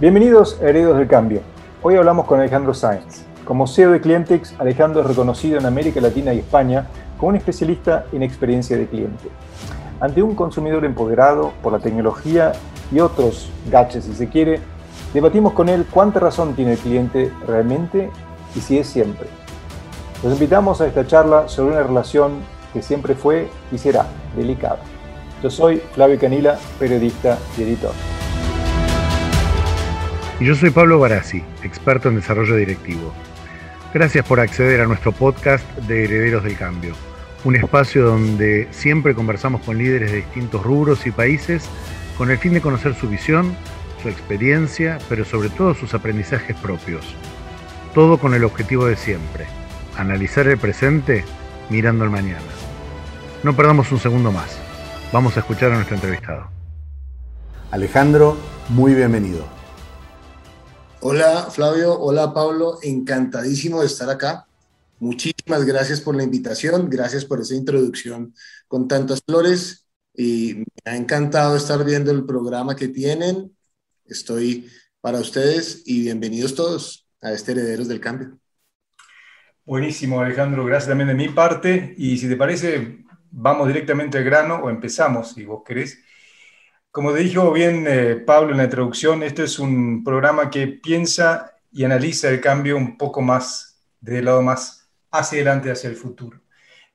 Bienvenidos 0.00 0.58
a 0.60 0.64
Herederos 0.64 0.98
del 0.98 1.06
Cambio. 1.06 1.40
Hoy 1.80 1.94
hablamos 1.94 2.26
con 2.26 2.40
Alejandro 2.40 2.74
Sáenz. 2.74 3.26
Como 3.44 3.68
CEO 3.68 3.92
de 3.92 4.00
Clientex, 4.00 4.52
Alejandro 4.58 5.02
es 5.02 5.06
reconocido 5.06 5.56
en 5.60 5.66
América 5.66 6.00
Latina 6.00 6.34
y 6.34 6.40
España 6.40 6.88
como 7.16 7.28
un 7.28 7.36
especialista 7.36 8.04
en 8.10 8.24
experiencia 8.24 8.76
de 8.76 8.88
cliente. 8.88 9.28
Ante 10.00 10.20
un 10.20 10.34
consumidor 10.34 10.84
empoderado 10.84 11.52
por 11.62 11.72
la 11.72 11.78
tecnología 11.78 12.50
y 12.90 12.98
otros 12.98 13.52
gaches, 13.70 14.06
si 14.06 14.14
se 14.14 14.28
quiere, 14.28 14.58
debatimos 15.12 15.52
con 15.52 15.68
él 15.68 15.86
cuánta 15.88 16.18
razón 16.18 16.56
tiene 16.56 16.72
el 16.72 16.78
cliente 16.78 17.32
realmente 17.46 18.10
y 18.56 18.60
si 18.60 18.78
es 18.78 18.88
siempre. 18.88 19.28
Los 20.24 20.32
invitamos 20.32 20.80
a 20.80 20.88
esta 20.88 21.06
charla 21.06 21.46
sobre 21.46 21.74
una 21.74 21.84
relación 21.84 22.40
que 22.72 22.82
siempre 22.82 23.14
fue 23.14 23.48
y 23.70 23.78
será 23.78 24.06
delicada. 24.36 24.80
Yo 25.40 25.50
soy 25.50 25.76
Flavio 25.92 26.18
Canila, 26.18 26.58
periodista 26.80 27.38
y 27.56 27.62
editor. 27.62 27.92
Y 30.40 30.46
yo 30.46 30.56
soy 30.56 30.70
Pablo 30.70 30.98
Barassi, 30.98 31.44
experto 31.62 32.08
en 32.08 32.16
desarrollo 32.16 32.56
directivo. 32.56 33.14
Gracias 33.92 34.26
por 34.26 34.40
acceder 34.40 34.80
a 34.80 34.86
nuestro 34.86 35.12
podcast 35.12 35.64
de 35.86 36.04
Herederos 36.04 36.42
del 36.42 36.56
Cambio, 36.56 36.94
un 37.44 37.54
espacio 37.54 38.04
donde 38.04 38.66
siempre 38.72 39.14
conversamos 39.14 39.62
con 39.62 39.78
líderes 39.78 40.10
de 40.10 40.18
distintos 40.18 40.64
rubros 40.64 41.06
y 41.06 41.12
países 41.12 41.68
con 42.18 42.32
el 42.32 42.38
fin 42.38 42.52
de 42.52 42.60
conocer 42.60 42.96
su 42.96 43.08
visión, 43.08 43.54
su 44.02 44.08
experiencia, 44.08 44.98
pero 45.08 45.24
sobre 45.24 45.50
todo 45.50 45.72
sus 45.74 45.94
aprendizajes 45.94 46.56
propios. 46.56 47.14
Todo 47.94 48.18
con 48.18 48.34
el 48.34 48.42
objetivo 48.42 48.86
de 48.86 48.96
siempre, 48.96 49.46
analizar 49.96 50.48
el 50.48 50.58
presente 50.58 51.24
mirando 51.70 52.02
el 52.02 52.10
mañana. 52.10 52.42
No 53.44 53.54
perdamos 53.54 53.92
un 53.92 54.00
segundo 54.00 54.32
más. 54.32 54.58
Vamos 55.12 55.36
a 55.36 55.40
escuchar 55.40 55.70
a 55.70 55.76
nuestro 55.76 55.94
entrevistado. 55.94 56.48
Alejandro, 57.70 58.36
muy 58.70 58.94
bienvenido. 58.94 59.53
Hola 61.06 61.50
Flavio, 61.50 62.00
hola 62.00 62.32
Pablo, 62.32 62.78
encantadísimo 62.82 63.82
de 63.82 63.88
estar 63.88 64.08
acá. 64.08 64.46
Muchísimas 65.00 65.66
gracias 65.66 66.00
por 66.00 66.16
la 66.16 66.22
invitación, 66.22 66.88
gracias 66.88 67.26
por 67.26 67.42
esa 67.42 67.54
introducción 67.54 68.32
con 68.68 68.88
tantas 68.88 69.22
flores 69.22 69.86
y 70.14 70.54
me 70.54 70.92
ha 70.92 70.96
encantado 70.96 71.58
estar 71.58 71.84
viendo 71.84 72.10
el 72.10 72.24
programa 72.24 72.74
que 72.74 72.88
tienen. 72.88 73.54
Estoy 74.06 74.66
para 75.02 75.18
ustedes 75.18 75.82
y 75.84 76.04
bienvenidos 76.04 76.54
todos 76.54 77.06
a 77.20 77.32
este 77.32 77.52
Herederos 77.52 77.86
del 77.86 78.00
Cambio. 78.00 78.38
Buenísimo 79.66 80.22
Alejandro, 80.22 80.64
gracias 80.64 80.88
también 80.88 81.08
de 81.08 81.14
mi 81.14 81.28
parte 81.28 81.94
y 81.98 82.16
si 82.16 82.30
te 82.30 82.36
parece 82.36 83.04
vamos 83.30 83.66
directamente 83.66 84.16
al 84.16 84.24
grano 84.24 84.54
o 84.54 84.70
empezamos 84.70 85.32
si 85.34 85.44
vos 85.44 85.64
querés. 85.66 85.98
Como 86.94 87.12
dijo 87.12 87.50
bien 87.50 87.86
eh, 87.88 88.14
Pablo 88.24 88.52
en 88.52 88.58
la 88.58 88.64
introducción, 88.64 89.24
este 89.24 89.42
es 89.42 89.58
un 89.58 90.04
programa 90.04 90.48
que 90.48 90.68
piensa 90.68 91.56
y 91.72 91.82
analiza 91.82 92.28
el 92.28 92.40
cambio 92.40 92.76
un 92.76 92.96
poco 92.96 93.20
más 93.20 93.82
desde 94.00 94.20
el 94.20 94.26
lado 94.26 94.42
más 94.42 94.88
hacia 95.10 95.38
adelante, 95.38 95.72
hacia 95.72 95.90
el 95.90 95.96
futuro. 95.96 96.40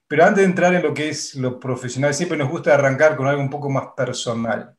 Pero 0.08 0.24
antes 0.24 0.38
de 0.38 0.46
entrar 0.46 0.74
en 0.74 0.84
lo 0.84 0.94
que 0.94 1.10
es 1.10 1.36
lo 1.36 1.60
profesional, 1.60 2.14
siempre 2.14 2.38
nos 2.38 2.50
gusta 2.50 2.74
arrancar 2.74 3.18
con 3.18 3.28
algo 3.28 3.42
un 3.42 3.50
poco 3.50 3.70
más 3.70 3.88
personal. 3.88 4.74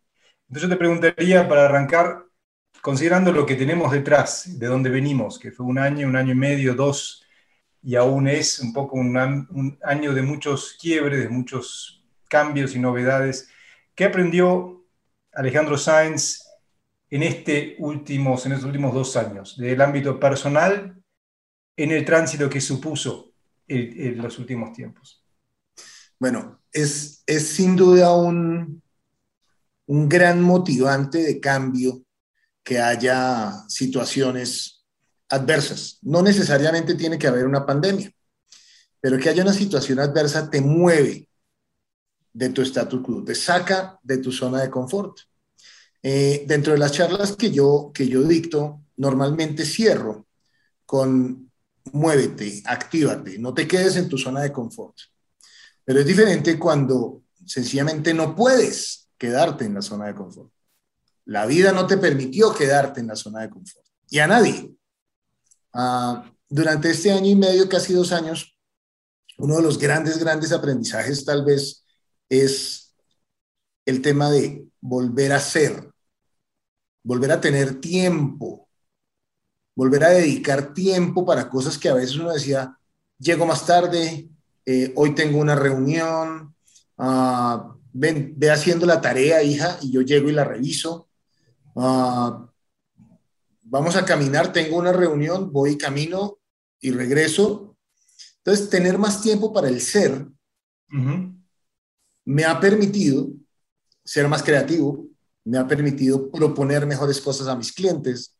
Entonces 0.48 0.62
yo 0.62 0.68
te 0.70 0.78
preguntaría 0.78 1.46
para 1.46 1.66
arrancar, 1.66 2.24
considerando 2.80 3.30
lo 3.30 3.44
que 3.44 3.56
tenemos 3.56 3.92
detrás, 3.92 4.58
de 4.58 4.68
dónde 4.68 4.88
venimos, 4.88 5.38
que 5.38 5.52
fue 5.52 5.66
un 5.66 5.78
año, 5.78 6.08
un 6.08 6.16
año 6.16 6.32
y 6.32 6.36
medio, 6.36 6.74
dos, 6.74 7.26
y 7.82 7.94
aún 7.94 8.26
es 8.26 8.58
un 8.60 8.72
poco 8.72 8.96
un, 8.96 9.14
un 9.50 9.78
año 9.82 10.14
de 10.14 10.22
muchos 10.22 10.78
quiebres, 10.80 11.20
de 11.20 11.28
muchos 11.28 12.06
cambios 12.26 12.74
y 12.74 12.78
novedades. 12.78 13.50
¿Qué 13.94 14.06
aprendió 14.06 14.79
Alejandro 15.32 15.78
Sáenz 15.78 16.42
en, 17.08 17.22
este 17.22 17.76
últimos, 17.78 18.46
en 18.46 18.52
estos 18.52 18.66
últimos 18.66 18.94
dos 18.94 19.16
años, 19.16 19.56
del 19.56 19.80
ámbito 19.80 20.18
personal 20.18 20.96
en 21.76 21.90
el 21.90 22.04
tránsito 22.04 22.48
que 22.48 22.60
supuso 22.60 23.32
en, 23.66 24.18
los 24.18 24.38
últimos 24.38 24.72
tiempos? 24.72 25.24
Bueno, 26.18 26.62
es, 26.72 27.22
es 27.26 27.48
sin 27.48 27.76
duda 27.76 28.14
un, 28.14 28.82
un 29.86 30.08
gran 30.08 30.42
motivante 30.42 31.18
de 31.22 31.40
cambio 31.40 32.02
que 32.62 32.78
haya 32.78 33.52
situaciones 33.68 34.84
adversas. 35.28 35.98
No 36.02 36.22
necesariamente 36.22 36.94
tiene 36.94 37.18
que 37.18 37.26
haber 37.26 37.46
una 37.46 37.64
pandemia, 37.64 38.12
pero 39.00 39.18
que 39.18 39.30
haya 39.30 39.42
una 39.42 39.52
situación 39.52 39.98
adversa 39.98 40.50
te 40.50 40.60
mueve 40.60 41.29
de 42.32 42.48
tu 42.50 42.62
status 42.62 43.00
quo, 43.02 43.24
te 43.24 43.34
saca 43.34 43.98
de 44.02 44.18
tu 44.18 44.30
zona 44.32 44.62
de 44.62 44.70
confort. 44.70 45.18
Eh, 46.02 46.44
dentro 46.46 46.72
de 46.72 46.78
las 46.78 46.92
charlas 46.92 47.36
que 47.36 47.50
yo, 47.50 47.90
que 47.92 48.08
yo 48.08 48.22
dicto, 48.22 48.80
normalmente 48.96 49.64
cierro 49.64 50.26
con 50.86 51.50
muévete, 51.92 52.62
actívate, 52.66 53.38
no 53.38 53.54
te 53.54 53.66
quedes 53.66 53.96
en 53.96 54.08
tu 54.08 54.18
zona 54.18 54.42
de 54.42 54.52
confort. 54.52 54.96
Pero 55.84 56.00
es 56.00 56.06
diferente 56.06 56.58
cuando 56.58 57.22
sencillamente 57.44 58.14
no 58.14 58.34
puedes 58.34 59.08
quedarte 59.18 59.64
en 59.64 59.74
la 59.74 59.82
zona 59.82 60.06
de 60.06 60.14
confort. 60.14 60.52
La 61.26 61.46
vida 61.46 61.72
no 61.72 61.86
te 61.86 61.96
permitió 61.96 62.54
quedarte 62.54 63.00
en 63.00 63.08
la 63.08 63.16
zona 63.16 63.42
de 63.42 63.50
confort. 63.50 63.86
Y 64.08 64.18
a 64.18 64.26
nadie. 64.26 64.72
Ah, 65.72 66.30
durante 66.48 66.90
este 66.90 67.12
año 67.12 67.30
y 67.30 67.36
medio, 67.36 67.68
casi 67.68 67.92
dos 67.92 68.12
años, 68.12 68.56
uno 69.38 69.56
de 69.56 69.62
los 69.62 69.78
grandes, 69.78 70.18
grandes 70.18 70.52
aprendizajes 70.52 71.24
tal 71.24 71.44
vez 71.44 71.84
es 72.30 72.94
el 73.84 74.00
tema 74.00 74.30
de 74.30 74.66
volver 74.80 75.32
a 75.32 75.40
ser, 75.40 75.90
volver 77.02 77.32
a 77.32 77.40
tener 77.40 77.80
tiempo, 77.80 78.68
volver 79.76 80.04
a 80.04 80.10
dedicar 80.10 80.72
tiempo 80.72 81.26
para 81.26 81.50
cosas 81.50 81.76
que 81.76 81.88
a 81.90 81.94
veces 81.94 82.16
uno 82.16 82.32
decía, 82.32 82.78
llego 83.18 83.44
más 83.44 83.66
tarde, 83.66 84.30
eh, 84.64 84.92
hoy 84.96 85.14
tengo 85.14 85.38
una 85.38 85.56
reunión, 85.56 86.54
uh, 86.96 87.74
ve 87.92 88.50
haciendo 88.50 88.86
la 88.86 89.00
tarea, 89.00 89.42
hija, 89.42 89.78
y 89.82 89.90
yo 89.90 90.02
llego 90.02 90.28
y 90.28 90.32
la 90.32 90.44
reviso. 90.44 91.08
Ah, 91.76 92.46
vamos 93.62 93.96
a 93.96 94.04
caminar, 94.04 94.52
tengo 94.52 94.76
una 94.76 94.92
reunión, 94.92 95.52
voy 95.52 95.76
camino 95.76 96.38
y 96.80 96.90
regreso. 96.92 97.76
Entonces, 98.38 98.70
tener 98.70 98.98
más 98.98 99.22
tiempo 99.22 99.52
para 99.52 99.68
el 99.68 99.80
ser 99.80 100.26
me 102.24 102.44
ha 102.44 102.58
permitido 102.60 103.28
ser 104.04 104.28
más 104.28 104.42
creativo, 104.42 105.06
me 105.44 105.58
ha 105.58 105.66
permitido 105.66 106.30
proponer 106.30 106.86
mejores 106.86 107.20
cosas 107.20 107.48
a 107.48 107.56
mis 107.56 107.72
clientes. 107.72 108.36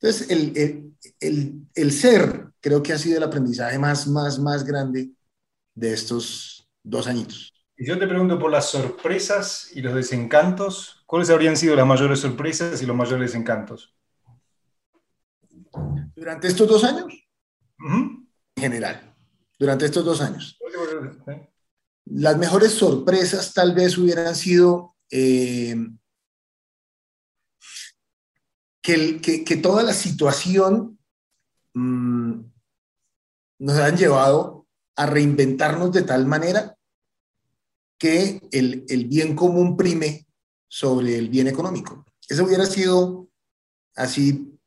Entonces, 0.00 0.30
el, 0.30 0.92
el, 1.20 1.66
el, 1.74 1.92
ser 1.92 2.48
creo 2.60 2.82
que 2.82 2.92
ha 2.92 2.98
sido 2.98 3.18
el 3.18 3.22
aprendizaje 3.22 3.78
más, 3.78 4.06
más, 4.08 4.38
más 4.38 4.64
grande 4.64 5.10
de 5.74 5.92
estos 5.92 6.68
dos 6.82 7.06
añitos. 7.06 7.52
Y 7.76 7.86
yo 7.86 7.98
te 7.98 8.06
pregunto 8.06 8.38
por 8.38 8.50
las 8.50 8.70
sorpresas 8.70 9.70
y 9.74 9.80
los 9.80 9.94
desencantos, 9.94 11.02
¿cuáles 11.06 11.30
habrían 11.30 11.56
sido 11.56 11.76
las 11.76 11.86
mayores 11.86 12.20
sorpresas 12.20 12.82
y 12.82 12.86
los 12.86 12.96
mayores 12.96 13.32
desencantos? 13.32 13.94
Durante 16.14 16.48
estos 16.48 16.68
dos 16.68 16.84
años, 16.84 17.06
en 17.78 18.28
general, 18.56 19.14
durante 19.58 19.86
estos 19.86 20.04
dos 20.04 20.20
años. 20.20 20.58
Las 22.06 22.36
mejores 22.36 22.72
sorpresas 22.72 23.54
tal 23.54 23.74
vez 23.74 23.96
hubieran 23.96 24.34
sido 24.34 24.96
eh, 25.10 25.76
que, 28.82 29.44
que, 29.44 29.56
toda 29.56 29.82
la 29.82 29.92
situación 29.92 30.98
mm, 31.74 32.40
nos 33.60 33.78
han 33.78 33.96
llevado 33.96 34.66
a 34.96 35.06
reinventarnos 35.06 35.92
de 35.92 36.02
tal 36.02 36.26
manera 36.26 36.76
que 37.98 38.40
el, 38.50 38.84
el, 38.88 39.06
bien 39.06 39.36
común 39.36 39.76
prime 39.76 40.26
sobre 40.68 41.16
el 41.16 41.28
bien 41.28 41.46
económico. 41.46 42.04
Eso 42.28 42.44
hubiera 42.44 42.66
sido 42.66 43.28
así 43.94 44.58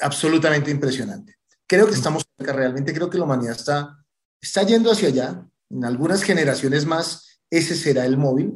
absolutamente 0.00 0.70
impresionante. 0.70 1.36
Creo 1.66 1.86
que 1.86 1.94
estamos 1.94 2.24
cerca, 2.36 2.52
realmente 2.52 2.92
creo 2.92 3.08
que 3.08 3.18
la 3.18 3.24
humanidad 3.24 3.54
está, 3.54 4.04
está 4.40 4.64
yendo 4.64 4.90
hacia 4.90 5.08
allá. 5.08 5.46
En 5.70 5.84
algunas 5.84 6.22
generaciones 6.22 6.84
más, 6.84 7.40
ese 7.50 7.74
será 7.74 8.04
el 8.04 8.16
móvil. 8.16 8.52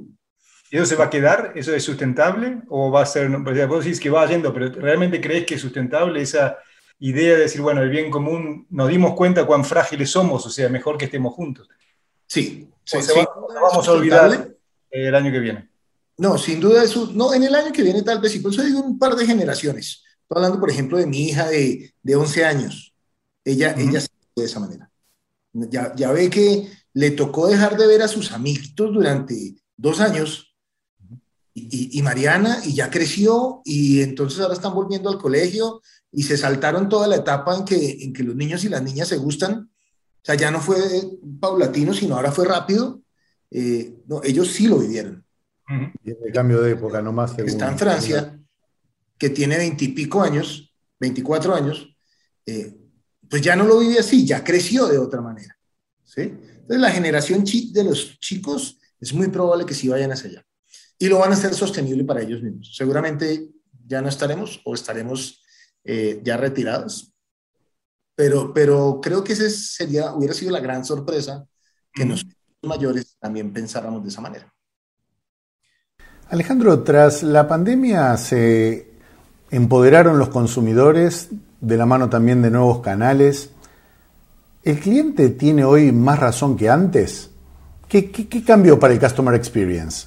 ¿Y 0.70 0.76
eso 0.76 0.86
se 0.86 0.96
va 0.96 1.04
a 1.04 1.10
quedar? 1.10 1.52
¿Eso 1.54 1.74
es 1.74 1.84
sustentable? 1.84 2.62
¿O 2.68 2.90
va 2.90 3.02
a 3.02 3.06
ser, 3.06 3.28
vos 3.30 3.84
decís 3.84 4.00
que 4.00 4.10
va 4.10 4.26
yendo, 4.26 4.52
pero 4.52 4.70
realmente 4.70 5.20
crees 5.20 5.46
que 5.46 5.54
es 5.54 5.60
sustentable 5.60 6.20
esa 6.20 6.58
idea 6.98 7.34
de 7.34 7.40
decir, 7.42 7.60
bueno, 7.60 7.82
el 7.82 7.90
bien 7.90 8.10
común, 8.10 8.66
nos 8.70 8.88
dimos 8.88 9.14
cuenta 9.14 9.46
cuán 9.46 9.64
frágiles 9.64 10.10
somos, 10.10 10.44
o 10.46 10.50
sea, 10.50 10.68
mejor 10.68 10.98
que 10.98 11.04
estemos 11.04 11.34
juntos? 11.34 11.68
Sí, 12.26 12.68
sí, 12.82 12.98
vamos 13.60 13.86
a 13.86 13.92
olvidar 13.92 14.54
el 14.90 15.14
año 15.14 15.30
que 15.30 15.40
viene. 15.40 15.70
No, 16.16 16.38
sin 16.38 16.60
duda 16.60 16.82
eso, 16.82 17.10
no, 17.12 17.34
en 17.34 17.42
el 17.42 17.54
año 17.54 17.72
que 17.72 17.82
viene 17.82 18.02
tal 18.02 18.20
vez 18.20 18.32
sí, 18.32 18.38
por 18.38 18.52
eso 18.52 18.62
digo 18.62 18.80
un 18.80 18.98
par 18.98 19.16
de 19.16 19.26
generaciones. 19.26 20.02
Estoy 20.22 20.36
hablando, 20.36 20.60
por 20.60 20.70
ejemplo, 20.70 20.96
de 20.96 21.06
mi 21.06 21.28
hija 21.28 21.48
de, 21.48 21.92
de 22.02 22.16
11 22.16 22.44
años. 22.44 22.94
Ella, 23.44 23.74
ella 23.76 24.00
se 24.00 24.08
de 24.34 24.44
esa 24.44 24.60
manera. 24.60 24.90
Ya, 25.52 25.92
ya 25.94 26.10
ve 26.10 26.30
que 26.30 26.68
le 26.94 27.10
tocó 27.10 27.48
dejar 27.48 27.76
de 27.76 27.86
ver 27.86 28.02
a 28.02 28.08
sus 28.08 28.32
amiguitos 28.32 28.92
durante 28.92 29.56
dos 29.76 30.00
años 30.00 30.54
y, 31.56 32.02
Mariana, 32.02 32.58
y 32.64 32.74
ya 32.74 32.90
creció, 32.90 33.62
y 33.64 34.02
entonces 34.02 34.40
ahora 34.40 34.54
están 34.54 34.74
volviendo 34.74 35.08
al 35.08 35.18
colegio, 35.18 35.82
y 36.10 36.24
se 36.24 36.36
saltaron 36.36 36.88
toda 36.88 37.06
la 37.06 37.16
etapa 37.16 37.56
en 37.56 37.64
que, 37.64 38.02
en 38.02 38.12
que 38.12 38.24
los 38.24 38.34
niños 38.34 38.64
y 38.64 38.68
las 38.68 38.82
niñas 38.82 39.06
se 39.06 39.18
gustan. 39.18 39.54
O 39.60 40.24
sea, 40.24 40.34
ya 40.34 40.50
no 40.50 40.60
fue 40.60 40.76
paulatino, 41.40 41.94
sino 41.94 42.16
ahora 42.16 42.32
fue 42.32 42.44
rápido. 42.46 43.02
Eh, 43.52 44.00
no, 44.08 44.20
ellos 44.24 44.48
sí 44.48 44.66
lo 44.66 44.78
vivieron. 44.78 45.24
el 46.04 46.32
cambio 46.32 46.60
de 46.60 46.72
época, 46.72 47.00
nomás. 47.00 47.38
Está 47.38 47.70
en 47.70 47.78
Francia, 47.78 48.36
que 49.16 49.30
tiene 49.30 49.56
veintipico 49.56 50.22
años, 50.22 50.74
24 50.98 51.54
años, 51.54 51.96
eh, 52.46 52.76
pues 53.30 53.42
ya 53.42 53.54
no 53.54 53.64
lo 53.64 53.78
vive 53.78 54.00
así, 54.00 54.26
ya 54.26 54.42
creció 54.42 54.86
de 54.86 54.98
otra 54.98 55.20
manera. 55.20 55.56
¿sí? 56.02 56.34
Entonces, 56.64 56.80
la 56.80 56.90
generación 56.90 57.44
de 57.44 57.84
los 57.84 58.18
chicos 58.20 58.78
es 58.98 59.12
muy 59.12 59.28
probable 59.28 59.66
que 59.66 59.74
sí 59.74 59.86
vayan 59.86 60.12
hacia 60.12 60.30
allá 60.30 60.46
y 60.98 61.08
lo 61.08 61.18
van 61.18 61.30
a 61.30 61.34
hacer 61.34 61.52
sostenible 61.52 62.04
para 62.04 62.22
ellos 62.22 62.42
mismos. 62.42 62.74
Seguramente 62.74 63.50
ya 63.86 64.00
no 64.00 64.08
estaremos 64.08 64.62
o 64.64 64.72
estaremos 64.72 65.44
eh, 65.84 66.22
ya 66.24 66.38
retirados, 66.38 67.12
pero, 68.14 68.54
pero 68.54 68.98
creo 69.02 69.22
que 69.22 69.34
ese 69.34 69.50
sería, 69.50 70.14
hubiera 70.14 70.32
sido 70.32 70.52
la 70.52 70.60
gran 70.60 70.86
sorpresa 70.86 71.46
que 71.92 72.06
nosotros 72.06 72.34
mayores 72.62 73.18
también 73.20 73.52
pensáramos 73.52 74.02
de 74.02 74.08
esa 74.08 74.22
manera. 74.22 74.50
Alejandro, 76.30 76.82
tras 76.82 77.22
la 77.22 77.46
pandemia 77.46 78.16
se 78.16 78.90
empoderaron 79.50 80.18
los 80.18 80.30
consumidores 80.30 81.28
de 81.60 81.76
la 81.76 81.84
mano 81.84 82.08
también 82.08 82.40
de 82.40 82.50
nuevos 82.50 82.80
canales. 82.80 83.50
¿El 84.64 84.80
cliente 84.80 85.28
tiene 85.28 85.62
hoy 85.62 85.92
más 85.92 86.18
razón 86.18 86.56
que 86.56 86.70
antes? 86.70 87.28
¿Qué, 87.86 88.10
qué 88.10 88.42
cambió 88.42 88.78
para 88.78 88.94
el 88.94 89.00
Customer 89.00 89.34
Experience? 89.34 90.06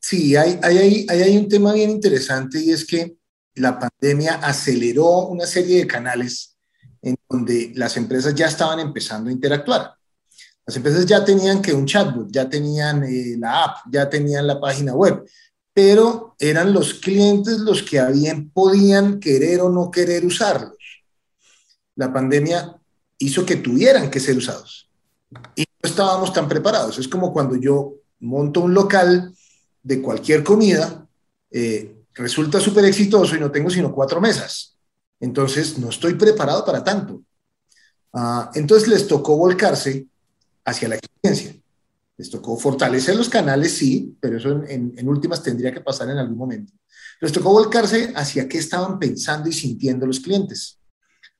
Sí, 0.00 0.34
hay, 0.34 0.58
hay, 0.62 1.06
hay, 1.08 1.36
un 1.36 1.48
tema 1.48 1.72
bien 1.72 1.90
interesante 1.90 2.60
y 2.60 2.70
es 2.70 2.84
que 2.84 3.16
la 3.54 3.78
pandemia 3.78 4.34
aceleró 4.34 5.26
una 5.26 5.46
serie 5.46 5.78
de 5.78 5.86
canales 5.86 6.56
en 7.00 7.16
donde 7.28 7.72
las 7.76 7.96
empresas 7.96 8.34
ya 8.34 8.46
estaban 8.46 8.80
empezando 8.80 9.30
a 9.30 9.32
interactuar. 9.32 9.94
Las 10.66 10.76
empresas 10.76 11.06
ya 11.06 11.24
tenían 11.24 11.62
que 11.62 11.72
un 11.72 11.86
chatbot, 11.86 12.28
ya 12.30 12.48
tenían 12.48 13.04
eh, 13.04 13.36
la 13.38 13.64
app, 13.64 13.76
ya 13.90 14.10
tenían 14.10 14.46
la 14.46 14.60
página 14.60 14.92
web, 14.92 15.24
pero 15.72 16.34
eran 16.40 16.72
los 16.72 16.94
clientes 16.94 17.58
los 17.58 17.82
que 17.82 18.00
habían, 18.00 18.50
podían 18.50 19.20
querer 19.20 19.60
o 19.60 19.70
no 19.70 19.90
querer 19.90 20.26
usarlos. 20.26 20.76
La 21.94 22.12
pandemia 22.12 22.75
hizo 23.18 23.46
que 23.46 23.56
tuvieran 23.56 24.10
que 24.10 24.20
ser 24.20 24.36
usados 24.36 24.86
y 25.54 25.62
no 25.82 25.88
estábamos 25.88 26.32
tan 26.32 26.48
preparados. 26.48 26.98
Es 26.98 27.08
como 27.08 27.32
cuando 27.32 27.56
yo 27.56 27.94
monto 28.20 28.60
un 28.60 28.74
local 28.74 29.34
de 29.82 30.02
cualquier 30.02 30.42
comida, 30.42 31.06
eh, 31.50 32.04
resulta 32.14 32.60
súper 32.60 32.84
exitoso 32.84 33.36
y 33.36 33.40
no 33.40 33.50
tengo 33.50 33.70
sino 33.70 33.92
cuatro 33.94 34.20
mesas. 34.20 34.76
Entonces, 35.20 35.78
no 35.78 35.90
estoy 35.90 36.14
preparado 36.14 36.64
para 36.64 36.84
tanto. 36.84 37.22
Ah, 38.12 38.50
entonces, 38.54 38.88
les 38.88 39.06
tocó 39.06 39.36
volcarse 39.36 40.06
hacia 40.64 40.88
la 40.88 40.96
experiencia. 40.96 41.54
Les 42.16 42.30
tocó 42.30 42.56
fortalecer 42.56 43.14
los 43.14 43.28
canales, 43.28 43.72
sí, 43.72 44.16
pero 44.20 44.38
eso 44.38 44.62
en, 44.64 44.94
en, 44.96 45.08
últimas 45.08 45.42
tendría 45.42 45.72
que 45.72 45.82
pasar 45.82 46.08
en 46.08 46.16
algún 46.16 46.38
momento. 46.38 46.72
Les 47.20 47.32
tocó 47.32 47.50
volcarse 47.50 48.12
hacia 48.14 48.48
qué 48.48 48.58
estaban 48.58 48.98
pensando 48.98 49.48
y 49.48 49.52
sintiendo 49.52 50.06
los 50.06 50.20
clientes, 50.20 50.78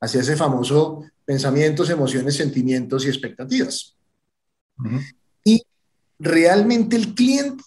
hacia 0.00 0.20
ese 0.20 0.36
famoso 0.36 1.02
pensamientos, 1.26 1.90
emociones, 1.90 2.36
sentimientos 2.36 3.04
y 3.04 3.08
expectativas. 3.08 3.96
Y 5.44 5.62
realmente 6.18 6.96
el 6.96 7.14
cliente 7.14 7.62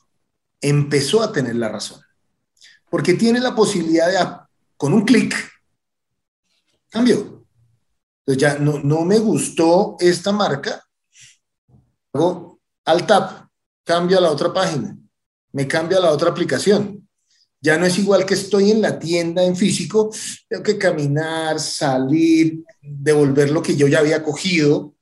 empezó 0.61 1.21
a 1.21 1.31
tener 1.31 1.55
la 1.55 1.69
razón. 1.69 2.01
Porque 2.89 3.13
tiene 3.13 3.39
la 3.39 3.53
posibilidad 3.53 4.07
de, 4.07 4.45
con 4.77 4.93
un 4.93 5.05
clic, 5.05 5.35
cambio. 6.89 7.45
Entonces 8.25 8.41
ya 8.41 8.57
no, 8.57 8.79
no 8.79 9.05
me 9.05 9.19
gustó 9.19 9.97
esta 9.99 10.31
marca, 10.31 10.83
hago 12.13 12.59
al 12.85 13.05
tap, 13.05 13.49
cambio 13.83 14.17
a 14.17 14.21
la 14.21 14.31
otra 14.31 14.53
página, 14.53 14.97
me 15.51 15.67
cambio 15.67 15.97
a 15.97 16.01
la 16.01 16.11
otra 16.11 16.29
aplicación. 16.29 17.08
Ya 17.61 17.77
no 17.77 17.85
es 17.85 17.97
igual 17.97 18.25
que 18.25 18.35
estoy 18.35 18.71
en 18.71 18.81
la 18.81 18.97
tienda 18.97 19.43
en 19.43 19.55
físico, 19.55 20.11
tengo 20.47 20.63
que 20.63 20.77
caminar, 20.77 21.59
salir, 21.59 22.63
devolver 22.81 23.51
lo 23.51 23.61
que 23.61 23.75
yo 23.75 23.87
ya 23.87 23.99
había 23.99 24.23
cogido, 24.23 24.95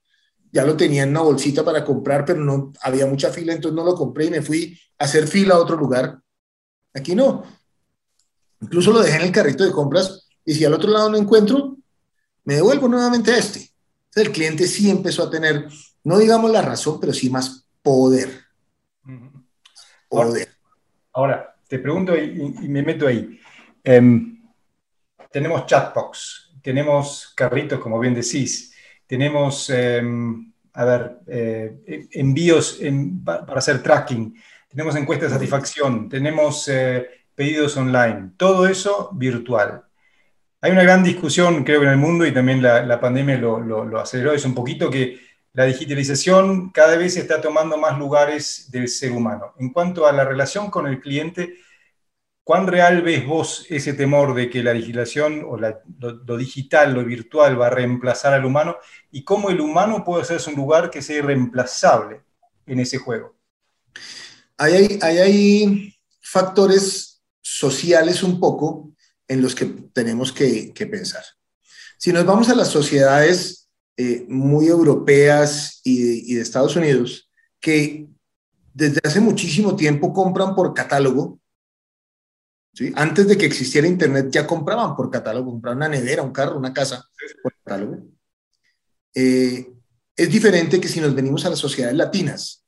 ya 0.52 0.66
lo 0.66 0.76
tenía 0.76 1.04
en 1.04 1.10
una 1.10 1.22
bolsita 1.22 1.64
para 1.64 1.86
comprar, 1.86 2.26
pero 2.26 2.40
no 2.40 2.74
había 2.82 3.06
mucha 3.06 3.30
fila, 3.30 3.54
entonces 3.54 3.76
no 3.76 3.84
lo 3.84 3.94
compré 3.94 4.26
y 4.26 4.32
me 4.32 4.42
fui 4.42 4.80
a 4.98 5.06
hacer 5.06 5.28
fila 5.28 5.56
a 5.56 5.60
otro 5.60 5.76
lugar. 5.76 6.20
Aquí 6.94 7.14
no. 7.14 7.44
Incluso 8.62 8.92
lo 8.92 9.02
dejé 9.02 9.18
en 9.18 9.24
el 9.24 9.32
carrito 9.32 9.64
de 9.64 9.72
compras 9.72 10.28
y 10.44 10.56
si 10.56 10.66
al 10.66 10.74
otro 10.74 10.90
lado 10.90 11.12
no 11.12 11.18
encuentro, 11.18 11.78
me 12.44 12.56
devuelvo 12.56 12.88
nuevamente 12.88 13.32
a 13.32 13.38
este. 13.38 13.60
Entonces 13.60 14.28
el 14.28 14.32
cliente 14.32 14.68
sí 14.68 14.90
empezó 14.90 15.24
a 15.24 15.30
tener, 15.30 15.68
no 16.04 16.18
digamos 16.18 16.50
la 16.50 16.62
razón, 16.62 17.00
pero 17.00 17.14
sí 17.14 17.30
más 17.30 17.68
poder. 17.84 18.46
Poder. 20.10 20.50
Ahora, 21.14 21.57
te 21.68 21.80
pregunto 21.80 22.16
y, 22.16 22.68
me 22.68 22.84
meto 22.84 23.08
ahí. 23.08 23.40
Em, 23.84 24.42
tenemos 25.32 25.66
chatbox, 25.66 26.54
tenemos 26.62 27.34
carritos, 27.36 27.80
como 27.80 28.00
bien 28.00 28.14
decís, 28.14 28.74
tenemos, 29.06 29.70
em, 29.70 30.52
a 30.74 30.86
ver, 30.86 31.18
eh, 31.28 32.08
envíos 32.12 32.80
para 33.26 33.60
hacer 33.60 33.82
tracking, 33.82 34.36
tenemos 34.70 34.96
encuestas 34.96 35.30
de 35.30 35.36
satisfacción, 35.36 36.10
tenemos 36.10 36.68
eh, 36.68 37.08
pedidos 37.34 37.78
online, 37.78 38.32
todo 38.38 38.68
eso 38.68 39.10
virtual. 39.14 39.84
Hay 40.62 40.72
una 40.72 40.84
gran 40.84 41.04
discusión, 41.04 41.64
creo 41.64 41.80
que 41.80 41.86
en 41.86 41.94
el 41.94 41.98
mundo, 41.98 42.26
y 42.26 42.34
también 42.34 42.62
la, 42.62 43.00
pandemia 43.00 43.38
lo, 43.38 43.60
lo, 43.60 44.00
aceleró 44.00 44.34
eso 44.34 44.48
un 44.48 44.56
poquito, 44.56 44.90
que 44.90 45.20
la 45.58 45.66
digitalización 45.66 46.70
cada 46.70 46.96
vez 46.96 47.18
está 47.18 47.42
tomando 47.42 47.78
más 47.78 47.98
lugares 47.98 48.70
del 48.70 48.88
ser 48.88 49.12
humano. 49.12 49.56
En 49.58 49.74
cuanto 49.74 50.06
a 50.06 50.12
la 50.12 50.24
relación 50.24 50.70
con 50.70 50.86
el 50.88 51.02
cliente, 51.02 51.56
¿Cuán 52.48 52.66
real 52.66 53.02
ves 53.02 53.28
vos 53.28 53.66
ese 53.68 53.92
temor 53.92 54.34
de 54.34 54.50
que 54.50 54.64
la 54.64 54.74
legislación 54.74 55.44
o 55.46 55.58
lo, 55.58 56.38
digital, 56.38 56.94
lo 56.94 57.04
virtual 57.04 57.60
va 57.60 57.68
a 57.68 57.72
reemplazar 57.72 58.34
al 58.34 58.46
humano? 58.46 58.78
¿Y 59.12 59.26
cómo 59.26 59.50
el 59.50 59.60
humano 59.60 60.06
puede 60.06 60.22
hacerse 60.22 60.52
un 60.52 60.56
lugar 60.56 60.90
que 60.90 61.02
sea 61.02 61.18
irreemplazable 61.18 62.22
en 62.66 62.80
ese 62.80 63.00
juego? 63.00 63.36
Hay, 64.58 64.98
hay, 65.02 65.94
factores 66.22 67.22
sociales 67.42 68.24
un 68.24 68.40
poco 68.40 68.94
en 69.28 69.42
los 69.42 69.54
que 69.54 69.66
tenemos 69.66 70.32
que, 70.32 70.72
pensar. 70.90 71.26
Si 71.98 72.14
nos 72.14 72.26
vamos 72.26 72.48
a 72.48 72.56
las 72.56 72.70
sociedades 72.70 73.67
eh, 73.98 74.26
muy 74.30 74.68
europeas 74.68 75.82
y 75.84 76.36
de 76.36 76.42
Estados 76.42 76.76
Unidos, 76.76 77.30
que 77.60 78.08
desde 78.72 79.00
hace 79.04 79.20
muchísimo 79.20 79.76
tiempo 79.76 80.14
compran 80.14 80.54
por 80.54 80.72
catálogo, 80.72 81.40
antes 82.94 83.28
de 83.28 83.36
que 83.36 83.48
existiera 83.48 83.88
Internet 83.88 84.28
ya 84.30 84.46
compraban 84.46 84.96
por 84.96 85.10
catálogo, 85.10 85.50
compraban 85.50 85.78
una 85.78 85.90
nevera, 85.90 86.22
un 86.22 86.32
carro, 86.32 86.58
una 86.60 86.72
casa 86.72 87.04
por 87.42 87.54
catálogo. 87.64 88.04
Eh, 89.16 89.68
es 90.16 90.30
diferente 90.30 90.80
que 90.80 90.88
si 90.88 91.02
nos 91.02 91.16
venimos 91.16 91.44
a 91.46 91.50
las 91.50 91.58
sociedades 91.58 91.98
latinas, 91.98 92.64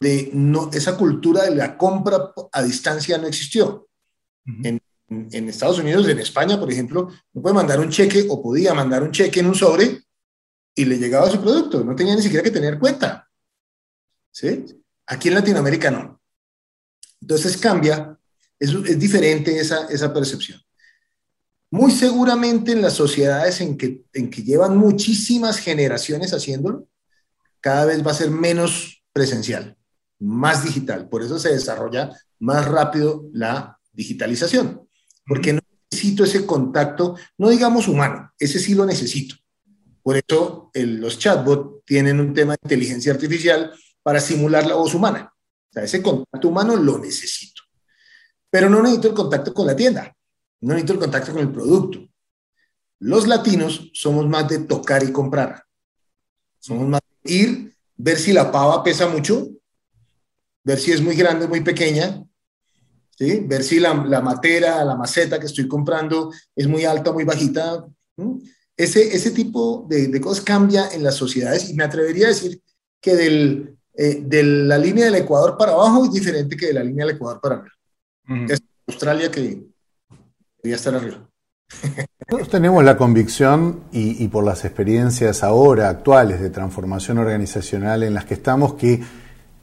de 0.00 0.30
no, 0.34 0.70
esa 0.72 0.98
cultura 0.98 1.44
de 1.44 1.54
la 1.54 1.78
compra 1.78 2.32
a 2.52 2.62
distancia 2.62 3.16
no 3.16 3.26
existió. 3.26 3.88
en, 4.44 4.82
en, 5.08 5.48
Estados 5.48 5.78
Unidos, 5.78 6.06
en 6.08 6.18
España, 6.18 6.60
por 6.60 6.70
ejemplo, 6.70 7.08
no 7.32 7.40
puede 7.40 7.54
mandar 7.54 7.80
un 7.80 7.88
cheque 7.88 8.26
o 8.28 8.42
podía 8.42 8.74
mandar 8.74 9.02
un 9.02 9.12
cheque 9.12 9.40
en 9.40 9.46
un 9.46 9.54
sobre 9.54 10.02
y 10.74 10.84
le 10.84 10.98
llegaba 10.98 11.30
su 11.30 11.40
producto, 11.40 11.84
no 11.84 11.94
tenía 11.94 12.14
ni 12.14 12.22
siquiera 12.22 12.42
que 12.42 12.50
tener 12.50 12.78
cuenta. 12.78 13.28
¿Sí? 14.30 14.64
Aquí 15.06 15.28
en 15.28 15.34
Latinoamérica 15.34 15.90
no. 15.90 16.20
Entonces 17.20 17.56
cambia 17.56 18.18
es, 18.60 18.98
diferente 18.98 19.58
esa, 19.58 19.86
esa 19.86 20.12
percepción. 20.12 20.60
Muy 21.70 21.90
seguramente 21.90 22.72
en 22.72 22.82
las 22.82 22.92
sociedades 22.92 23.60
en 23.60 23.76
que, 23.76 24.04
en 24.12 24.30
que 24.30 24.42
llevan 24.42 24.76
muchísimas 24.76 25.58
generaciones 25.58 26.34
haciéndolo, 26.34 26.86
cada 27.60 27.86
vez 27.86 28.06
va 28.06 28.10
a 28.10 28.14
ser 28.14 28.30
menos 28.30 29.02
presencial, 29.12 29.76
más 30.18 30.64
digital. 30.64 31.08
Por 31.08 31.22
eso 31.22 31.38
se 31.38 31.50
desarrolla 31.50 32.10
más 32.38 32.66
rápido 32.66 33.28
la 33.32 33.78
digitalización, 33.92 34.88
porque 35.26 35.52
no 35.52 35.60
necesito 35.90 36.24
ese 36.24 36.46
contacto, 36.46 37.16
no 37.38 37.48
digamos 37.48 37.88
humano, 37.88 38.32
ese 38.38 38.58
sí 38.58 38.74
lo 38.74 38.84
necesito. 38.84 39.36
Por 40.10 40.16
eso 40.16 40.72
los 40.74 41.20
chatbots 41.20 41.84
tienen 41.84 42.18
un 42.18 42.34
tema 42.34 42.54
de 42.54 42.58
inteligencia 42.64 43.12
artificial 43.12 43.72
para 44.02 44.18
simular 44.18 44.66
la 44.66 44.74
voz 44.74 44.92
humana. 44.92 45.32
O 45.32 45.72
sea, 45.72 45.84
ese 45.84 46.02
contacto 46.02 46.48
humano 46.48 46.74
lo 46.74 46.98
necesito. 46.98 47.62
Pero 48.50 48.68
no 48.68 48.82
necesito 48.82 49.06
el 49.06 49.14
contacto 49.14 49.54
con 49.54 49.68
la 49.68 49.76
tienda, 49.76 50.12
no 50.62 50.70
necesito 50.74 50.94
el 50.94 50.98
contacto 50.98 51.30
con 51.32 51.42
el 51.42 51.52
producto. 51.52 52.00
Los 52.98 53.28
latinos 53.28 53.88
somos 53.94 54.26
más 54.28 54.48
de 54.48 54.58
tocar 54.58 55.04
y 55.04 55.12
comprar. 55.12 55.62
Somos 56.58 56.88
más 56.88 57.02
de 57.22 57.32
ir, 57.32 57.76
ver 57.96 58.18
si 58.18 58.32
la 58.32 58.50
pava 58.50 58.82
pesa 58.82 59.06
mucho, 59.06 59.46
ver 60.64 60.80
si 60.80 60.90
es 60.90 61.00
muy 61.00 61.14
grande 61.14 61.46
muy 61.46 61.60
pequeña, 61.60 62.20
¿sí? 63.16 63.44
ver 63.46 63.62
si 63.62 63.78
la, 63.78 63.94
la 63.94 64.20
matera, 64.20 64.84
la 64.84 64.96
maceta 64.96 65.38
que 65.38 65.46
estoy 65.46 65.68
comprando 65.68 66.32
es 66.56 66.66
muy 66.66 66.84
alta, 66.84 67.12
muy 67.12 67.22
bajita. 67.22 67.86
Ese, 68.80 69.14
ese 69.14 69.30
tipo 69.32 69.86
de, 69.90 70.08
de, 70.08 70.20
cosas 70.22 70.42
cambia 70.42 70.88
en 70.90 71.02
las 71.02 71.14
sociedades 71.14 71.68
y 71.68 71.74
me 71.74 71.84
atrevería 71.84 72.24
a 72.26 72.28
decir 72.30 72.62
que 72.98 73.14
del, 73.14 73.76
eh, 73.92 74.22
de 74.24 74.42
la 74.42 74.78
línea 74.78 75.04
del 75.04 75.16
Ecuador 75.16 75.58
para 75.58 75.72
abajo 75.72 76.06
es 76.06 76.12
diferente 76.12 76.56
que 76.56 76.68
de 76.68 76.72
la 76.72 76.82
línea 76.82 77.04
del 77.04 77.16
Ecuador 77.16 77.40
para 77.42 77.56
arriba. 77.56 77.74
Es 78.48 78.62
Australia 78.86 79.30
que 79.30 79.40
debería 80.62 80.76
estar 80.76 80.94
arriba. 80.94 81.28
Nosotros 82.26 82.48
tenemos 82.48 82.82
la 82.82 82.96
convicción 82.96 83.80
y, 83.92 84.24
y, 84.24 84.28
por 84.28 84.44
las 84.44 84.64
experiencias 84.64 85.42
ahora 85.42 85.90
actuales 85.90 86.40
de 86.40 86.48
transformación 86.48 87.18
organizacional 87.18 88.02
en 88.02 88.14
las 88.14 88.24
que 88.24 88.32
estamos 88.32 88.74
que, 88.74 89.02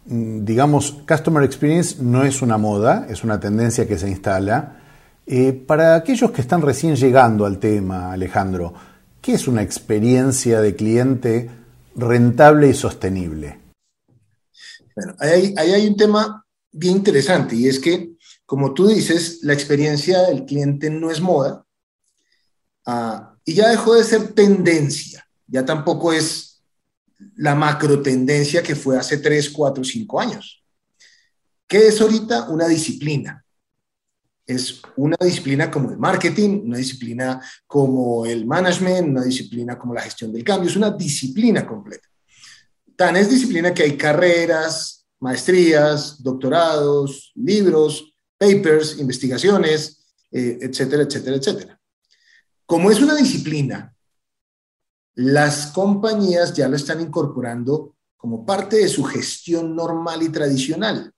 mm, 0.06 0.46
digamos, 0.46 0.92
Customer 1.08 1.44
Experience 1.44 2.04
no 2.04 2.24
es 2.24 2.44
una 2.44 2.60
moda, 2.60 3.08
es 3.10 3.24
una 3.24 3.40
tendencia 3.40 3.88
que 3.88 3.98
se 3.98 4.10
instala. 4.10 4.78
Eh, 5.26 5.52
para 5.52 5.96
aquellos 5.96 6.30
que 6.30 6.42
están 6.42 6.62
recién 6.62 6.96
llegando 6.96 7.48
al 7.48 7.58
tema, 7.58 8.14
Alejandro, 8.14 8.74
¿qué 9.28 9.34
es 9.34 9.50
una 9.50 9.62
experiencia 9.62 10.62
de 10.62 10.74
cliente 10.74 11.52
rentable 11.98 12.70
y 12.70 12.74
sostenible? 12.74 13.60
Bueno, 14.96 15.16
ahí, 15.20 15.54
hay 15.58 15.86
un 15.86 15.98
tema 15.98 16.46
bien 16.72 16.96
interesante 16.96 17.54
y 17.54 17.68
es 17.68 17.78
que, 17.78 18.14
como 18.46 18.74
tú 18.74 18.88
dices, 18.88 19.40
la 19.42 19.52
experiencia 19.52 20.22
del 20.22 20.46
cliente 20.46 20.90
no 20.90 21.12
es 21.12 21.20
moda, 21.20 21.66
Uh, 22.90 23.36
y 23.44 23.54
ya 23.54 23.68
dejó 23.68 23.96
de 23.96 24.04
ser 24.06 24.34
tendencia, 24.34 25.28
ya 25.46 25.66
tampoco 25.66 26.14
es 26.14 26.64
la 27.36 27.54
macro 27.54 28.02
tendencia 28.02 28.64
que 28.64 28.78
fue 28.78 28.98
hace 28.98 29.18
3, 29.18 29.50
4, 29.50 29.84
5 29.84 30.22
años. 30.22 30.64
¿Qué 31.68 31.88
es 31.88 32.00
ahorita? 32.00 32.48
Una 32.48 32.66
disciplina. 32.66 33.46
Es 34.48 34.82
una 34.96 35.18
disciplina 35.20 35.70
como 35.70 35.92
el 35.92 35.98
marketing, 35.98 36.62
una 36.64 36.78
disciplina 36.78 37.42
como 37.68 38.26
el 38.26 38.46
management, 38.46 39.10
una 39.10 39.24
disciplina 39.24 39.78
como 39.78 39.94
la 39.94 40.02
gestión 40.02 40.32
del 40.32 40.44
cambio, 40.44 40.70
es 40.70 40.76
una 40.78 40.90
disciplina 40.90 41.68
completa. 41.68 42.08
Tan 42.96 43.18
es 43.18 43.30
disciplina 43.30 43.74
que 43.74 43.84
hay 43.84 43.98
carreras, 43.98 45.06
maestrías, 45.20 46.24
doctorados, 46.24 47.32
libros, 47.36 48.16
papers, 48.38 48.98
investigaciones, 49.00 50.06
eh, 50.32 50.58
etcétera, 50.62 51.04
etcétera, 51.04 51.36
etcétera. 51.36 51.80
Como 52.66 52.90
es 52.90 53.02
una 53.02 53.16
disciplina, 53.16 53.94
las 55.16 55.68
compañías 55.68 56.54
ya 56.54 56.68
lo 56.68 56.76
están 56.76 57.02
incorporando 57.02 57.96
como 58.18 58.46
parte 58.46 58.78
de 58.78 58.88
su 58.88 59.04
gestión 59.04 59.76
normal 59.76 60.22
y 60.22 60.30
tradicional. 60.30 61.12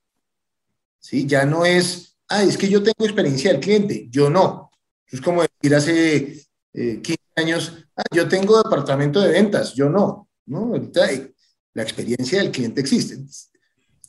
¿Sí? 0.99 1.25
Ya 1.25 1.45
no 1.45 1.65
es, 1.65 2.08
ah, 2.29 2.43
es 2.43 2.57
que 2.57 2.69
yo 2.69 2.81
tengo 2.81 3.05
experiencia 3.05 3.51
del 3.51 3.61
cliente, 3.61 4.07
yo 4.09 4.29
no. 4.29 4.71
Es 5.07 5.21
como 5.21 5.41
decir 5.41 5.75
hace 5.75 6.45
15 6.73 7.11
eh, 7.13 7.17
años, 7.35 7.73
ah, 7.95 8.03
yo 8.11 8.27
tengo 8.27 8.61
departamento 8.61 9.19
de 9.21 9.31
ventas, 9.31 9.73
yo 9.73 9.89
no. 9.89 10.29
¿no? 10.45 10.75
Eh, 10.75 11.33
la 11.73 11.83
experiencia 11.83 12.39
del 12.39 12.51
cliente 12.51 12.81
existe. 12.81 13.17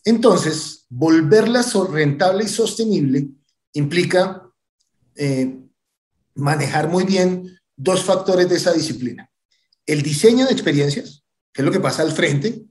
Entonces, 0.05 0.87
volverla 0.89 1.65
rentable 1.91 2.45
y 2.45 2.49
sostenible 2.49 3.29
implica 3.75 4.51
eh, 5.15 5.59
manejar 6.35 6.89
muy 6.89 7.05
bien 7.05 7.59
dos 7.77 8.03
factores 8.03 8.49
de 8.49 8.57
esa 8.57 8.73
disciplina. 8.73 9.31
El 9.87 10.03
diseño 10.03 10.47
de 10.47 10.53
experiencias, 10.53 11.25
que 11.53 11.63
es 11.63 11.67
lo 11.67 11.73
que 11.73 11.81
pasa 11.81 12.03
al 12.03 12.13
frente, 12.13 12.65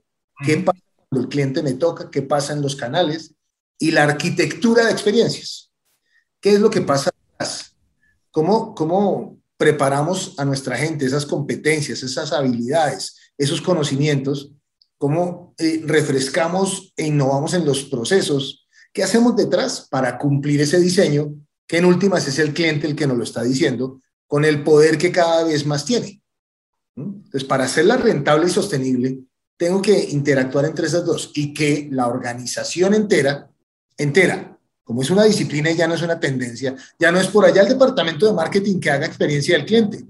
qué 0.44 0.56
pasa 0.58 0.80
cuando 1.08 1.24
el 1.24 1.28
cliente 1.28 1.62
me 1.62 1.74
toca, 1.74 2.10
qué 2.10 2.22
pasa 2.22 2.52
en 2.52 2.62
los 2.62 2.76
canales, 2.76 3.34
y 3.80 3.90
la 3.90 4.04
arquitectura 4.04 4.84
de 4.84 4.92
experiencias, 4.92 5.72
qué 6.40 6.52
es 6.52 6.60
lo 6.60 6.70
que 6.70 6.82
pasa 6.82 7.10
atrás, 7.34 7.74
cómo, 8.30 8.74
cómo 8.76 9.40
preparamos 9.56 10.34
a 10.38 10.44
nuestra 10.44 10.76
gente 10.76 11.06
esas 11.06 11.26
competencias, 11.26 12.02
esas 12.02 12.32
habilidades, 12.32 13.16
esos 13.36 13.60
conocimientos, 13.60 14.52
cómo 14.98 15.54
eh, 15.58 15.82
refrescamos 15.84 16.92
e 16.96 17.06
innovamos 17.06 17.54
en 17.54 17.64
los 17.64 17.84
procesos, 17.84 18.68
qué 18.92 19.02
hacemos 19.02 19.34
detrás 19.34 19.88
para 19.90 20.18
cumplir 20.18 20.60
ese 20.60 20.78
diseño 20.78 21.34
que 21.66 21.78
en 21.78 21.84
últimas 21.84 22.26
es 22.26 22.38
el 22.38 22.52
cliente 22.52 22.86
el 22.86 22.96
que 22.96 23.06
nos 23.06 23.16
lo 23.16 23.24
está 23.24 23.42
diciendo, 23.42 24.00
con 24.26 24.44
el 24.44 24.64
poder 24.64 24.98
que 24.98 25.12
cada 25.12 25.44
vez 25.44 25.64
más 25.64 25.84
tiene. 25.84 26.20
Entonces, 26.96 27.44
para 27.44 27.64
hacerla 27.64 27.96
rentable 27.96 28.46
y 28.46 28.50
sostenible, 28.50 29.20
tengo 29.56 29.80
que 29.80 30.08
interactuar 30.10 30.64
entre 30.64 30.86
esas 30.86 31.04
dos 31.04 31.30
y 31.34 31.54
que 31.54 31.88
la 31.92 32.08
organización 32.08 32.94
entera, 32.94 33.50
entera, 34.02 34.58
como 34.82 35.02
es 35.02 35.10
una 35.10 35.24
disciplina 35.24 35.70
y 35.70 35.76
ya 35.76 35.86
no 35.86 35.94
es 35.94 36.02
una 36.02 36.18
tendencia, 36.18 36.74
ya 36.98 37.12
no 37.12 37.20
es 37.20 37.28
por 37.28 37.44
allá 37.44 37.62
el 37.62 37.68
departamento 37.68 38.26
de 38.26 38.32
marketing 38.32 38.80
que 38.80 38.90
haga 38.90 39.06
experiencia 39.06 39.56
del 39.56 39.66
cliente. 39.66 40.04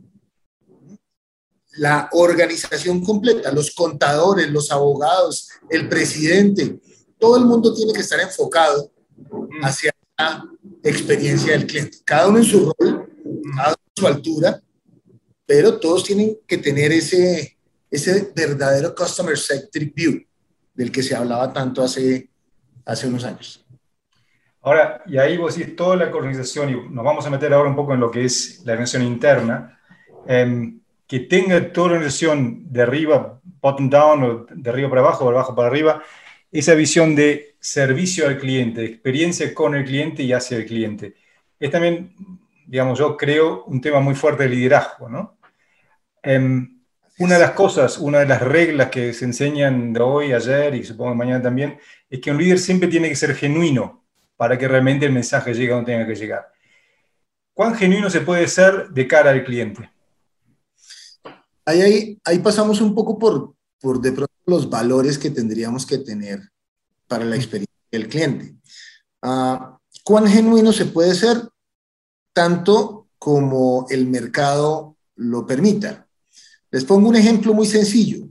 La 1.73 2.09
organización 2.13 3.05
completa, 3.05 3.53
los 3.53 3.73
contadores, 3.73 4.51
los 4.51 4.71
abogados, 4.71 5.51
el 5.69 5.89
presidente, 5.89 6.81
todo 7.19 7.37
el 7.37 7.45
mundo 7.45 7.75
tiene 7.75 7.93
que 7.93 8.01
estar 8.01 8.21
enfocado 8.21 8.91
hacia 9.63 9.95
experiencia 10.83 11.53
del 11.53 11.67
cliente. 11.67 11.99
Cada 12.05 12.29
uno 12.29 12.39
en 12.39 12.45
su 12.45 12.65
rol, 12.65 13.09
cada 13.57 13.69
uno 13.69 13.77
en 13.97 14.01
su 14.01 14.07
altura, 14.07 14.63
pero 15.47 15.79
todos 15.79 16.05
tienen 16.05 16.39
que 16.47 16.59
tener 16.59 16.93
ese, 16.93 17.59
ese 17.91 18.33
verdadero 18.35 18.95
customer 18.95 19.37
centric 19.37 19.95
view 19.95 20.23
del 20.75 20.91
que 20.91 21.03
se 21.03 21.15
hablaba 21.15 21.53
tanto 21.53 21.83
hace, 21.83 22.31
hace 22.85 23.07
unos 23.07 23.25
años. 23.25 23.65
Ahora, 24.63 25.03
y 25.07 25.17
ahí 25.17 25.37
vos 25.39 25.57
decís 25.57 25.75
toda 25.75 25.97
la 25.97 26.15
organización, 26.15 26.71
y 26.71 26.75
nos 26.95 27.05
vamos 27.05 27.27
a 27.27 27.31
meter 27.31 27.53
ahora 27.53 27.71
un 27.71 27.77
poco 27.77 27.95
en 27.95 28.01
lo 28.01 28.11
que 28.11 28.25
es 28.25 28.63
la 28.67 28.73
organización 28.73 29.05
interna, 29.05 29.79
em, 30.27 30.81
que 31.07 31.21
tenga 31.21 31.73
toda 31.73 31.89
la 31.89 31.95
organización 31.95 32.71
de 32.71 32.83
arriba, 32.83 33.41
bottom 33.61 33.89
down, 33.89 34.23
o 34.23 34.47
de 34.51 34.71
arriba 34.71 34.89
para 34.91 35.01
abajo, 35.01 35.25
de 35.25 35.31
abajo 35.31 35.55
para 35.55 35.69
arriba, 35.69 36.03
esa 36.53 36.75
visión 36.75 37.15
de 37.17 37.57
servicio 37.59 38.27
al 38.27 38.39
cliente, 38.39 38.83
de 38.83 38.87
experiencia 38.89 39.55
con 39.55 39.75
el 39.75 39.85
cliente 39.85 40.23
y 40.23 40.33
hacia 40.33 40.59
el 40.59 40.67
cliente. 40.67 41.15
Es 41.59 41.71
también, 41.71 42.15
digamos, 42.67 42.99
yo 42.99 43.17
creo 43.17 43.65
un 43.65 43.81
tema 43.81 44.01
muy 44.01 44.15
fuerte 44.15 44.45
de 44.45 44.51
liderazgo, 44.51 45.09
¿no? 45.09 45.39
Em, 46.23 46.81
una 47.19 47.35
de 47.35 47.41
las 47.41 47.53
cosas, 47.53 47.99
una 47.99 48.21
de 48.21 48.27
las 48.27 48.43
reglas 48.43 48.91
que 48.91 49.13
se 49.15 49.25
enseñan 49.25 49.93
de 49.93 50.01
hoy, 50.01 50.33
ayer 50.33 50.75
y 50.75 50.85
supongo 50.85 51.15
mañana 51.15 51.43
también, 51.43 51.79
es 52.11 52.21
que 52.21 52.31
un 52.31 52.39
líder 52.39 52.59
siempre 52.59 52.89
tiene 52.89 53.09
que 53.09 53.17
ser 53.17 53.35
genuino 53.35 54.00
para 54.41 54.57
que 54.57 54.67
realmente 54.67 55.05
el 55.05 55.13
mensaje 55.13 55.53
llegue 55.53 55.71
a 55.71 55.75
donde 55.75 55.93
tenga 55.93 56.07
que 56.07 56.15
llegar. 56.15 56.51
¿Cuán 57.53 57.75
genuino 57.75 58.09
se 58.09 58.23
puede 58.23 58.49
ser 58.49 58.89
de 58.89 59.07
cara 59.07 59.33
al 59.33 59.45
cliente? 59.45 59.91
Ahí, 61.67 61.83
ahí, 61.83 62.21
ahí 62.25 62.39
pasamos 62.39 62.81
un 62.81 62.95
poco 62.95 63.19
por, 63.19 63.55
por 63.79 64.01
de 64.01 64.13
pronto 64.13 64.33
los 64.47 64.71
valores 64.71 65.19
que 65.19 65.29
tendríamos 65.29 65.85
que 65.85 65.99
tener 65.99 66.41
para 67.07 67.27
la 67.27 67.37
experiencia 67.37 67.77
del 67.93 68.09
cliente. 68.09 68.55
Uh, 69.21 69.77
¿Cuán 70.05 70.27
genuino 70.27 70.73
se 70.73 70.87
puede 70.87 71.15
ser? 71.15 71.37
Tanto 72.33 73.09
como 73.19 73.85
el 73.91 74.07
mercado 74.07 74.97
lo 75.17 75.47
permita. 75.47 76.09
Les 76.71 76.87
pongo 76.87 77.11
un 77.11 77.17
ejemplo 77.17 77.53
muy 77.53 77.67
sencillo. 77.67 78.27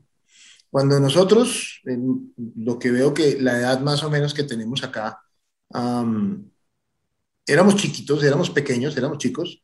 Cuando 0.71 0.99
nosotros, 0.99 1.81
en 1.85 2.33
lo 2.55 2.79
que 2.79 2.89
veo 2.89 3.13
que 3.13 3.39
la 3.39 3.59
edad 3.59 3.79
más 3.81 4.03
o 4.03 4.09
menos 4.09 4.33
que 4.33 4.41
tenemos 4.41 4.83
acá, 4.83 5.19
um, 5.69 6.49
éramos 7.45 7.75
chiquitos, 7.75 8.23
éramos 8.23 8.49
pequeños, 8.49 8.95
éramos 8.95 9.17
chicos, 9.17 9.63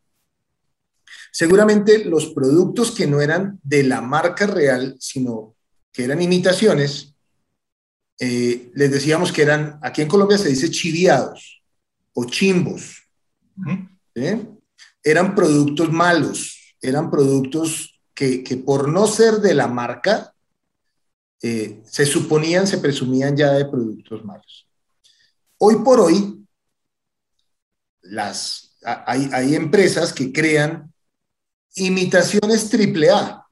seguramente 1.31 2.05
los 2.05 2.27
productos 2.27 2.91
que 2.91 3.07
no 3.07 3.21
eran 3.21 3.59
de 3.63 3.83
la 3.83 4.01
marca 4.01 4.47
real, 4.47 4.95
sino 4.99 5.55
que 5.91 6.03
eran 6.03 6.21
imitaciones, 6.21 7.15
eh, 8.19 8.71
les 8.73 8.91
decíamos 8.91 9.31
que 9.31 9.41
eran, 9.41 9.79
aquí 9.81 10.01
en 10.01 10.07
Colombia 10.07 10.37
se 10.37 10.49
dice 10.49 10.69
chiviados 10.71 11.61
o 12.13 12.25
chimbos. 12.25 13.03
Eran 15.03 15.35
productos 15.35 15.91
malos, 15.91 16.75
eran 16.81 17.11
productos 17.11 18.01
que, 18.13 18.41
por 18.65 18.87
no 18.87 19.07
ser 19.07 19.35
de 19.35 19.53
la 19.53 19.67
marca, 19.67 20.33
eh, 21.41 21.81
se 21.85 22.05
suponían, 22.05 22.65
se 22.65 22.77
presumían 22.77 23.35
ya 23.35 23.51
de 23.51 23.65
productos 23.65 24.23
malos. 24.23 24.64
Hoy 25.57 25.75
por 25.83 25.99
hoy, 25.99 26.45
las, 28.01 28.77
hay, 28.83 29.29
hay 29.33 29.55
empresas 29.55 30.13
que 30.13 30.31
crean 30.31 30.93
imitaciones 31.75 32.69
triple 32.69 33.09
A 33.09 33.45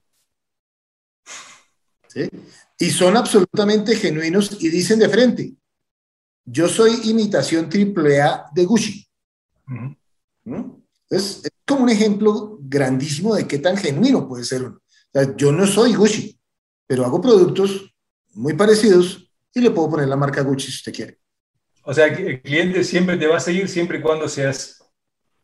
y 2.77 2.89
son 2.89 3.17
absolutamente 3.17 3.95
genuinos 3.95 4.57
y 4.61 4.69
dicen 4.69 4.99
de 4.99 5.09
frente, 5.09 5.55
yo 6.45 6.67
soy 6.67 7.09
imitación 7.09 7.69
triple 7.69 8.21
A 8.21 8.45
de 8.53 8.65
Gucci. 8.65 9.07
es 11.09 11.41
como 11.65 11.83
un 11.83 11.89
ejemplo 11.89 12.57
grandísimo 12.61 13.35
de 13.35 13.47
qué 13.47 13.59
tan 13.59 13.77
genuino 13.77 14.27
puede 14.27 14.43
ser 14.43 14.63
uno. 14.63 14.81
yo 15.37 15.51
no 15.51 15.65
soy 15.65 15.93
Gucci, 15.95 16.39
pero 16.85 17.05
hago 17.05 17.21
productos 17.21 17.93
muy 18.33 18.53
parecidos 18.53 19.31
y 19.53 19.61
le 19.61 19.71
puedo 19.71 19.91
poner 19.91 20.07
la 20.07 20.15
marca 20.15 20.41
Gucci 20.41 20.67
si 20.67 20.77
usted 20.77 20.93
quiere. 20.93 21.22
O 21.83 21.93
sea, 21.93 22.07
el 22.07 22.41
cliente 22.41 22.83
siempre 22.83 23.17
te 23.17 23.27
va 23.27 23.37
a 23.37 23.41
seguir 23.41 23.67
siempre 23.67 23.99
y 23.99 24.01
cuando 24.01 24.27
seas 24.29 24.83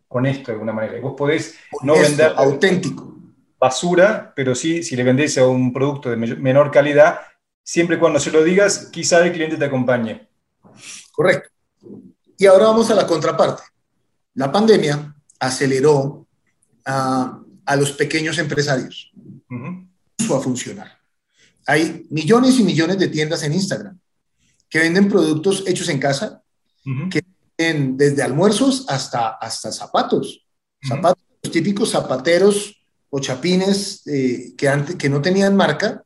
honesto 0.08 0.48
de 0.48 0.54
alguna 0.54 0.74
manera. 0.74 1.00
Vos 1.02 1.14
podés 1.18 1.56
no 1.82 1.94
vender 1.94 2.34
auténtico. 2.36 3.16
basura, 3.60 4.32
pero 4.36 4.56
sí, 4.56 4.84
si 4.84 4.96
le 4.96 5.04
vendés 5.04 5.38
a 5.38 5.46
un 5.46 5.74
producto 5.74 6.10
de 6.10 6.16
menor 6.16 6.72
calidad, 6.72 7.20
siempre 7.62 7.98
y 7.98 8.00
cuando 8.00 8.20
se 8.20 8.32
lo 8.32 8.42
digas, 8.42 8.90
quizá 8.90 9.26
el 9.26 9.34
cliente 9.34 9.58
te 9.58 9.66
acompañe. 9.66 10.30
Correcto. 11.12 11.50
Y 12.38 12.46
ahora 12.46 12.66
vamos 12.68 12.90
a 12.90 12.96
la 12.96 13.06
contraparte. 13.06 13.64
La 14.36 14.50
pandemia 14.50 15.14
aceleró 15.40 16.26
a, 16.86 17.42
los 17.78 17.92
pequeños 17.92 18.38
empresarios. 18.38 19.12
Eso 20.18 20.34
va 20.34 20.40
a 20.40 20.42
funcionar. 20.44 20.98
Hay 21.68 22.08
millones 22.10 22.58
y 22.60 22.64
millones 22.64 22.98
de 22.98 23.10
tiendas 23.10 23.44
en 23.44 23.54
Instagram 23.54 24.00
que 24.70 24.80
venden 24.80 25.10
productos 25.10 25.64
hechos 25.68 25.90
en 25.90 26.00
casa, 26.00 26.44
que 27.12 27.24
venden 27.58 27.98
desde 27.98 28.24
almuerzos 28.24 28.86
hasta, 28.88 29.30
hasta 29.30 29.72
zapatos. 29.72 30.46
Zapatos, 30.88 31.24
típicos 31.52 31.92
zapateros 31.92 32.82
o 33.10 33.20
chapines 33.20 34.06
eh, 34.08 34.54
que, 34.58 34.68
antes, 34.68 34.96
que 34.96 35.10
no 35.10 35.22
tenían 35.22 35.56
marca, 35.56 36.04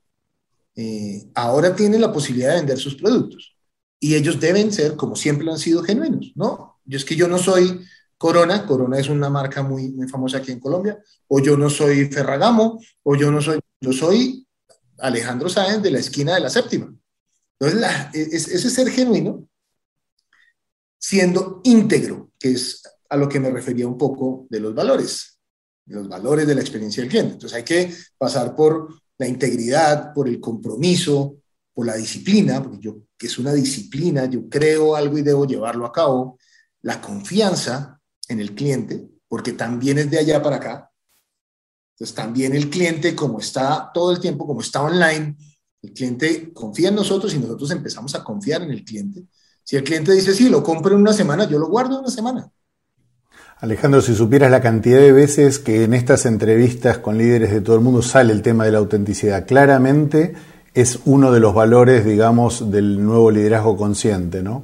eh, 0.75 1.29
ahora 1.35 1.75
tienen 1.75 2.01
la 2.01 2.11
posibilidad 2.11 2.51
de 2.51 2.57
vender 2.57 2.79
sus 2.79 2.95
productos. 2.95 3.55
Y 3.99 4.15
ellos 4.15 4.39
deben 4.39 4.71
ser, 4.71 4.95
como 4.95 5.15
siempre 5.15 5.49
han 5.49 5.59
sido, 5.59 5.83
genuinos, 5.83 6.31
¿no? 6.35 6.79
Yo 6.85 6.97
es 6.97 7.05
que 7.05 7.15
yo 7.15 7.27
no 7.27 7.37
soy 7.37 7.81
Corona, 8.17 8.65
Corona 8.65 8.99
es 8.99 9.09
una 9.09 9.29
marca 9.29 9.63
muy, 9.63 9.91
muy 9.91 10.07
famosa 10.07 10.37
aquí 10.37 10.51
en 10.51 10.59
Colombia, 10.59 10.97
o 11.27 11.39
yo 11.39 11.57
no 11.57 11.69
soy 11.69 12.05
Ferragamo, 12.05 12.79
o 13.03 13.15
yo 13.15 13.31
no 13.31 13.41
soy, 13.41 13.59
yo 13.81 13.93
soy 13.93 14.47
Alejandro 14.99 15.49
Sáenz 15.49 15.81
de 15.81 15.91
la 15.91 15.99
esquina 15.99 16.35
de 16.35 16.39
la 16.39 16.49
séptima. 16.49 16.93
Entonces, 17.67 18.47
ese 18.49 18.69
ser 18.69 18.89
genuino, 18.89 19.47
siendo 20.97 21.61
íntegro, 21.63 22.31
que 22.39 22.51
es 22.51 22.81
a 23.09 23.17
lo 23.17 23.29
que 23.29 23.39
me 23.39 23.51
refería 23.51 23.87
un 23.87 23.97
poco 23.97 24.47
de 24.49 24.59
los 24.59 24.73
valores, 24.73 25.39
los 25.85 26.07
valores 26.07 26.47
de 26.47 26.55
la 26.55 26.61
experiencia 26.61 27.01
del 27.01 27.09
cliente. 27.09 27.33
Entonces 27.33 27.57
hay 27.57 27.63
que 27.63 27.93
pasar 28.17 28.55
por 28.55 29.01
la 29.17 29.27
integridad, 29.27 30.13
por 30.13 30.27
el 30.27 30.39
compromiso, 30.39 31.37
por 31.73 31.85
la 31.85 31.95
disciplina, 31.95 32.61
porque 32.61 32.79
yo, 32.79 32.97
que 33.17 33.27
es 33.27 33.37
una 33.37 33.53
disciplina, 33.53 34.25
yo 34.25 34.47
creo 34.49 34.95
algo 34.95 35.17
y 35.17 35.21
debo 35.21 35.45
llevarlo 35.45 35.85
a 35.85 35.91
cabo, 35.91 36.39
la 36.81 37.01
confianza 37.01 37.99
en 38.27 38.39
el 38.39 38.55
cliente, 38.55 39.07
porque 39.27 39.53
también 39.53 39.97
es 39.97 40.09
de 40.09 40.19
allá 40.19 40.41
para 40.41 40.57
acá. 40.57 40.91
Entonces 41.95 42.15
también 42.15 42.55
el 42.55 42.69
cliente, 42.69 43.15
como 43.15 43.39
está 43.39 43.91
todo 43.93 44.11
el 44.11 44.19
tiempo, 44.19 44.47
como 44.47 44.61
está 44.61 44.81
online, 44.81 45.35
el 45.83 45.91
cliente 45.91 46.51
confía 46.53 46.89
en 46.89 46.95
nosotros 46.95 47.33
y 47.35 47.39
nosotros 47.39 47.69
empezamos 47.71 48.15
a 48.15 48.23
confiar 48.23 48.63
en 48.63 48.71
el 48.71 48.83
cliente. 48.83 49.25
Si 49.63 49.75
el 49.75 49.83
cliente 49.83 50.13
dice, 50.13 50.33
sí, 50.33 50.49
lo 50.49 50.63
compro 50.63 50.95
en 50.95 51.01
una 51.01 51.13
semana, 51.13 51.47
yo 51.47 51.59
lo 51.59 51.67
guardo 51.67 51.99
una 51.99 52.09
semana. 52.09 52.49
Alejandro, 53.59 54.01
si 54.01 54.15
supieras 54.15 54.49
la 54.49 54.61
cantidad 54.61 54.99
de 54.99 55.11
veces 55.11 55.59
que 55.59 55.83
en 55.83 55.93
estas 55.93 56.25
entrevistas 56.25 56.97
con 56.97 57.17
líderes 57.17 57.51
de 57.51 57.61
todo 57.61 57.75
el 57.75 57.81
mundo 57.81 58.01
sale 58.01 58.33
el 58.33 58.41
tema 58.41 58.65
de 58.65 58.71
la 58.71 58.79
autenticidad, 58.79 59.45
claramente 59.45 60.33
es 60.73 60.99
uno 61.05 61.31
de 61.31 61.39
los 61.39 61.53
valores, 61.53 62.05
digamos, 62.05 62.71
del 62.71 63.03
nuevo 63.05 63.29
liderazgo 63.29 63.77
consciente, 63.77 64.41
¿no? 64.41 64.63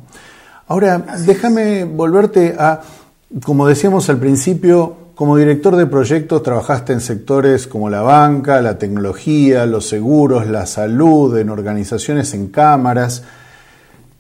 Ahora, 0.67 0.99
déjame 1.25 1.83
volverte 1.83 2.55
a, 2.57 2.81
como 3.43 3.67
decíamos 3.67 4.09
al 4.09 4.19
principio, 4.19 4.97
como 5.19 5.35
director 5.35 5.75
de 5.75 5.85
proyectos 5.85 6.43
trabajaste 6.43 6.93
en 6.93 7.01
sectores 7.01 7.67
como 7.67 7.89
la 7.89 8.01
banca, 8.01 8.61
la 8.61 8.77
tecnología, 8.77 9.65
los 9.65 9.85
seguros, 9.89 10.47
la 10.47 10.65
salud, 10.65 11.38
en 11.38 11.49
organizaciones 11.49 12.33
en 12.33 12.47
cámaras. 12.47 13.23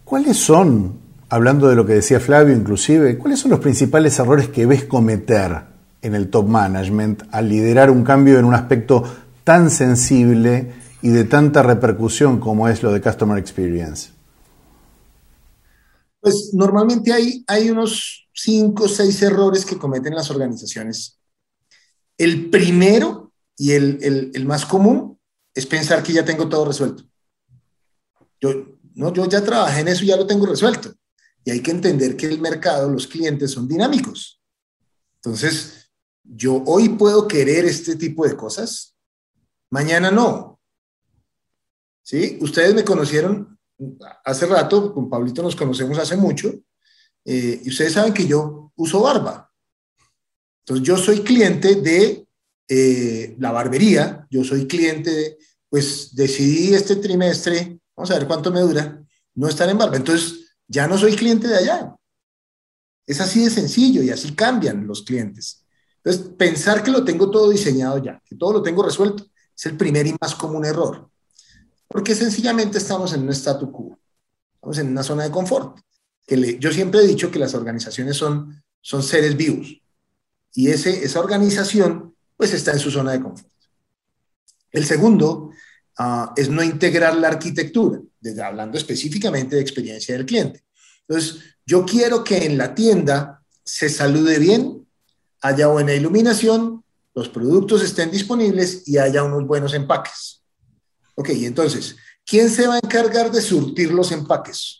¿Cuáles 0.03 0.35
son, 0.35 0.95
hablando 1.29 1.69
de 1.69 1.77
lo 1.77 1.85
que 1.85 1.93
decía 1.93 2.19
Flavio 2.19 2.53
inclusive, 2.53 3.17
cuáles 3.17 3.39
son 3.39 3.51
los 3.51 3.61
principales 3.61 4.19
errores 4.19 4.49
que 4.49 4.65
ves 4.65 4.83
cometer 4.83 5.61
en 6.01 6.15
el 6.15 6.29
top 6.29 6.49
management 6.49 7.23
al 7.31 7.47
liderar 7.47 7.89
un 7.89 8.03
cambio 8.03 8.37
en 8.37 8.43
un 8.43 8.53
aspecto 8.53 9.01
tan 9.45 9.69
sensible 9.69 10.69
y 11.01 11.11
de 11.11 11.23
tanta 11.23 11.63
repercusión 11.63 12.41
como 12.41 12.67
es 12.67 12.83
lo 12.83 12.91
de 12.91 12.99
Customer 12.99 13.37
Experience? 13.37 14.18
Pues 16.19 16.51
normalmente 16.53 17.13
hay, 17.13 17.43
hay 17.47 17.69
unos 17.69 18.27
cinco 18.33 18.85
o 18.85 18.89
seis 18.89 19.21
errores 19.21 19.65
que 19.65 19.77
cometen 19.77 20.15
las 20.15 20.29
organizaciones. 20.29 21.19
El 22.17 22.49
primero 22.49 23.33
y 23.57 23.71
el, 23.71 24.31
el, 24.33 24.45
más 24.45 24.65
común 24.65 25.19
es 25.53 25.65
pensar 25.65 26.03
que 26.03 26.13
ya 26.13 26.25
tengo 26.25 26.47
todo 26.47 26.65
resuelto. 26.65 27.03
Yo, 28.41 28.77
no, 28.95 29.13
yo 29.13 29.27
ya 29.27 29.43
trabajé 29.43 29.81
en 29.81 29.89
eso 29.89 30.03
y 30.03 30.07
ya 30.07 30.17
lo 30.17 30.27
tengo 30.27 30.45
resuelto. 30.45 30.93
Y 31.43 31.51
hay 31.51 31.61
que 31.61 31.71
entender 31.71 32.15
que 32.15 32.27
el 32.27 32.39
mercado, 32.39 32.89
los 32.89 33.07
clientes 33.07 33.51
son 33.51 33.67
dinámicos. 33.67 34.41
Entonces, 35.15 35.89
yo 36.23 36.63
hoy 36.65 36.89
puedo 36.89 37.27
querer 37.27 37.65
este 37.65 37.95
tipo 37.95 38.25
de 38.25 38.35
cosas, 38.35 38.95
mañana 39.69 40.11
no. 40.11 40.59
¿Sí? 42.01 42.37
Ustedes 42.41 42.73
me 42.73 42.83
conocieron 42.83 43.58
hace 44.23 44.45
rato, 44.45 44.93
con 44.93 45.09
Pablito 45.09 45.41
nos 45.41 45.55
conocemos 45.55 45.97
hace 45.97 46.17
mucho, 46.17 46.53
eh, 47.25 47.61
y 47.63 47.69
ustedes 47.69 47.93
saben 47.93 48.13
que 48.13 48.27
yo 48.27 48.71
uso 48.75 49.01
barba. 49.01 49.51
Entonces 50.61 50.85
yo 50.85 50.97
soy 50.97 51.21
cliente 51.21 51.75
de 51.75 52.27
eh, 52.67 53.35
la 53.39 53.51
barbería, 53.51 54.27
yo 54.29 54.43
soy 54.43 54.67
cliente, 54.67 55.11
de, 55.11 55.37
pues 55.69 56.15
decidí 56.15 56.73
este 56.73 56.97
trimestre, 56.97 57.79
vamos 57.95 58.11
a 58.11 58.15
ver 58.15 58.27
cuánto 58.27 58.51
me 58.51 58.61
dura, 58.61 59.03
no 59.35 59.47
estar 59.47 59.69
en 59.69 59.77
barba. 59.77 59.97
Entonces 59.97 60.55
ya 60.67 60.87
no 60.87 60.97
soy 60.97 61.15
cliente 61.15 61.47
de 61.47 61.57
allá. 61.57 61.95
Es 63.07 63.19
así 63.19 63.43
de 63.43 63.49
sencillo 63.49 64.03
y 64.03 64.11
así 64.11 64.35
cambian 64.35 64.85
los 64.85 65.01
clientes. 65.01 65.65
Entonces, 66.03 66.33
pensar 66.37 66.83
que 66.83 66.91
lo 66.91 67.03
tengo 67.03 67.29
todo 67.29 67.49
diseñado 67.49 67.97
ya, 67.97 68.21
que 68.23 68.35
todo 68.35 68.53
lo 68.53 68.61
tengo 68.61 68.83
resuelto, 68.83 69.25
es 69.55 69.65
el 69.65 69.75
primer 69.75 70.07
y 70.07 70.15
más 70.21 70.35
común 70.35 70.63
error. 70.63 71.09
Porque 71.89 72.15
sencillamente 72.15 72.77
estamos 72.77 73.13
en 73.13 73.23
un 73.23 73.29
statu 73.33 73.69
quo, 73.69 73.99
estamos 74.55 74.77
en 74.77 74.87
una 74.87 75.03
zona 75.03 75.23
de 75.23 75.31
confort 75.31 75.79
yo 76.59 76.71
siempre 76.71 77.01
he 77.01 77.07
dicho 77.07 77.31
que 77.31 77.39
las 77.39 77.53
organizaciones 77.53 78.17
son, 78.17 78.63
son 78.81 79.03
seres 79.03 79.35
vivos 79.35 79.81
y 80.53 80.69
ese, 80.69 81.03
esa 81.03 81.19
organización 81.19 82.15
pues 82.37 82.53
está 82.53 82.71
en 82.71 82.79
su 82.79 82.91
zona 82.91 83.11
de 83.11 83.21
confort. 83.21 83.51
El 84.71 84.85
segundo 84.85 85.51
ah, 85.97 86.33
es 86.35 86.49
no 86.49 86.63
integrar 86.63 87.15
la 87.15 87.29
arquitectura, 87.29 87.99
hablando 88.43 88.77
específicamente 88.77 89.55
de 89.55 89.61
experiencia 89.61 90.15
del 90.15 90.25
cliente. 90.25 90.63
Entonces, 91.07 91.41
yo 91.65 91.85
quiero 91.85 92.23
que 92.23 92.45
en 92.45 92.57
la 92.57 92.73
tienda 92.75 93.43
se 93.63 93.89
salude 93.89 94.37
bien, 94.39 94.87
haya 95.41 95.67
buena 95.67 95.93
iluminación, 95.93 96.83
los 97.15 97.29
productos 97.29 97.83
estén 97.83 98.11
disponibles 98.11 98.87
y 98.87 98.97
haya 98.97 99.23
unos 99.23 99.45
buenos 99.45 99.73
empaques. 99.73 100.38
Ok, 101.19 101.29
entonces, 101.31 101.97
¿quién 102.25 102.49
se 102.49 102.65
va 102.65 102.75
a 102.75 102.79
encargar 102.81 103.29
de 103.29 103.41
surtir 103.41 103.91
los 103.91 104.11
empaques? 104.13 104.79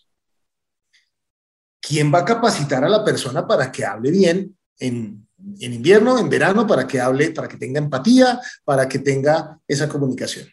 ¿quién 1.89 2.13
va 2.13 2.19
a 2.19 2.25
capacitar 2.25 2.83
a 2.83 2.89
la 2.89 3.03
persona 3.03 3.47
para 3.47 3.71
que 3.71 3.83
hable 3.83 4.11
bien 4.11 4.55
en, 4.77 5.27
invierno, 5.59 6.19
en 6.19 6.29
verano, 6.29 6.67
para 6.67 6.85
que 6.85 6.99
hable, 6.99 7.31
para 7.31 7.47
que 7.47 7.57
tenga 7.57 7.79
empatía, 7.79 8.39
para 8.63 8.87
que 8.87 8.99
tenga 8.99 9.59
esa 9.67 9.89
comunicación? 9.89 10.47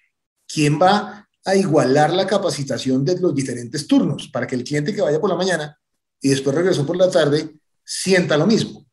¿Quién 0.48 0.80
va 0.80 1.28
a 1.44 1.54
igualar 1.54 2.12
la 2.12 2.26
capacitación 2.26 3.04
de 3.04 3.20
los 3.20 3.34
diferentes 3.34 3.86
turnos 3.86 4.28
para 4.28 4.46
que 4.46 4.54
el 4.54 4.64
cliente 4.64 4.94
que 4.94 5.02
vaya 5.02 5.20
por 5.20 5.30
la 5.30 5.36
mañana 5.36 5.78
y 6.20 6.30
después 6.30 6.56
regresó 6.56 6.86
por 6.86 6.96
la 6.96 7.10
tarde 7.10 7.54
sienta 7.84 8.36
lo 8.36 8.46
mismo? 8.46 8.86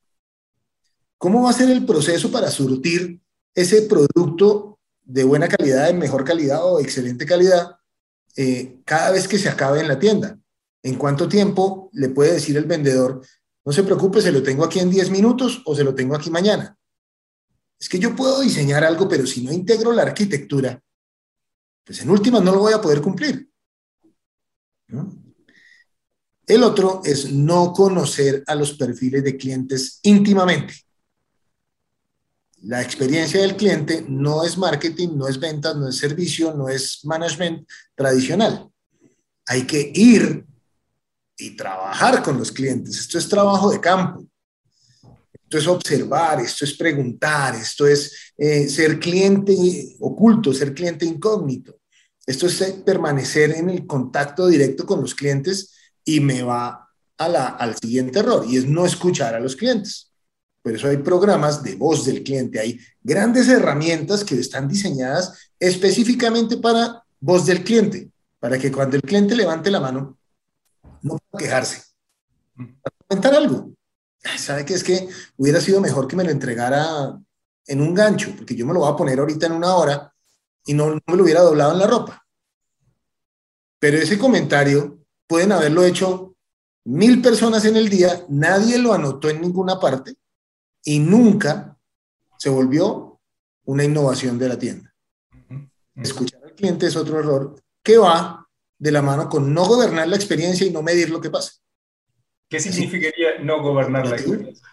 ¿Cómo 1.17 1.43
va 1.43 1.51
a 1.51 1.53
ser 1.53 1.69
el 1.69 1.85
proceso 1.85 2.29
para 2.29 2.51
surtir 2.51 3.21
ese 3.55 3.83
producto 3.83 4.72
de 5.03 5.23
buena 5.23 5.47
calidad, 5.47 5.87
de 5.87 5.93
mejor 5.93 6.23
calidad 6.23 6.63
o 6.65 6.79
excelente 6.79 7.25
calidad 7.25 7.77
eh, 8.35 8.79
cada 8.85 9.11
vez 9.11 9.27
que 9.27 9.37
se 9.37 9.49
acabe 9.49 9.81
en 9.81 9.87
la 9.87 9.99
tienda? 9.99 10.39
¿En 10.81 10.95
cuánto 10.95 11.29
tiempo 11.29 11.89
le 11.93 12.09
puede 12.09 12.33
decir 12.33 12.57
el 12.57 12.65
vendedor, 12.65 13.25
no 13.65 13.71
se 13.71 13.83
preocupe, 13.83 14.21
se 14.21 14.31
lo 14.31 14.43
tengo 14.43 14.65
aquí 14.65 14.79
en 14.79 14.89
10 14.89 15.09
minutos 15.11 15.61
o 15.65 15.75
se 15.75 15.83
lo 15.83 15.95
tengo 15.95 16.15
aquí 16.15 16.29
mañana? 16.29 16.77
Es 17.79 17.89
que 17.89 17.99
yo 17.99 18.15
puedo 18.15 18.41
diseñar 18.41 18.83
algo, 18.83 19.07
pero 19.07 19.25
si 19.25 19.43
no 19.43 19.51
integro 19.51 19.91
la 19.91 20.03
arquitectura, 20.03 20.81
pues 21.85 22.01
en 22.01 22.09
última 22.09 22.39
no 22.39 22.51
lo 22.51 22.59
voy 22.59 22.73
a 22.73 22.81
poder 22.81 23.01
cumplir. 23.01 23.49
El 26.45 26.63
otro 26.63 27.01
es 27.03 27.31
no 27.31 27.71
conocer 27.73 28.43
a 28.47 28.55
los 28.55 28.73
perfiles 28.73 29.23
de 29.23 29.37
clientes 29.37 29.99
íntimamente. 30.03 30.73
La 32.63 32.81
experiencia 32.81 33.41
del 33.41 33.57
cliente 33.57 34.05
no 34.07 34.45
es 34.45 34.57
marketing, 34.57 35.09
no 35.15 35.27
es 35.27 35.37
ventas, 35.37 35.75
no 35.75 35.89
es 35.89 35.97
servicio, 35.97 36.53
no 36.53 36.69
es 36.69 37.03
management 37.03 37.67
tradicional. 37.93 38.69
Hay 39.47 39.63
que 39.63 39.91
ir 39.93 40.45
y 41.37 41.57
trabajar 41.57 42.23
con 42.23 42.37
los 42.37 42.53
clientes. 42.53 42.97
Esto 42.97 43.17
es 43.17 43.27
trabajo 43.27 43.69
de 43.69 43.81
campo. 43.81 44.25
Esto 45.33 45.57
es 45.57 45.67
observar, 45.67 46.39
esto 46.39 46.63
es 46.63 46.73
preguntar, 46.75 47.53
esto 47.55 47.85
es 47.85 48.33
eh, 48.37 48.69
ser 48.69 48.97
cliente 48.97 49.53
oculto, 49.99 50.53
ser 50.53 50.73
cliente 50.73 51.05
incógnito. 51.05 51.81
Esto 52.25 52.47
es 52.47 52.61
permanecer 52.85 53.51
en 53.51 53.69
el 53.69 53.85
contacto 53.85 54.47
directo 54.47 54.85
con 54.85 55.01
los 55.01 55.13
clientes 55.13 55.73
y 56.05 56.21
me 56.21 56.43
va 56.43 56.89
a 57.17 57.27
la, 57.27 57.47
al 57.47 57.75
siguiente 57.75 58.19
error 58.19 58.45
y 58.47 58.55
es 58.55 58.65
no 58.65 58.85
escuchar 58.85 59.35
a 59.35 59.41
los 59.41 59.57
clientes. 59.57 60.12
Por 60.63 60.73
eso 60.73 60.87
hay 60.87 60.97
programas 60.97 61.61
de 61.61 61.75
voz 61.75 62.05
del 62.05 62.23
cliente, 62.23 62.57
hay 62.57 62.79
grandes 63.03 63.49
herramientas 63.49 64.23
que 64.23 64.39
están 64.39 64.69
diseñadas 64.69 65.51
específicamente 65.59 66.55
para 66.55 67.03
voz 67.19 67.45
del 67.45 67.65
cliente, 67.65 68.09
para 68.39 68.57
que 68.57 68.71
cuando 68.71 68.95
el 68.95 69.01
cliente 69.01 69.35
levante 69.35 69.69
la 69.69 69.81
mano, 69.81 70.17
no 71.01 71.17
pueda 71.29 71.43
quejarse, 71.43 71.83
para 72.55 72.95
comentar 73.05 73.35
algo. 73.35 73.73
¿Sabe 74.37 74.63
qué 74.63 74.75
es 74.75 74.85
que 74.85 75.09
hubiera 75.35 75.59
sido 75.59 75.81
mejor 75.81 76.07
que 76.07 76.15
me 76.15 76.23
lo 76.23 76.31
entregara 76.31 77.19
en 77.67 77.81
un 77.81 77.93
gancho? 77.93 78.33
Porque 78.37 78.55
yo 78.55 78.65
me 78.65 78.73
lo 78.73 78.79
voy 78.79 78.93
a 78.93 78.95
poner 78.95 79.19
ahorita 79.19 79.47
en 79.47 79.51
una 79.51 79.75
hora 79.75 80.13
y 80.65 80.73
no, 80.73 80.91
no 80.91 81.01
me 81.07 81.17
lo 81.17 81.23
hubiera 81.23 81.41
doblado 81.41 81.73
en 81.73 81.79
la 81.79 81.87
ropa. 81.87 82.25
Pero 83.79 83.97
ese 83.97 84.17
comentario 84.17 84.99
pueden 85.27 85.51
haberlo 85.51 85.83
hecho 85.83 86.37
mil 86.85 87.21
personas 87.21 87.65
en 87.65 87.75
el 87.75 87.89
día, 87.89 88.23
nadie 88.29 88.77
lo 88.77 88.93
anotó 88.93 89.29
en 89.29 89.41
ninguna 89.41 89.77
parte 89.77 90.15
y 90.83 90.99
nunca 90.99 91.77
se 92.37 92.49
volvió 92.49 93.19
una 93.65 93.83
innovación 93.83 94.37
de 94.37 94.49
la 94.49 94.57
tienda. 94.57 94.93
Escuchar 95.95 96.43
al 96.43 96.53
cliente 96.53 96.87
es 96.87 96.95
otro 96.95 97.19
error 97.19 97.55
que 97.81 97.97
va 97.97 98.47
de 98.77 98.91
la 98.91 99.01
mano 99.01 99.29
con 99.29 99.53
no 99.53 99.65
gobernar 99.65 100.07
la 100.07 100.15
experiencia 100.15 100.67
y 100.67 100.71
no 100.71 100.81
medir 100.81 101.09
lo 101.09 101.21
que 101.21 101.29
pasa. 101.29 101.53
¿Qué 102.49 102.59
significaría 102.59 103.39
no 103.41 103.61
gobernar 103.61 104.07
la 104.07 104.15
experiencia? 104.15 104.67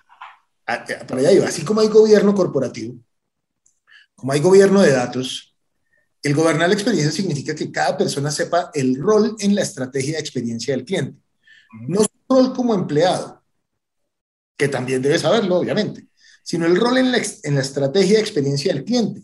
Ah, 0.67 0.85
eh, 0.89 1.05
para 1.07 1.21
allá 1.21 1.47
Así 1.47 1.65
como 1.65 1.81
hay 1.81 1.89
gobierno 1.89 2.35
corporativo, 2.35 2.97
como 4.15 4.33
hay 4.33 4.41
gobierno 4.41 4.83
de 4.83 4.93
datos, 4.93 5.57
el 6.23 6.35
gobernar 6.35 6.69
la 6.69 6.75
experiencia 6.75 7.11
significa 7.11 7.55
que 7.55 7.73
cada 7.73 7.97
persona 7.97 8.31
sepa 8.31 8.71
el 8.75 9.01
rol 9.01 9.37
en 9.39 9.55
la 9.55 9.63
estrategia 9.63 10.15
de 10.15 10.21
experiencia 10.21 10.75
del 10.75 10.85
cliente. 10.85 11.19
No 11.89 12.03
su 12.03 12.11
rol 12.29 12.53
como 12.53 12.75
empleado, 12.75 13.40
que 14.61 14.69
también 14.69 15.01
debe 15.01 15.19
saberlo, 15.19 15.57
obviamente, 15.57 16.07
sino 16.43 16.67
el 16.67 16.77
rol 16.77 16.99
en 16.99 17.11
la, 17.11 17.23
en 17.45 17.55
la 17.55 17.63
estrategia 17.63 18.17
de 18.17 18.21
experiencia 18.21 18.75
del 18.75 18.85
cliente 18.85 19.23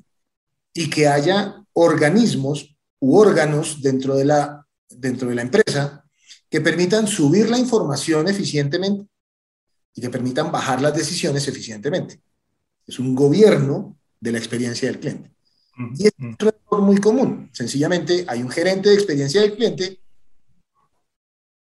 y 0.73 0.89
que 0.89 1.09
haya 1.09 1.63
organismos 1.75 2.75
u 3.01 3.19
órganos 3.19 3.83
dentro 3.83 4.17
de 4.17 4.25
la, 4.25 4.67
dentro 4.89 5.29
de 5.29 5.35
la 5.35 5.43
empresa 5.43 6.03
que 6.49 6.63
permitan 6.63 7.07
subir 7.07 7.51
la 7.51 7.59
información 7.59 8.27
eficientemente 8.29 9.11
y 9.95 10.01
que 10.01 10.09
permitan 10.09 10.51
bajar 10.51 10.81
las 10.81 10.95
decisiones 10.97 11.47
eficientemente. 11.47 12.19
Es 12.87 12.99
un 12.99 13.15
gobierno 13.15 13.99
de 14.19 14.33
la 14.33 14.39
experiencia 14.39 14.89
del 14.89 15.01
cliente. 15.01 15.31
Y 15.99 16.07
es 16.07 16.13
un 16.19 16.35
error 16.41 16.81
muy 16.81 16.97
común. 16.97 17.51
Sencillamente 17.53 18.25
hay 18.27 18.41
un 18.41 18.49
gerente 18.49 18.89
de 18.89 18.95
experiencia 18.95 19.43
del 19.43 19.55
cliente 19.55 20.01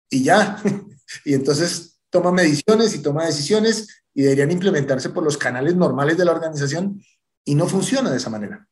y 0.10 0.21
ya. 0.21 0.62
y 1.23 1.34
entonces 1.34 1.92
toma 2.13 2.32
mediciones 2.32 2.93
y 2.93 3.02
toma 3.02 3.26
decisiones 3.26 4.04
y 4.13 4.21
deberían 4.21 4.52
implementarse 4.52 5.10
por 5.10 5.23
los 5.23 5.36
canales 5.36 5.76
normales 5.76 6.15
de 6.15 6.26
la 6.26 6.32
organización 6.32 7.02
y 7.43 7.56
no 7.56 7.65
funciona 7.65 8.12
de 8.12 8.17
esa 8.17 8.30
manera, 8.30 8.67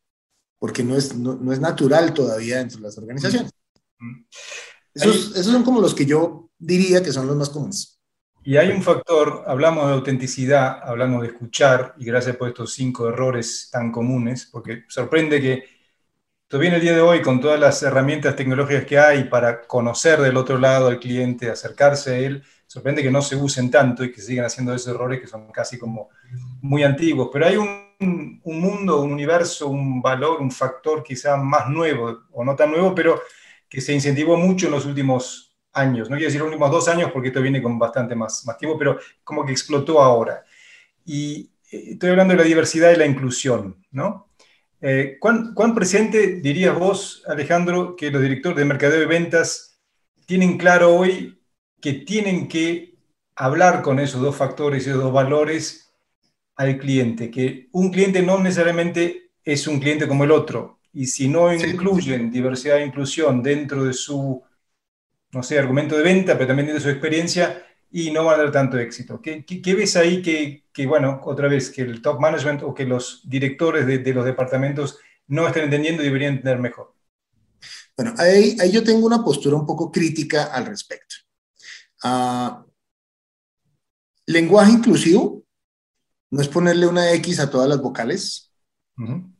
porque 0.60 0.84
no 0.84 0.96
es, 0.96 1.16
no, 1.16 1.52
es 1.52 1.60
natural 1.60 2.14
todavía 2.14 2.60
dentro 2.60 2.78
de 2.78 2.84
las 2.84 2.98
organizaciones. 3.00 3.52
Esos, 4.94 5.36
esos 5.36 5.52
son 5.52 5.64
como 5.64 5.82
los 5.82 5.96
que 5.96 6.06
yo 6.06 6.52
diría 6.60 7.02
que 7.02 7.12
son 7.12 7.26
los 7.26 7.36
más 7.36 7.50
comunes. 7.50 8.00
Y 8.44 8.58
hay 8.58 8.70
un 8.70 8.84
factor, 8.84 9.44
hablamos 9.48 9.88
de 9.88 9.94
autenticidad, 9.94 10.80
hablamos 10.84 11.24
de 11.24 11.30
escuchar, 11.30 11.96
y 11.98 12.06
gracias 12.06 12.36
por 12.36 12.50
estos 12.50 12.74
cinco 12.74 13.10
errores 13.10 13.70
tan 13.72 13.92
comunes, 13.92 14.50
porque 14.52 14.84
sorprende 14.88 15.42
que 15.42 15.64
todavía 16.48 16.70
en 16.70 16.76
el 16.76 16.82
día 16.82 16.94
de 16.94 17.02
hoy, 17.02 17.24
con 17.24 17.42
todas 17.42 17.60
las 17.60 17.82
herramientas 17.82 18.36
tecnológicas 18.36 18.86
que 18.86 19.00
hay 19.00 19.24
para 19.24 19.64
conocer 19.64 20.22
del 20.22 20.38
otro 20.38 20.60
lado 20.60 20.90
al 20.90 21.00
cliente, 21.00 21.50
acercarse 21.50 22.12
a 22.12 22.18
él, 22.20 22.44
sorprende 22.72 23.04
que 23.04 23.12
no 23.12 23.22
se 23.22 23.36
usen 23.36 23.70
tanto 23.70 24.02
y 24.02 24.14
que 24.14 24.22
sigan 24.22 24.46
haciendo 24.46 24.74
esos 24.74 24.96
errores 24.96 25.20
que 25.20 25.28
son 25.28 25.52
casi 25.52 25.78
como 25.78 26.08
muy 26.62 26.84
antiguos. 26.84 27.30
Pero 27.34 27.46
hay 27.46 27.58
un, 27.58 28.40
un 28.42 28.62
mundo, 28.62 29.02
un 29.02 29.12
universo, 29.12 29.68
un 29.68 30.02
valor, 30.02 30.40
un 30.40 30.50
factor 30.50 31.04
quizá 31.04 31.36
más 31.36 31.68
nuevo, 31.68 32.22
o 32.32 32.46
no 32.46 32.56
tan 32.56 32.72
nuevo, 32.72 32.96
pero 32.96 33.22
que 33.68 33.82
se 33.82 33.92
incentivó 33.92 34.38
mucho 34.38 34.68
en 34.68 34.72
los 34.72 34.86
últimos 34.86 35.54
años, 35.74 36.10
no 36.10 36.16
quiero 36.16 36.28
decir 36.28 36.40
los 36.40 36.48
últimos 36.48 36.72
dos 36.72 36.88
años 36.88 37.12
porque 37.12 37.28
esto 37.28 37.42
viene 37.42 37.62
con 37.62 37.78
bastante 37.78 38.16
más, 38.16 38.46
más 38.46 38.58
tiempo, 38.58 38.78
pero 38.78 38.98
como 39.22 39.46
que 39.46 39.52
explotó 39.52 40.02
ahora. 40.02 40.46
Y 41.06 41.52
eh, 41.70 41.92
estoy 41.92 42.12
hablando 42.12 42.34
de 42.34 42.40
la 42.40 42.46
diversidad 42.46 42.92
y 42.92 42.96
la 42.96 43.06
inclusión, 43.06 43.86
¿no? 43.92 44.30
Eh, 44.80 45.18
¿cuán, 45.20 45.54
¿cuán, 45.54 45.76
presente 45.76 46.40
dirías 46.40 46.80
vos, 46.80 47.22
Alejandro, 47.28 47.98
que 47.98 48.12
los 48.12 48.22
directores 48.22 48.58
de 48.58 48.66
mercadeo 48.66 49.04
y 49.04 49.08
ventas 49.08 49.78
tienen 50.26 50.58
claro 50.58 50.96
hoy 50.96 51.41
que 51.82 51.94
tienen 51.94 52.48
que 52.48 52.96
hablar 53.36 53.82
con 53.82 54.00
esos 54.00 54.22
dos 54.22 54.36
factores, 54.36 54.88
esos 54.88 55.02
dos 55.04 55.14
valores 55.14 55.94
al 56.56 56.78
cliente? 56.78 57.32
Que 57.32 57.68
un 57.72 57.92
cliente 57.92 58.22
no 58.22 58.40
necesariamente 58.40 59.32
es 59.44 59.68
un 59.68 59.80
cliente 59.80 60.08
como 60.08 60.24
el 60.24 60.32
otro, 60.32 60.80
y 60.94 61.08
si 61.08 61.28
no 61.28 61.54
incluyen 61.54 62.32
diversidad 62.32 62.78
e 62.78 62.86
inclusión 62.86 63.42
dentro 63.42 63.84
de 63.84 63.94
su 63.94 64.44
no 65.32 65.44
sé, 65.44 65.58
argumento 65.58 65.98
de 65.98 66.04
venta, 66.04 66.34
pero 66.36 66.48
también 66.48 66.68
de 66.68 66.80
su 66.80 66.90
experiencia, 66.90 67.66
y 67.92 68.12
no 68.12 68.26
van 68.26 68.40
a 68.40 68.44
dar 68.44 68.52
tanto 68.52 68.78
éxito. 68.78 69.22
¿Qué, 69.22 69.46
qué, 69.46 69.76
ves 69.76 69.96
ahí 69.96 70.22
que, 70.22 70.66
que, 70.74 70.86
bueno, 70.86 71.22
otra 71.24 71.48
vez, 71.48 71.70
que 71.70 71.82
el 71.82 72.02
top 72.02 72.20
management 72.20 72.64
o 72.64 72.74
que 72.74 72.86
los 72.86 73.22
directores 73.30 73.86
de, 73.86 74.00
de 74.00 74.14
los 74.14 74.26
departamentos 74.26 75.00
no 75.28 75.48
están 75.48 75.64
entendiendo 75.64 76.02
y 76.02 76.06
deberían 76.06 76.36
entender 76.36 76.60
mejor? 76.60 76.94
Bueno, 77.96 78.14
ahí, 78.18 78.58
ahí, 78.60 78.72
yo 78.72 78.84
tengo 78.84 79.06
una 79.06 79.24
postura 79.24 79.56
un 79.56 79.66
poco 79.66 79.92
crítica 79.92 80.46
al 80.46 80.66
respecto. 80.66 81.16
Uh, 82.04 82.64
lenguaje 84.26 84.72
inclusivo 84.72 85.44
no 86.32 86.42
es 86.42 86.48
ponerle 86.48 86.88
una 86.88 87.12
X 87.14 87.40
a 87.40 87.50
todas 87.50 87.68
las 87.68 87.82
vocales, 87.82 88.52
uh 88.98 89.04
-huh. 89.04 89.34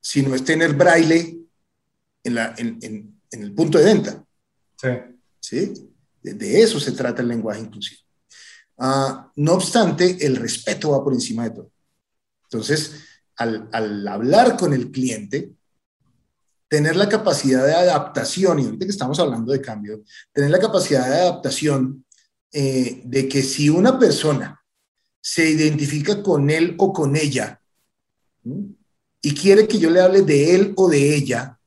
sino 0.00 0.34
es 0.34 0.44
tener 0.44 0.74
braille 0.74 1.38
en, 2.22 2.34
la, 2.34 2.54
en, 2.56 2.78
en, 2.80 3.20
en 3.30 3.42
el 3.42 3.52
punto 3.52 3.78
de 3.78 3.84
venta. 3.84 4.24
Sí. 4.80 4.88
¿Sí? 5.40 5.90
De, 6.22 6.34
de 6.34 6.62
eso 6.62 6.78
se 6.80 6.92
trata 6.92 7.22
el 7.22 7.28
lenguaje 7.28 7.60
inclusivo. 7.60 8.00
Uh, 8.76 9.30
no 9.36 9.54
obstante, 9.54 10.24
el 10.26 10.36
respeto 10.36 10.90
va 10.90 11.04
por 11.04 11.12
encima 11.12 11.44
de 11.44 11.50
todo. 11.50 11.70
Entonces, 12.44 13.04
al, 13.36 13.68
al, 13.72 14.06
hablar 14.08 14.56
con 14.56 14.72
el 14.72 14.90
cliente, 14.90 15.52
tener 16.74 16.96
la 16.96 17.08
capacidad 17.08 17.64
de 17.64 17.72
adaptación, 17.72 18.58
y 18.58 18.64
ahorita 18.64 18.84
que 18.84 18.90
estamos 18.90 19.20
hablando 19.20 19.52
de 19.52 19.60
cambio, 19.60 20.02
tener 20.32 20.50
la 20.50 20.58
capacidad 20.58 21.08
de 21.08 21.20
adaptación 21.20 22.04
eh, 22.50 23.00
de 23.04 23.28
que 23.28 23.44
si 23.44 23.68
una 23.68 23.96
persona 23.96 24.60
se 25.20 25.48
identifica 25.48 26.20
con 26.20 26.50
él 26.50 26.74
o 26.78 26.92
con 26.92 27.14
ella 27.14 27.60
¿sí? 28.42 28.76
y 29.22 29.34
quiere 29.36 29.68
que 29.68 29.78
yo 29.78 29.88
le 29.88 30.00
hable 30.00 30.22
de 30.22 30.56
él 30.56 30.72
o 30.76 30.88
de 30.88 31.14
ella, 31.14 31.60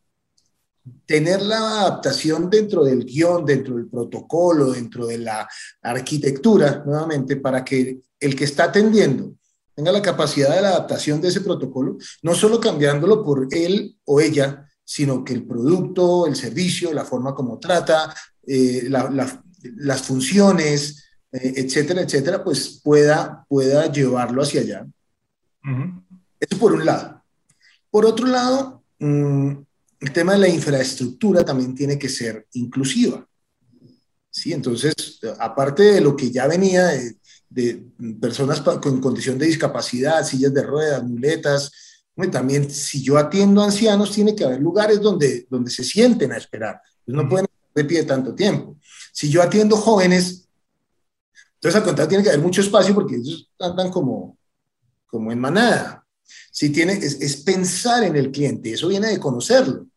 tener 1.05 1.41
la 1.41 1.83
adaptación 1.83 2.49
dentro 2.49 2.83
del 2.83 3.05
guion, 3.05 3.45
dentro 3.45 3.77
del 3.77 3.87
protocolo, 3.87 4.73
dentro 4.73 5.07
de 5.07 5.19
la 5.19 5.47
arquitectura, 5.83 6.83
nuevamente, 6.85 7.37
para 7.37 7.63
que 7.63 8.01
el 8.19 8.35
que 8.35 8.43
está 8.43 8.65
atendiendo 8.65 9.35
tenga 9.73 9.93
la 9.93 10.01
capacidad 10.01 10.53
de 10.53 10.61
la 10.63 10.69
adaptación 10.71 11.21
de 11.21 11.29
ese 11.29 11.39
protocolo, 11.39 11.97
no 12.23 12.35
solo 12.35 12.59
cambiándolo 12.59 13.23
por 13.23 13.47
él 13.51 13.95
o 14.03 14.19
ella, 14.19 14.66
sino 14.89 15.21
que 15.25 15.33
el 15.33 15.45
producto, 15.45 16.27
el 16.27 16.35
servicio, 16.37 16.93
la 16.93 17.03
forma 17.03 17.35
como 17.35 17.59
trata, 17.59 18.15
eh, 18.47 18.85
la, 18.87 19.09
la, 19.09 19.43
las 19.75 20.01
funciones, 20.01 21.03
eh, 21.29 21.55
etcétera, 21.57 22.03
etcétera, 22.03 22.41
pues 22.41 22.79
pueda, 22.81 23.45
pueda 23.49 23.91
llevarlo 23.91 24.41
hacia 24.41 24.61
allá. 24.61 24.87
Uh 25.65 25.69
-huh. 25.69 26.03
Eso 26.39 26.57
por 26.57 26.71
un 26.71 26.85
lado. 26.85 27.21
Por 27.91 28.05
otro 28.05 28.27
lado, 28.27 28.83
mmm, 28.99 29.51
el 29.99 30.11
tema 30.13 30.33
de 30.33 30.39
la 30.39 30.47
infraestructura 30.47 31.43
también 31.43 31.75
tiene 31.75 31.99
que 31.99 32.07
ser 32.07 32.47
inclusiva. 32.53 33.27
¿sí? 34.29 34.53
Entonces, 34.53 34.93
aparte 35.37 35.83
de 35.83 35.99
lo 36.01 36.15
que 36.15 36.31
ya 36.31 36.47
venía 36.47 36.85
de, 36.85 37.17
de 37.49 37.83
personas 38.21 38.61
con 38.61 39.01
condición 39.01 39.37
de 39.37 39.47
discapacidad, 39.47 40.23
sillas 40.25 40.53
de 40.53 40.63
ruedas, 40.63 41.03
muletas, 41.03 41.71
también 42.25 42.69
si 42.69 43.03
yo 43.03 43.17
atiendo 43.17 43.61
ancianos, 43.61 44.11
tiene 44.11 44.35
que 44.35 44.43
haber 44.43 44.59
lugares 44.59 44.99
donde, 44.99 45.45
donde 45.49 45.69
se 45.69 45.83
sienten 45.83 46.31
a 46.31 46.37
esperar. 46.37 46.81
Ellos 47.05 47.23
no 47.23 47.29
pueden 47.29 47.45
estar 47.45 47.73
de 47.75 47.85
pie 47.85 48.03
tanto 48.03 48.33
tiempo. 48.33 48.75
Si 49.13 49.29
yo 49.29 49.43
atiendo 49.43 49.77
jóvenes, 49.77 50.47
entonces 51.53 51.75
al 51.75 51.83
contrario 51.83 52.09
tiene 52.09 52.23
que 52.23 52.29
haber 52.29 52.41
mucho 52.41 52.61
espacio 52.61 52.95
porque 52.95 53.17
ellos 53.17 53.51
andan 53.59 53.91
como, 53.91 54.35
como 55.05 55.31
en 55.31 55.39
manada. 55.39 56.03
Si 56.51 56.71
tiene, 56.71 56.93
es, 56.93 57.21
es, 57.21 57.37
pensar 57.37 58.03
en 58.03 58.15
el 58.15 58.31
cliente, 58.31 58.73
eso 58.73 58.87
viene 58.87 59.09
de 59.09 59.19
conocerlo. 59.19 59.87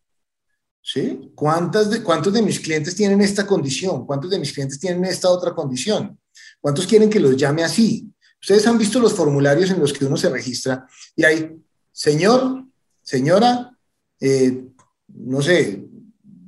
¿Sí? 0.82 1.32
¿Cuántas 1.34 1.90
de, 1.90 2.02
¿Cuántos 2.02 2.32
de 2.32 2.42
mis 2.42 2.60
clientes 2.60 2.94
tienen 2.94 3.20
esta 3.22 3.46
condición? 3.46 4.06
¿Cuántos 4.06 4.30
de 4.30 4.38
mis 4.38 4.52
clientes 4.52 4.78
tienen 4.78 5.04
esta 5.06 5.30
otra 5.30 5.54
condición? 5.54 6.18
¿Cuántos 6.60 6.86
quieren 6.86 7.08
que 7.08 7.20
los 7.20 7.36
llame 7.36 7.64
así? 7.64 8.10
Ustedes 8.40 8.66
han 8.66 8.78
visto 8.78 8.98
los 8.98 9.12
formularios 9.12 9.70
en 9.70 9.80
los 9.80 9.92
que 9.92 10.04
uno 10.04 10.16
se 10.16 10.30
registra 10.30 10.86
y 11.14 11.24
hay, 11.24 11.56
señor, 11.92 12.64
señora, 13.02 13.76
eh, 14.20 14.66
no 15.08 15.42
sé, 15.42 15.86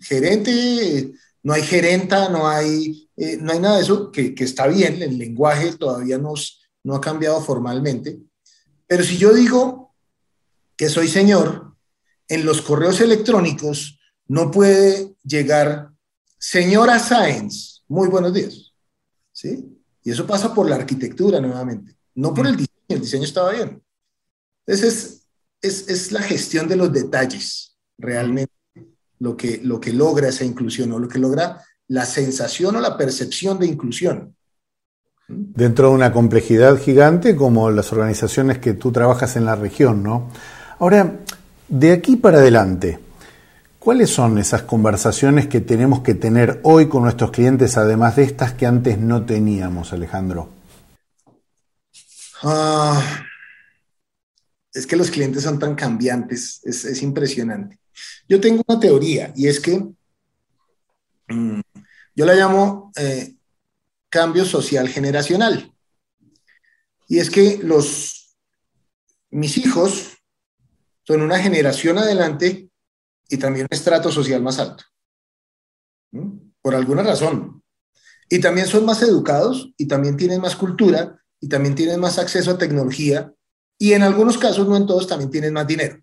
gerente, 0.00 1.12
no 1.42 1.52
hay 1.52 1.62
gerenta, 1.62 2.28
no 2.28 2.48
hay 2.48 3.02
eh, 3.16 3.36
no 3.36 3.52
hay 3.52 3.60
nada 3.60 3.76
de 3.76 3.82
eso, 3.82 4.10
que, 4.10 4.34
que, 4.34 4.44
está 4.44 4.66
bien, 4.66 5.02
el 5.02 5.18
lenguaje 5.18 5.76
todavía 5.76 6.16
nos, 6.16 6.62
no 6.82 6.94
ha 6.94 7.00
cambiado 7.00 7.40
formalmente, 7.42 8.20
pero 8.86 9.04
si 9.04 9.18
yo 9.18 9.34
digo 9.34 9.94
que 10.76 10.88
soy 10.88 11.08
señor, 11.08 11.76
en 12.26 12.46
los 12.46 12.62
correos 12.62 13.00
electrónicos 13.00 14.00
no 14.26 14.50
puede 14.50 15.14
llegar 15.22 15.90
señora 16.38 16.98
Sáenz, 16.98 17.84
muy 17.86 18.08
buenos 18.08 18.32
días, 18.32 18.72
¿sí? 19.30 19.78
Y 20.02 20.10
eso 20.10 20.26
pasa 20.26 20.54
por 20.54 20.68
la 20.68 20.76
arquitectura 20.76 21.38
nuevamente, 21.38 21.94
no 22.14 22.32
por 22.32 22.46
el 22.46 22.56
diseño, 22.56 22.76
el 22.88 23.00
diseño 23.02 23.24
estaba 23.24 23.52
bien. 23.52 23.82
Entonces 24.66 25.21
es, 25.62 25.88
es, 25.88 26.12
la 26.12 26.20
gestión 26.20 26.68
de 26.68 26.76
los 26.76 26.92
detalles, 26.92 27.76
realmente, 27.96 28.52
lo 29.20 29.36
que, 29.36 29.60
lo 29.62 29.80
que 29.80 29.92
logra 29.92 30.28
esa 30.28 30.44
inclusión 30.44 30.92
o 30.92 30.98
lo 30.98 31.08
que 31.08 31.20
logra 31.20 31.62
la 31.88 32.04
sensación 32.04 32.76
o 32.76 32.80
la 32.80 32.96
percepción 32.96 33.58
de 33.58 33.66
inclusión. 33.66 34.34
Dentro 35.28 35.88
de 35.88 35.94
una 35.94 36.12
complejidad 36.12 36.78
gigante 36.78 37.36
como 37.36 37.70
las 37.70 37.92
organizaciones 37.92 38.58
que 38.58 38.74
tú 38.74 38.90
trabajas 38.90 39.36
en 39.36 39.44
la 39.44 39.54
región, 39.54 40.02
¿no? 40.02 40.28
Ahora, 40.78 41.20
de 41.68 41.92
aquí 41.92 42.16
para 42.16 42.38
adelante, 42.38 42.98
¿cuáles 43.78 44.10
son 44.10 44.38
esas 44.38 44.62
conversaciones 44.62 45.46
que 45.46 45.60
tenemos 45.60 46.00
que 46.00 46.14
tener 46.14 46.60
hoy 46.64 46.88
con 46.88 47.04
nuestros 47.04 47.30
clientes, 47.30 47.76
además 47.76 48.16
de 48.16 48.24
estas 48.24 48.52
que 48.52 48.66
antes 48.66 48.98
no 48.98 49.24
teníamos, 49.24 49.92
Alejandro? 49.92 50.48
Ah, 52.42 53.00
es 54.72 54.86
que 54.86 54.96
los 54.96 55.10
clientes 55.10 55.42
son 55.42 55.58
tan 55.58 55.74
cambiantes, 55.74 56.60
es, 56.64 57.02
impresionante. 57.02 57.78
Yo 58.28 58.40
tengo 58.40 58.62
una 58.66 58.80
teoría 58.80 59.32
y 59.36 59.46
es 59.46 59.60
que 59.60 59.84
mm, 61.28 61.60
yo 62.14 62.24
la 62.24 62.34
llamo 62.34 62.90
eh, 62.96 63.34
cambio 64.08 64.44
social 64.44 64.88
generacional. 64.88 65.72
Y 67.08 67.18
es 67.18 67.28
que 67.28 67.58
los, 67.62 68.36
mis 69.30 69.58
hijos 69.58 70.16
son 71.06 71.20
una 71.20 71.38
generación 71.38 71.98
adelante 71.98 72.70
y 73.28 73.36
también 73.36 73.66
un 73.70 73.76
estrato 73.76 74.10
social 74.10 74.42
más 74.42 74.58
alto. 74.58 74.84
Por 76.62 76.74
alguna 76.74 77.02
razón. 77.02 77.62
Y 78.28 78.40
también 78.40 78.66
son 78.66 78.86
más 78.86 79.02
educados 79.02 79.72
y 79.76 79.86
también 79.86 80.16
tienen 80.16 80.40
más 80.40 80.56
cultura 80.56 81.18
y 81.40 81.48
también 81.48 81.74
tienen 81.74 82.00
más 82.00 82.18
acceso 82.18 82.52
a 82.52 82.58
tecnología 82.58 83.34
y 83.82 83.94
en 83.94 84.04
algunos 84.04 84.38
casos, 84.38 84.68
no 84.68 84.76
en 84.76 84.86
todos, 84.86 85.08
también 85.08 85.28
tienen 85.28 85.52
más 85.52 85.66
dinero. 85.66 86.00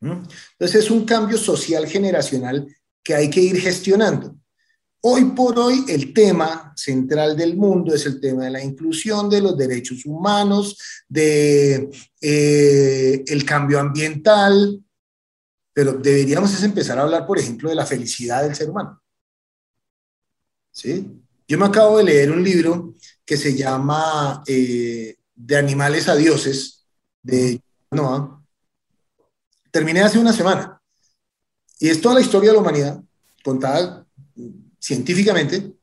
Entonces 0.00 0.84
es 0.84 0.90
un 0.90 1.04
cambio 1.04 1.36
social 1.36 1.86
generacional 1.86 2.66
que 3.02 3.14
hay 3.14 3.28
que 3.28 3.42
ir 3.42 3.60
gestionando. 3.60 4.34
Hoy 5.02 5.26
por 5.36 5.58
hoy 5.58 5.84
el 5.88 6.14
tema 6.14 6.72
central 6.74 7.36
del 7.36 7.54
mundo 7.58 7.94
es 7.94 8.06
el 8.06 8.18
tema 8.18 8.44
de 8.44 8.50
la 8.50 8.64
inclusión 8.64 9.28
de 9.28 9.42
los 9.42 9.58
derechos 9.58 10.06
humanos, 10.06 10.78
de 11.06 11.90
eh, 12.18 13.22
el 13.26 13.44
cambio 13.44 13.78
ambiental, 13.78 14.82
pero 15.74 15.92
deberíamos 15.92 16.62
empezar 16.62 16.98
a 16.98 17.02
hablar, 17.02 17.26
por 17.26 17.38
ejemplo, 17.38 17.68
de 17.68 17.74
la 17.74 17.84
felicidad 17.84 18.42
del 18.42 18.54
ser 18.54 18.70
humano. 18.70 19.02
¿Sí? 20.70 21.10
Yo 21.46 21.58
me 21.58 21.66
acabo 21.66 21.98
de 21.98 22.04
leer 22.04 22.30
un 22.30 22.42
libro 22.42 22.94
que 23.22 23.36
se 23.36 23.54
llama 23.54 24.42
eh, 24.46 25.18
de 25.34 25.56
animales 25.56 26.08
a 26.08 26.14
dioses 26.14 26.84
de 27.22 27.60
Noah, 27.90 28.42
terminé 29.70 30.02
hace 30.02 30.18
una 30.18 30.32
semana. 30.32 30.80
Y 31.78 31.88
es 31.88 32.00
toda 32.00 32.16
la 32.16 32.20
historia 32.20 32.50
de 32.50 32.54
la 32.54 32.62
humanidad 32.62 33.02
contada 33.42 34.06
científicamente. 34.78 35.74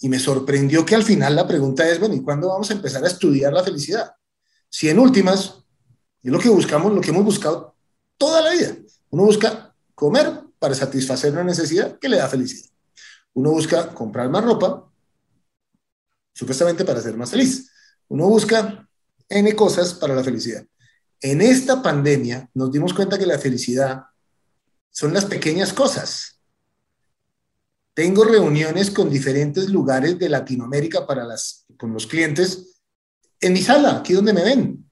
Y 0.00 0.08
me 0.08 0.18
sorprendió 0.18 0.84
que 0.84 0.94
al 0.94 1.04
final 1.04 1.36
la 1.36 1.46
pregunta 1.46 1.88
es, 1.88 1.98
bueno, 1.98 2.14
¿y 2.14 2.22
cuándo 2.22 2.48
vamos 2.48 2.70
a 2.70 2.74
empezar 2.74 3.04
a 3.04 3.06
estudiar 3.06 3.52
la 3.52 3.62
felicidad? 3.62 4.12
Si 4.68 4.88
en 4.88 4.98
últimas, 4.98 5.64
es 6.22 6.32
lo 6.32 6.38
que 6.38 6.48
buscamos, 6.48 6.92
lo 6.92 7.00
que 7.00 7.10
hemos 7.10 7.24
buscado 7.24 7.76
toda 8.16 8.40
la 8.40 8.50
vida. 8.50 8.76
Uno 9.10 9.24
busca 9.24 9.74
comer 9.94 10.42
para 10.58 10.74
satisfacer 10.74 11.32
una 11.32 11.44
necesidad 11.44 11.98
que 11.98 12.08
le 12.08 12.18
da 12.18 12.28
felicidad. 12.28 12.70
Uno 13.34 13.50
busca 13.50 13.88
comprar 13.94 14.28
más 14.28 14.44
ropa, 14.44 14.88
supuestamente 16.32 16.84
para 16.84 17.00
ser 17.00 17.16
más 17.16 17.30
feliz. 17.30 17.71
Uno 18.08 18.28
busca 18.28 18.88
N 19.28 19.56
cosas 19.56 19.94
para 19.94 20.14
la 20.14 20.24
felicidad. 20.24 20.64
En 21.20 21.40
esta 21.40 21.82
pandemia 21.82 22.50
nos 22.54 22.72
dimos 22.72 22.92
cuenta 22.92 23.18
que 23.18 23.26
la 23.26 23.38
felicidad 23.38 24.02
son 24.90 25.14
las 25.14 25.24
pequeñas 25.24 25.72
cosas. 25.72 26.40
Tengo 27.94 28.24
reuniones 28.24 28.90
con 28.90 29.10
diferentes 29.10 29.68
lugares 29.68 30.18
de 30.18 30.28
Latinoamérica 30.28 31.06
para 31.06 31.24
las, 31.24 31.66
con 31.76 31.92
los 31.92 32.06
clientes 32.06 32.80
en 33.40 33.52
mi 33.52 33.62
sala, 33.62 33.98
aquí 33.98 34.14
donde 34.14 34.32
me 34.32 34.42
ven. 34.42 34.90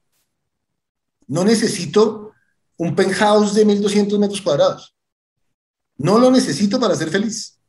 No 1.27 1.43
necesito 1.43 2.31
un 2.77 2.95
penthouse 2.95 3.55
de 3.55 3.65
1200 3.65 4.19
metros 4.19 4.41
cuadrados. 4.41 4.95
No 5.97 6.19
lo 6.19 6.29
necesito 6.31 6.79
para 6.79 6.95
ser 6.95 7.09
feliz. 7.09 7.59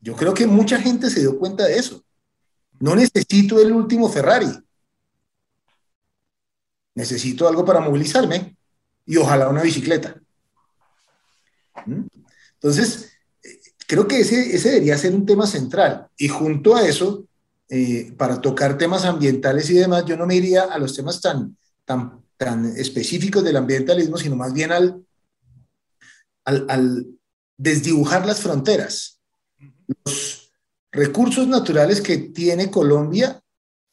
Yo 0.00 0.14
creo 0.14 0.34
que 0.34 0.46
mucha 0.46 0.80
gente 0.80 1.10
se 1.10 1.20
dio 1.20 1.38
cuenta 1.38 1.64
de 1.64 1.78
eso. 1.78 2.05
No 2.80 2.94
necesito 2.94 3.60
el 3.60 3.72
último 3.72 4.08
Ferrari. 4.08 4.48
Necesito 6.94 7.48
algo 7.48 7.64
para 7.64 7.80
movilizarme 7.80 8.56
y 9.04 9.16
ojalá 9.16 9.48
una 9.48 9.62
bicicleta. 9.62 10.20
¿Mm? 11.84 12.06
Entonces, 12.54 13.12
creo 13.86 14.08
que 14.08 14.20
ese, 14.20 14.54
ese 14.54 14.70
debería 14.70 14.98
ser 14.98 15.14
un 15.14 15.26
tema 15.26 15.46
central. 15.46 16.08
Y 16.16 16.28
junto 16.28 16.74
a 16.74 16.86
eso, 16.86 17.26
eh, 17.68 18.12
para 18.16 18.40
tocar 18.40 18.78
temas 18.78 19.04
ambientales 19.04 19.70
y 19.70 19.74
demás, 19.74 20.04
yo 20.06 20.16
no 20.16 20.26
me 20.26 20.36
iría 20.36 20.62
a 20.64 20.78
los 20.78 20.94
temas 20.94 21.20
tan, 21.20 21.56
tan, 21.84 22.22
tan 22.36 22.66
específicos 22.76 23.44
del 23.44 23.56
ambientalismo, 23.56 24.16
sino 24.16 24.36
más 24.36 24.52
bien 24.52 24.72
al, 24.72 25.04
al, 26.44 26.66
al 26.68 27.06
desdibujar 27.56 28.26
las 28.26 28.40
fronteras. 28.40 29.20
Los, 30.04 30.45
Recursos 30.92 31.46
naturales 31.46 32.00
que 32.00 32.18
tiene 32.18 32.70
Colombia 32.70 33.42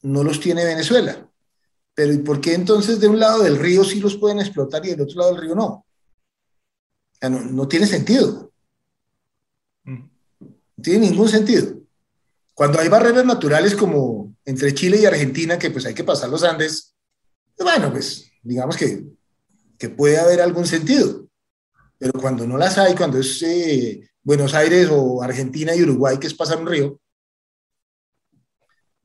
no 0.04 0.24
los 0.24 0.40
tiene 0.40 0.66
Venezuela. 0.66 1.30
Pero 1.96 2.14
¿y 2.14 2.20
por 2.20 2.42
qué 2.42 2.54
entonces 2.54 3.00
de 3.00 3.08
un 3.08 3.20
lado 3.20 3.44
del 3.44 3.58
río 3.58 3.84
sí 3.84 4.00
los 4.00 4.18
pueden 4.18 4.40
explotar 4.40 4.86
y 4.86 4.90
del 4.90 5.02
otro 5.02 5.20
lado 5.20 5.34
del 5.34 5.42
río 5.42 5.56
no? 5.56 5.86
no, 7.30 7.68
tiene 7.68 7.88
sentido. 7.88 8.52
No 9.86 10.10
tiene 10.82 11.10
ningún 11.10 11.30
sentido. 11.30 11.82
Cuando 12.54 12.80
hay 12.80 12.90
barreras 12.90 13.26
naturales 13.26 13.76
como 13.76 14.36
entre 14.46 14.74
Chile 14.74 15.00
y 15.00 15.06
Argentina, 15.06 15.58
que 15.58 15.72
pues 15.72 15.86
hay 15.86 15.94
que 15.94 16.04
pasar 16.04 16.30
los 16.30 16.44
Andes, 16.44 16.96
bueno, 17.58 17.92
pues 17.92 18.30
digamos 18.42 18.76
que, 18.76 19.06
que 19.78 19.90
puede 19.90 20.18
haber 20.18 20.42
algún 20.42 20.68
sentido. 20.68 21.28
Pero 21.98 22.14
cuando 22.20 22.46
no 22.46 22.58
las 22.58 22.78
hay, 22.78 22.96
cuando 22.96 23.20
es 23.20 23.42
eh, 23.44 24.10
Buenos 24.24 24.54
Aires 24.54 24.88
o 24.92 25.22
Argentina 25.22 25.76
y 25.76 25.84
Uruguay, 25.84 26.18
que 26.18 26.28
es 26.28 26.34
pasar 26.34 26.60
un 26.60 26.68
río. 26.68 27.00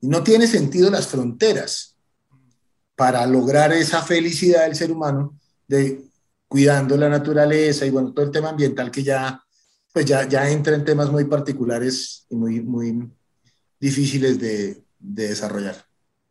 Y 0.01 0.07
no 0.07 0.23
tiene 0.23 0.47
sentido 0.47 0.89
las 0.89 1.07
fronteras 1.07 1.97
para 2.95 3.25
lograr 3.25 3.73
esa 3.73 4.01
felicidad 4.01 4.63
del 4.63 4.75
ser 4.75 4.91
humano 4.91 5.37
de 5.67 6.01
cuidando 6.47 6.97
la 6.97 7.09
naturaleza 7.09 7.85
y 7.85 7.89
bueno, 7.89 8.13
todo 8.13 8.25
el 8.25 8.31
tema 8.31 8.49
ambiental 8.49 8.91
que 8.91 9.03
ya, 9.03 9.43
pues 9.93 10.05
ya, 10.05 10.27
ya 10.27 10.49
entra 10.49 10.73
en 10.73 10.85
temas 10.85 11.11
muy 11.11 11.25
particulares 11.25 12.25
y 12.29 12.35
muy, 12.35 12.61
muy 12.61 13.09
difíciles 13.79 14.39
de, 14.39 14.83
de 14.97 15.27
desarrollar. 15.29 15.75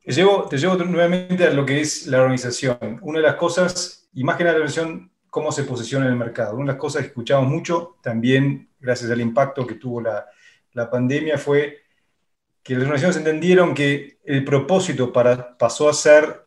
Te 0.02 0.12
llevo, 0.12 0.48
te 0.48 0.56
llevo 0.56 0.74
nuevamente 0.76 1.44
a 1.44 1.52
lo 1.52 1.66
que 1.66 1.80
es 1.80 2.06
la 2.06 2.22
organización. 2.22 2.98
Una 3.02 3.18
de 3.18 3.26
las 3.26 3.36
cosas, 3.36 4.08
y 4.14 4.24
más 4.24 4.36
que 4.36 4.44
la 4.44 4.52
organización, 4.52 5.10
cómo 5.28 5.52
se 5.52 5.64
posiciona 5.64 6.06
en 6.06 6.12
el 6.12 6.18
mercado. 6.18 6.54
Una 6.54 6.64
de 6.64 6.72
las 6.72 6.80
cosas 6.80 7.02
que 7.02 7.08
escuchamos 7.08 7.48
mucho 7.48 7.96
también 8.02 8.67
gracias 8.80 9.10
al 9.10 9.20
impacto 9.20 9.66
que 9.66 9.74
tuvo 9.74 10.00
la, 10.00 10.26
la 10.72 10.90
pandemia, 10.90 11.38
fue 11.38 11.78
que 12.62 12.74
las 12.74 12.82
organizaciones 12.82 13.16
entendieron 13.16 13.74
que 13.74 14.18
el 14.24 14.44
propósito 14.44 15.12
para, 15.12 15.56
pasó 15.56 15.88
a 15.88 15.94
ser 15.94 16.46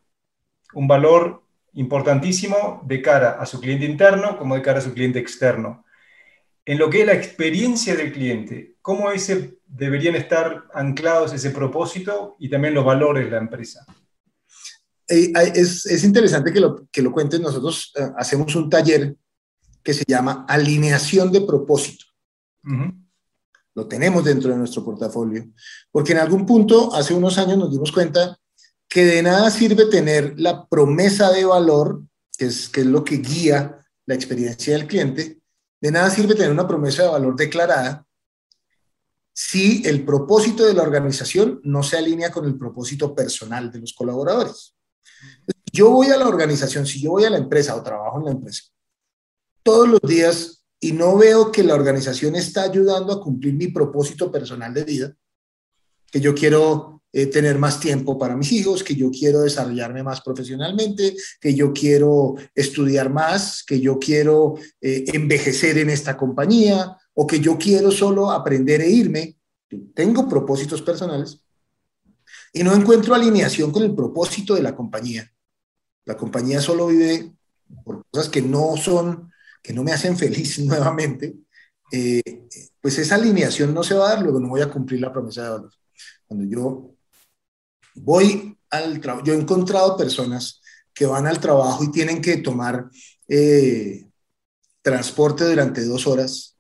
un 0.73 0.87
valor 0.87 1.43
importantísimo 1.73 2.81
de 2.85 3.01
cara 3.01 3.31
a 3.31 3.45
su 3.45 3.59
cliente 3.59 3.85
interno 3.85 4.37
como 4.37 4.55
de 4.55 4.61
cara 4.61 4.79
a 4.79 4.81
su 4.81 4.93
cliente 4.93 5.19
externo. 5.19 5.85
En 6.65 6.77
lo 6.77 6.89
que 6.89 7.01
es 7.01 7.07
la 7.07 7.13
experiencia 7.13 7.95
del 7.95 8.11
cliente, 8.11 8.75
cómo 8.81 9.11
ese, 9.11 9.57
deberían 9.65 10.15
estar 10.15 10.65
anclados 10.73 11.33
ese 11.33 11.49
propósito 11.49 12.35
y 12.39 12.49
también 12.49 12.73
los 12.73 12.85
valores 12.85 13.25
de 13.25 13.31
la 13.31 13.37
empresa. 13.37 13.85
Eh, 15.07 15.31
es, 15.55 15.85
es, 15.85 16.03
interesante 16.03 16.53
que 16.53 16.59
lo, 16.59 16.87
que 16.91 17.01
lo 17.01 17.11
cuentes. 17.11 17.39
Nosotros 17.39 17.91
eh, 17.95 18.07
hacemos 18.15 18.55
un 18.55 18.69
taller 18.69 19.15
que 19.83 19.93
se 19.93 20.03
llama 20.07 20.45
alineación 20.47 21.31
de 21.31 21.41
propósito. 21.41 22.05
Lo 23.73 23.87
tenemos 23.87 24.23
dentro 24.23 24.51
de 24.51 24.57
nuestro 24.57 24.83
portafolio, 24.83 25.45
porque 25.91 26.11
en 26.11 26.19
algún 26.19 26.45
punto, 26.45 26.93
hace 26.93 27.13
unos 27.13 27.37
años, 27.37 27.57
nos 27.57 27.71
dimos 27.71 27.91
cuenta 27.91 28.37
que 28.87 29.05
de 29.05 29.23
nada 29.23 29.49
sirve 29.49 29.85
tener 29.85 30.37
la 30.37 30.67
promesa 30.67 31.31
de 31.31 31.45
valor, 31.45 32.03
que 32.37 32.45
es, 32.45 32.67
que 32.67 32.81
es 32.81 32.87
lo 32.87 33.03
que 33.03 33.17
guía 33.17 33.85
la 34.05 34.15
experiencia 34.15 34.73
del 34.73 34.87
cliente, 34.87 35.39
de 35.79 35.91
nada 35.91 36.09
sirve 36.09 36.35
tener 36.35 36.51
una 36.51 36.67
promesa 36.67 37.03
de 37.03 37.09
valor 37.09 37.35
declarada 37.35 38.05
si 39.33 39.81
el 39.87 40.03
propósito 40.03 40.65
de 40.65 40.73
la 40.73 40.83
organización 40.83 41.61
no 41.63 41.83
se 41.83 41.97
alinea 41.97 42.31
con 42.31 42.45
el 42.45 42.57
propósito 42.57 43.15
personal 43.15 43.71
de 43.71 43.79
los 43.79 43.93
colaboradores. 43.93 44.75
Yo 45.71 45.89
voy 45.89 46.07
a 46.07 46.17
la 46.17 46.27
organización, 46.27 46.85
si 46.85 47.01
yo 47.01 47.11
voy 47.11 47.23
a 47.23 47.29
la 47.29 47.37
empresa 47.37 47.75
o 47.75 47.81
trabajo 47.81 48.19
en 48.19 48.25
la 48.25 48.31
empresa, 48.31 48.63
todos 49.63 49.87
los 49.87 50.01
días 50.01 50.60
y 50.83 50.93
no 50.93 51.15
veo 51.15 51.51
que 51.51 51.63
la 51.63 51.75
organización 51.75 52.35
está 52.35 52.63
ayudando 52.63 53.13
a 53.13 53.21
cumplir 53.21 53.53
mi 53.53 53.67
propósito 53.67 54.31
personal 54.31 54.73
de 54.73 54.83
vida, 54.83 55.15
que 56.11 56.19
yo 56.19 56.33
quiero 56.33 57.03
eh, 57.13 57.27
tener 57.27 57.59
más 57.59 57.79
tiempo 57.79 58.17
para 58.17 58.35
mis 58.35 58.51
hijos, 58.51 58.83
que 58.83 58.95
yo 58.95 59.11
quiero 59.11 59.41
desarrollarme 59.41 60.01
más 60.01 60.21
profesionalmente, 60.21 61.15
que 61.39 61.53
yo 61.53 61.71
quiero 61.71 62.35
estudiar 62.55 63.11
más, 63.11 63.63
que 63.63 63.79
yo 63.79 63.99
quiero 63.99 64.55
eh, 64.81 65.05
envejecer 65.13 65.77
en 65.77 65.91
esta 65.91 66.17
compañía 66.17 66.97
o 67.13 67.27
que 67.27 67.39
yo 67.39 67.59
quiero 67.59 67.91
solo 67.91 68.31
aprender 68.31 68.81
e 68.81 68.89
irme. 68.89 69.37
Tengo 69.93 70.27
propósitos 70.27 70.81
personales 70.81 71.43
y 72.53 72.63
no 72.63 72.73
encuentro 72.73 73.13
alineación 73.13 73.71
con 73.71 73.83
el 73.83 73.93
propósito 73.93 74.55
de 74.55 74.63
la 74.63 74.75
compañía. 74.75 75.31
La 76.05 76.17
compañía 76.17 76.59
solo 76.59 76.87
vive 76.87 77.31
por 77.85 78.03
cosas 78.09 78.29
que 78.29 78.41
no 78.41 78.75
son 78.77 79.30
que 79.61 79.73
no 79.73 79.83
me 79.83 79.91
hacen 79.91 80.17
feliz 80.17 80.59
nuevamente, 80.65 81.35
eh, 81.91 82.47
pues 82.79 82.97
esa 82.97 83.15
alineación 83.15 83.73
no 83.73 83.83
se 83.83 83.95
va 83.95 84.07
a 84.07 84.15
dar, 84.15 84.23
luego 84.23 84.39
no 84.39 84.49
voy 84.49 84.61
a 84.61 84.69
cumplir 84.69 85.01
la 85.01 85.11
promesa 85.11 85.43
de 85.43 85.49
valor. 85.49 85.73
Cuando 86.25 86.45
yo 86.45 86.95
voy 87.95 88.57
al 88.69 88.99
trabajo, 89.01 89.25
yo 89.25 89.33
he 89.33 89.37
encontrado 89.37 89.97
personas 89.97 90.61
que 90.93 91.05
van 91.05 91.27
al 91.27 91.39
trabajo 91.39 91.83
y 91.83 91.91
tienen 91.91 92.21
que 92.21 92.37
tomar 92.37 92.89
eh, 93.27 94.07
transporte 94.81 95.45
durante 95.45 95.83
dos 95.85 96.07
horas 96.07 96.57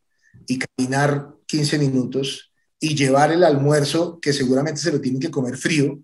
y 0.47 0.59
caminar 0.59 1.33
15 1.45 1.79
minutos 1.79 2.53
y 2.79 2.95
llevar 2.95 3.31
el 3.31 3.43
almuerzo 3.43 4.19
que 4.19 4.33
seguramente 4.33 4.81
se 4.81 4.91
lo 4.91 4.99
tienen 4.99 5.21
que 5.21 5.31
comer 5.31 5.57
frío, 5.57 5.99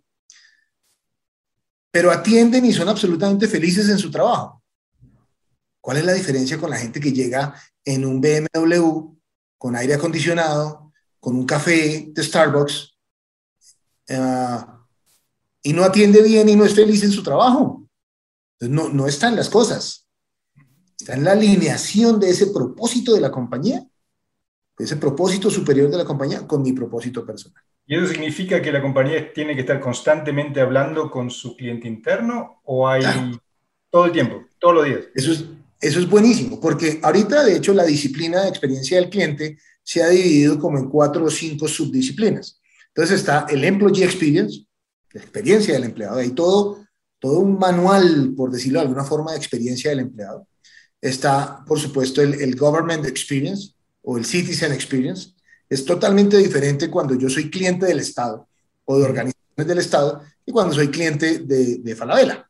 pero 1.92 2.12
atienden 2.12 2.66
y 2.66 2.74
son 2.74 2.90
absolutamente 2.90 3.48
felices 3.48 3.90
en 3.90 3.98
su 3.98 4.12
trabajo. 4.12 4.57
¿Cuál 5.88 6.00
es 6.00 6.04
la 6.04 6.16
diferencia 6.16 6.58
con 6.58 6.70
la 6.70 6.76
gente 6.76 7.00
que 7.00 7.14
llega 7.14 7.56
en 7.86 8.06
un 8.06 8.20
BMW 8.20 9.16
con 9.58 9.74
aire 9.74 9.94
acondicionado, 9.94 10.92
con 11.18 11.38
un 11.38 11.46
café 11.46 12.10
de 12.10 12.24
Starbucks 12.24 12.98
eh, 14.10 14.58
y 15.64 15.72
no 15.72 15.86
atiende 15.86 16.22
bien 16.24 16.50
y 16.50 16.58
no 16.58 16.66
es 16.66 16.76
feliz 16.76 17.06
en 17.06 17.12
su 17.14 17.24
trabajo? 17.24 17.88
no, 18.60 18.90
no 18.90 19.08
están 19.08 19.38
las 19.38 19.48
cosas. 19.50 20.06
Está 21.00 21.14
en 21.14 21.24
la 21.24 21.32
alineación 21.32 22.20
de 22.20 22.32
ese 22.32 22.48
propósito 22.48 23.14
de 23.14 23.22
la 23.22 23.32
compañía, 23.32 23.88
de 24.78 24.84
ese 24.84 24.98
propósito 24.98 25.50
superior 25.50 25.90
de 25.90 26.00
la 26.00 26.04
compañía 26.04 26.46
con 26.46 26.64
mi 26.64 26.74
propósito 26.74 27.26
personal. 27.26 27.64
¿Y 27.86 27.96
eso 27.96 28.08
significa 28.08 28.62
que 28.62 28.74
la 28.74 28.82
compañía 28.82 29.32
tiene 29.32 29.56
que 29.56 29.62
estar 29.62 29.80
constantemente 29.80 30.60
hablando 30.60 31.10
con 31.10 31.32
su 31.32 31.56
cliente 31.56 31.88
interno 31.88 32.60
o 32.66 32.90
hay 32.90 33.40
todo 33.90 34.04
el 34.04 34.12
tiempo, 34.12 34.44
todos 34.60 34.76
los 34.76 34.84
días? 34.84 35.06
Eso 35.16 35.32
es, 35.32 35.46
eso 35.80 36.00
es 36.00 36.10
buenísimo, 36.10 36.60
porque 36.60 37.00
ahorita, 37.04 37.44
de 37.44 37.56
hecho, 37.56 37.74
la 37.74 37.86
disciplina 37.86 38.42
de 38.42 38.50
experiencia 38.50 39.00
del 39.00 39.10
cliente 39.10 39.58
se 39.84 40.04
ha 40.04 40.10
dividido 40.10 40.60
como 40.60 40.78
en 40.78 40.90
cuatro 40.90 41.26
o 41.26 41.30
cinco 41.30 41.68
subdisciplinas. 41.68 42.60
Entonces 42.88 43.20
está 43.20 43.46
el 43.50 43.64
Employee 43.64 44.04
Experience, 44.04 44.66
la 45.14 45.22
experiencia 45.22 45.76
del 45.76 45.84
empleado, 45.84 46.18
hay 46.18 46.32
todo, 46.32 46.86
todo 47.20 47.40
un 47.40 47.60
manual, 47.60 48.34
por 48.36 48.52
decirlo 48.52 48.80
de 48.80 48.86
alguna 48.88 49.04
forma, 49.04 49.32
de 49.32 49.38
experiencia 49.38 49.92
del 49.92 50.00
empleado. 50.00 50.48
Está, 51.00 51.64
por 51.66 51.80
supuesto, 51.80 52.22
el, 52.22 52.56
Government 52.56 53.06
Experience 53.06 53.76
o 54.02 54.18
el 54.18 54.26
Citizen 54.26 54.74
Experience. 54.74 55.36
Es 55.70 55.86
totalmente 55.86 56.38
diferente 56.38 56.90
cuando 56.90 57.14
yo 57.16 57.30
soy 57.30 57.52
cliente 57.52 57.86
del 57.86 58.00
Estado 58.00 58.48
o 58.86 58.98
de 58.98 59.06
organizaciones 59.06 59.68
del 59.68 59.78
Estado 59.78 60.24
y 60.46 60.52
cuando 60.52 60.74
soy 60.74 60.90
cliente 60.90 61.40
de, 61.40 61.78
de 61.78 61.96
Falabella. 61.96 62.50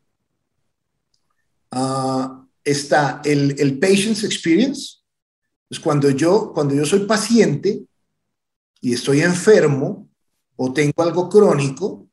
Uh, 1.72 2.47
está 2.68 3.22
el, 3.24 3.56
el 3.60 3.80
patient's 3.80 4.24
experience, 4.24 4.98
pues 5.70 5.80
cuando 5.80 6.10
yo, 6.10 6.52
cuando 6.54 6.76
yo 6.76 6.86
soy 6.86 7.06
paciente 7.06 7.84
y 8.82 8.94
estoy 8.94 9.22
enfermo 9.22 10.10
o 10.56 10.74
tengo 10.74 11.02
algo 11.02 11.30
crónico, 11.30 12.10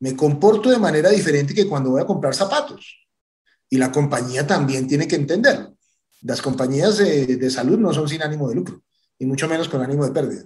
me 0.00 0.14
comporto 0.14 0.70
de 0.70 0.78
manera 0.78 1.10
diferente 1.10 1.54
que 1.54 1.66
cuando 1.66 1.90
voy 1.90 2.00
a 2.00 2.06
comprar 2.06 2.34
zapatos. 2.34 3.06
Y 3.68 3.78
la 3.78 3.90
compañía 3.90 4.46
también 4.46 4.86
tiene 4.86 5.08
que 5.08 5.16
entenderlo. 5.16 5.76
Las 6.22 6.40
compañías 6.40 6.98
de, 6.98 7.36
de 7.36 7.50
salud 7.50 7.78
no 7.78 7.92
son 7.92 8.08
sin 8.08 8.22
ánimo 8.22 8.48
de 8.48 8.54
lucro, 8.54 8.82
y 9.18 9.26
mucho 9.26 9.48
menos 9.48 9.68
con 9.68 9.82
ánimo 9.82 10.04
de 10.04 10.12
pérdida. 10.12 10.44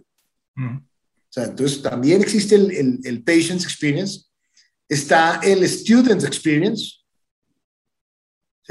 O 0.57 1.33
sea, 1.33 1.45
entonces 1.45 1.83
también 1.83 2.23
existe 2.23 2.55
el, 2.57 2.71
el, 2.71 2.99
el 3.05 3.23
patient's 3.23 3.64
experience, 3.64 4.27
está 4.88 5.40
el 5.43 5.62
student's 5.69 6.25
experience, 6.25 7.00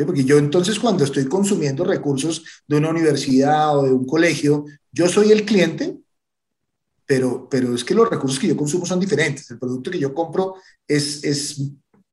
porque 0.06 0.24
yo 0.24 0.38
entonces 0.38 0.80
cuando 0.80 1.04
estoy 1.04 1.26
consumiendo 1.26 1.84
recursos 1.84 2.44
de 2.68 2.78
una 2.78 2.90
universidad 2.90 3.78
o 3.78 3.84
de 3.84 3.92
un 3.92 4.06
colegio, 4.06 4.66
yo 4.92 5.08
soy 5.08 5.32
el 5.32 5.46
cliente, 5.46 5.98
pero, 7.06 7.48
pero 7.50 7.74
es 7.74 7.84
que 7.84 7.96
los 7.96 8.10
recursos 8.10 8.40
que 8.40 8.48
yo 8.48 8.58
consumo 8.58 8.86
son 8.86 9.00
diferentes. 9.00 9.50
El 9.52 9.60
producto 9.60 9.92
que 9.92 10.00
yo 10.00 10.14
compro 10.14 10.56
es, 10.88 11.24
es 11.24 11.62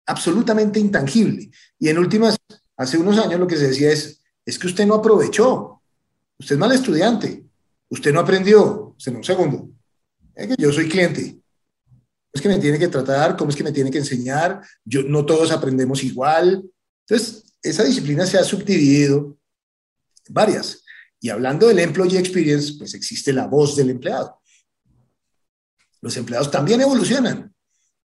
absolutamente 0.07 0.81
intangible. 0.81 1.51
Y 1.79 1.89
en 1.89 1.99
últimas, 1.99 2.37
hace 2.77 2.99
unos 2.99 3.19
años 3.19 3.39
lo 3.39 3.47
que 3.47 3.57
se 3.57 3.69
decía 3.69 3.93
es, 3.93 4.23
es 4.45 4.59
que 4.59 4.69
usted 4.69 4.87
no 4.87 4.95
aprovechó, 4.95 5.83
usted 6.39 6.55
es 6.55 6.59
mal 6.59 6.73
estudiante, 6.73 7.45
usted 7.89 8.13
no 8.13 8.21
aprendió, 8.21 8.95
usted 8.97 9.13
no, 9.13 9.19
un 9.19 9.25
segundo, 9.25 9.71
es 10.35 10.49
que 10.49 10.63
yo 10.63 10.73
soy 10.73 10.89
cliente, 10.89 11.41
es 12.33 12.41
que 12.41 12.49
me 12.49 12.59
tiene 12.59 12.79
que 12.79 12.89
tratar, 12.89 13.37
cómo 13.37 13.51
es 13.51 13.57
que 13.57 13.65
me 13.65 13.73
tiene 13.73 13.91
que 13.91 13.99
enseñar, 13.99 14.61
yo, 14.85 15.03
no 15.03 15.25
todos 15.25 15.51
aprendemos 15.51 16.05
igual. 16.05 16.65
Entonces, 17.09 17.46
esa 17.69 17.85
disciplina 17.85 18.27
se 18.27 18.39
ha 18.39 18.45
subdividido 18.45 19.37
varias. 20.29 20.83
Y 21.21 21.31
hablando 21.31 21.69
del 21.69 21.79
employee 21.79 22.19
experience, 22.19 22.75
pues 22.79 22.95
existe 22.95 23.33
la 23.33 23.47
voz 23.47 23.77
del 23.77 23.91
empleado. 23.91 24.41
Los 26.01 26.17
empleados 26.17 26.51
también 26.51 26.81
evolucionan. 26.81 27.53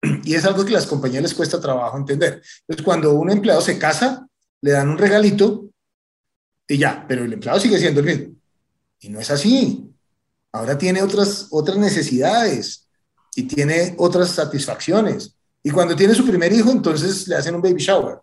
Y 0.23 0.35
es 0.35 0.45
algo 0.45 0.63
que 0.63 0.71
a 0.71 0.79
las 0.79 0.87
compañías 0.87 1.23
les 1.23 1.33
cuesta 1.33 1.59
trabajo 1.59 1.97
entender. 1.97 2.41
Entonces, 2.61 2.85
cuando 2.85 3.13
un 3.13 3.29
empleado 3.29 3.61
se 3.61 3.77
casa, 3.77 4.27
le 4.61 4.71
dan 4.71 4.89
un 4.89 4.97
regalito 4.97 5.69
y 6.67 6.77
ya, 6.77 7.05
pero 7.07 7.25
el 7.25 7.33
empleado 7.33 7.59
sigue 7.59 7.77
siendo 7.77 7.99
el 7.99 8.05
mismo. 8.05 8.35
Y 8.99 9.09
no 9.09 9.19
es 9.19 9.29
así. 9.29 9.89
Ahora 10.51 10.77
tiene 10.77 11.01
otras, 11.01 11.47
otras 11.49 11.77
necesidades 11.77 12.87
y 13.35 13.43
tiene 13.43 13.95
otras 13.97 14.29
satisfacciones. 14.31 15.35
Y 15.63 15.71
cuando 15.71 15.95
tiene 15.95 16.15
su 16.15 16.25
primer 16.25 16.51
hijo, 16.53 16.71
entonces 16.71 17.27
le 17.27 17.35
hacen 17.35 17.55
un 17.55 17.61
baby 17.61 17.81
shower 17.81 18.19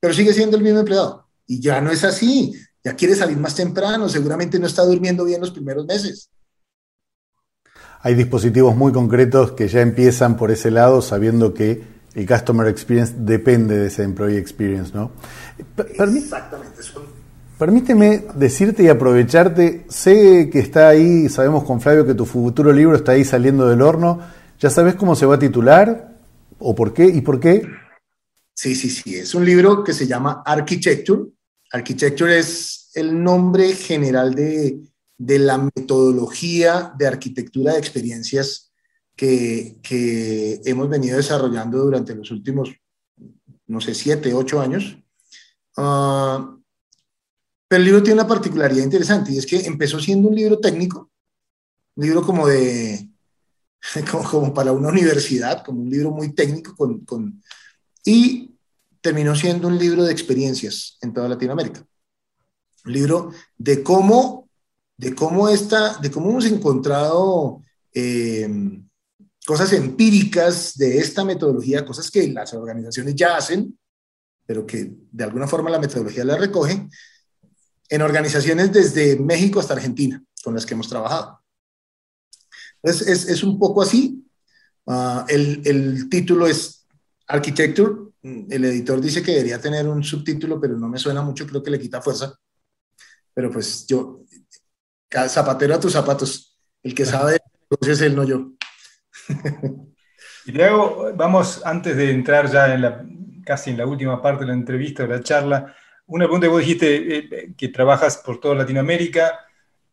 pero 0.00 0.14
sigue 0.14 0.32
siendo 0.32 0.56
el 0.56 0.62
mismo 0.62 0.80
empleado. 0.80 1.26
Y 1.46 1.60
ya 1.60 1.80
no 1.80 1.90
es 1.90 2.04
así, 2.04 2.52
ya 2.84 2.94
quiere 2.94 3.14
salir 3.14 3.38
más 3.38 3.54
temprano, 3.54 4.08
seguramente 4.08 4.58
no 4.58 4.66
está 4.66 4.82
durmiendo 4.84 5.24
bien 5.24 5.40
los 5.40 5.50
primeros 5.50 5.86
meses. 5.86 6.30
Hay 8.00 8.14
dispositivos 8.14 8.76
muy 8.76 8.92
concretos 8.92 9.52
que 9.52 9.66
ya 9.66 9.80
empiezan 9.80 10.36
por 10.36 10.50
ese 10.50 10.70
lado, 10.70 11.02
sabiendo 11.02 11.52
que 11.52 11.82
el 12.14 12.26
Customer 12.26 12.66
Experience 12.68 13.14
depende 13.18 13.76
de 13.76 13.88
ese 13.88 14.04
Employee 14.04 14.38
Experience, 14.38 14.92
¿no? 14.94 15.10
Exactamente. 15.76 16.82
Permíteme 17.58 18.24
decirte 18.36 18.84
y 18.84 18.88
aprovecharte, 18.88 19.84
sé 19.88 20.48
que 20.48 20.60
está 20.60 20.88
ahí, 20.88 21.28
sabemos 21.28 21.64
con 21.64 21.80
Flavio 21.80 22.06
que 22.06 22.14
tu 22.14 22.24
futuro 22.24 22.72
libro 22.72 22.94
está 22.94 23.12
ahí 23.12 23.24
saliendo 23.24 23.68
del 23.68 23.82
horno, 23.82 24.20
¿ya 24.60 24.70
sabes 24.70 24.94
cómo 24.94 25.16
se 25.16 25.26
va 25.26 25.34
a 25.34 25.38
titular? 25.40 26.16
¿O 26.60 26.76
por 26.76 26.94
qué? 26.94 27.06
¿Y 27.06 27.20
por 27.20 27.40
qué? 27.40 27.68
Sí, 28.58 28.74
sí, 28.74 28.90
sí. 28.90 29.14
Es 29.14 29.36
un 29.36 29.44
libro 29.44 29.84
que 29.84 29.92
se 29.92 30.04
llama 30.04 30.42
Architecture. 30.44 31.26
Architecture 31.70 32.40
es 32.40 32.90
el 32.94 33.22
nombre 33.22 33.72
general 33.72 34.34
de, 34.34 34.80
de 35.16 35.38
la 35.38 35.58
metodología 35.58 36.92
de 36.98 37.06
arquitectura 37.06 37.74
de 37.74 37.78
experiencias 37.78 38.72
que, 39.14 39.78
que, 39.80 40.60
hemos 40.64 40.88
venido 40.88 41.18
desarrollando 41.18 41.78
durante 41.78 42.16
los 42.16 42.32
últimos, 42.32 42.74
no 43.68 43.80
sé, 43.80 43.94
siete, 43.94 44.34
ocho 44.34 44.60
años. 44.60 44.98
Uh, 45.76 46.58
pero 47.68 47.78
el 47.78 47.84
libro 47.84 48.02
tiene 48.02 48.20
una 48.20 48.28
particularidad 48.28 48.82
interesante 48.82 49.30
y 49.30 49.38
es 49.38 49.46
que 49.46 49.66
empezó 49.66 50.00
siendo 50.00 50.30
un 50.30 50.34
libro 50.34 50.58
técnico, 50.58 51.12
un 51.94 52.04
libro 52.04 52.22
como 52.22 52.48
de, 52.48 53.08
como, 54.10 54.28
como 54.28 54.52
para 54.52 54.72
una 54.72 54.88
universidad, 54.88 55.64
como 55.64 55.80
un 55.80 55.90
libro 55.90 56.10
muy 56.10 56.34
técnico 56.34 56.74
con, 56.74 57.04
con 57.04 57.40
y 58.08 58.58
terminó 59.02 59.36
siendo 59.36 59.68
un 59.68 59.78
libro 59.78 60.02
de 60.02 60.12
experiencias 60.12 60.96
en 61.02 61.12
toda 61.12 61.28
Latinoamérica. 61.28 61.84
Un 62.86 62.92
libro 62.92 63.32
de 63.58 63.82
cómo, 63.82 64.48
de 64.96 65.14
cómo, 65.14 65.50
esta, 65.50 65.98
de 65.98 66.10
cómo 66.10 66.30
hemos 66.30 66.46
encontrado 66.46 67.60
eh, 67.92 68.48
cosas 69.44 69.74
empíricas 69.74 70.74
de 70.78 70.96
esta 70.96 71.22
metodología, 71.22 71.84
cosas 71.84 72.10
que 72.10 72.28
las 72.28 72.54
organizaciones 72.54 73.14
ya 73.14 73.36
hacen, 73.36 73.78
pero 74.46 74.64
que 74.64 74.90
de 75.10 75.24
alguna 75.24 75.46
forma 75.46 75.68
la 75.68 75.78
metodología 75.78 76.24
la 76.24 76.38
recoge, 76.38 76.88
en 77.90 78.02
organizaciones 78.02 78.72
desde 78.72 79.18
México 79.18 79.60
hasta 79.60 79.74
Argentina, 79.74 80.24
con 80.42 80.54
las 80.54 80.64
que 80.64 80.72
hemos 80.72 80.88
trabajado. 80.88 81.42
Es, 82.82 83.02
es, 83.02 83.28
es 83.28 83.42
un 83.42 83.58
poco 83.58 83.82
así. 83.82 84.24
Uh, 84.86 85.24
el, 85.28 85.60
el, 85.66 86.08
título 86.08 86.46
es 86.46 86.77
Architecture. 87.28 87.92
El 88.22 88.64
editor 88.64 89.00
dice 89.00 89.22
que 89.22 89.32
debería 89.32 89.60
tener 89.60 89.86
un 89.86 90.02
subtítulo, 90.02 90.60
pero 90.60 90.76
no 90.76 90.88
me 90.88 90.98
suena 90.98 91.22
mucho, 91.22 91.46
creo 91.46 91.62
que 91.62 91.70
le 91.70 91.78
quita 91.78 92.02
fuerza. 92.02 92.34
Pero 93.32 93.50
pues 93.50 93.86
yo, 93.86 94.24
zapatero 95.28 95.74
a 95.74 95.80
tus 95.80 95.92
zapatos. 95.92 96.58
El 96.82 96.94
que 96.94 97.04
sabe 97.04 97.32
de 97.32 97.40
negocios 97.70 98.00
es 98.00 98.06
él, 98.06 98.16
no 98.16 98.24
yo. 98.24 98.52
y 100.46 100.52
luego, 100.52 101.12
vamos, 101.14 101.62
antes 101.64 101.96
de 101.96 102.10
entrar 102.10 102.50
ya 102.50 102.74
en 102.74 102.82
la, 102.82 103.04
casi 103.44 103.70
en 103.70 103.78
la 103.78 103.86
última 103.86 104.20
parte 104.20 104.44
de 104.44 104.48
la 104.48 104.54
entrevista, 104.54 105.04
de 105.04 105.08
la 105.08 105.22
charla, 105.22 105.74
una 106.06 106.24
pregunta 106.24 106.46
que 106.46 106.50
vos 106.50 106.60
dijiste 106.60 107.18
eh, 107.18 107.54
que 107.56 107.68
trabajas 107.68 108.16
por 108.18 108.40
toda 108.40 108.54
Latinoamérica, 108.54 109.40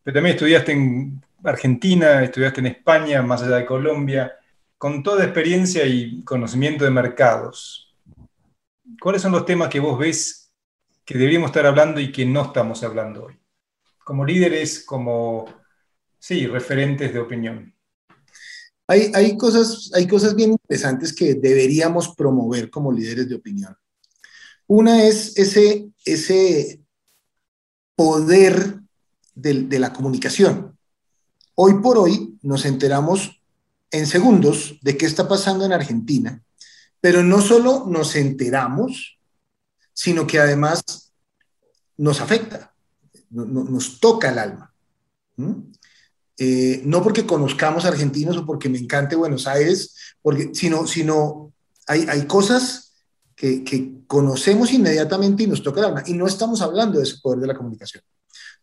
pero 0.01 0.15
también 0.15 0.35
estudiaste 0.35 0.71
en 0.71 1.21
Argentina, 1.43 2.23
estudiaste 2.23 2.61
en 2.61 2.67
España, 2.67 3.21
más 3.21 3.43
allá 3.43 3.57
de 3.57 3.65
Colombia, 3.65 4.33
con 4.77 5.03
toda 5.03 5.23
experiencia 5.23 5.85
y 5.85 6.23
conocimiento 6.23 6.83
de 6.83 6.91
mercados. 6.91 7.95
¿Cuáles 9.01 9.21
son 9.21 9.31
los 9.31 9.45
temas 9.45 9.69
que 9.69 9.79
vos 9.79 9.97
ves 9.97 10.51
que 11.03 11.17
deberíamos 11.17 11.49
estar 11.49 11.65
hablando 11.65 11.99
y 11.99 12.11
que 12.11 12.25
no 12.25 12.43
estamos 12.43 12.83
hablando 12.83 13.25
hoy? 13.25 13.39
Como 14.03 14.25
líderes, 14.25 14.83
como, 14.85 15.45
sí, 16.19 16.45
referentes 16.47 17.13
de 17.13 17.19
opinión. 17.19 17.73
Hay, 18.87 19.11
hay, 19.15 19.35
cosas, 19.37 19.91
hay 19.95 20.07
cosas 20.07 20.35
bien 20.35 20.51
interesantes 20.51 21.13
que 21.13 21.33
deberíamos 21.33 22.13
promover 22.15 22.69
como 22.69 22.91
líderes 22.91 23.27
de 23.27 23.35
opinión. 23.35 23.75
Una 24.67 25.03
es 25.03 25.37
ese, 25.37 25.89
ese 26.05 26.81
poder 27.95 28.79
de, 29.35 29.79
la 29.79 29.93
comunicación. 29.93 30.77
Hoy 31.55 31.75
por 31.81 31.97
hoy 31.97 32.37
nos 32.41 32.65
enteramos 32.65 33.34
en 33.97 34.07
segundos 34.07 34.79
de 34.81 34.97
qué 34.97 35.05
está 35.05 35.27
pasando 35.27 35.65
en 35.65 35.73
Argentina, 35.73 36.41
pero 37.01 37.23
no 37.23 37.41
solo 37.41 37.85
nos 37.87 38.15
enteramos, 38.15 39.19
sino 39.93 40.25
que 40.27 40.39
además 40.39 41.13
nos 41.97 42.21
afecta, 42.21 42.73
nos 43.29 43.99
toca 43.99 44.31
el 44.31 44.39
alma. 44.39 44.73
Eh, 46.37 46.81
no 46.85 47.01
porque 47.01 47.25
conozcamos 47.25 47.85
argentinos 47.85 48.37
o 48.37 48.45
porque 48.45 48.69
me 48.69 48.79
encante 48.79 49.15
Buenos 49.15 49.47
Aires, 49.47 49.95
porque, 50.21 50.51
sino, 50.53 50.85
sino 50.85 51.53
hay, 51.87 52.05
hay 52.09 52.25
cosas 52.25 52.85
que, 53.35 53.93
conocemos 54.07 54.71
inmediatamente 54.71 55.43
y 55.43 55.47
nos 55.47 55.63
toca 55.63 55.79
el 55.79 55.87
alma. 55.87 56.03
Y 56.05 56.13
no 56.13 56.27
estamos 56.27 56.61
hablando 56.61 56.97
de 56.97 57.03
ese 57.03 57.17
poder 57.21 57.39
de 57.39 57.47
la 57.47 57.55
comunicación. 57.55 58.03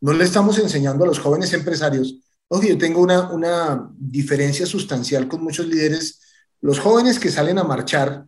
No 0.00 0.12
le 0.12 0.24
estamos 0.24 0.58
enseñando 0.58 1.04
a 1.04 1.06
los 1.06 1.18
jóvenes 1.18 1.52
empresarios. 1.52 2.16
Oye, 2.54 2.68
yo 2.68 2.76
tengo 2.76 3.00
una, 3.00 3.30
una 3.30 3.90
diferencia 3.98 4.66
sustancial 4.66 5.26
con 5.26 5.42
muchos 5.42 5.66
líderes. 5.66 6.20
Los 6.60 6.80
jóvenes 6.80 7.18
que 7.18 7.30
salen 7.30 7.58
a 7.58 7.64
marchar, 7.64 8.26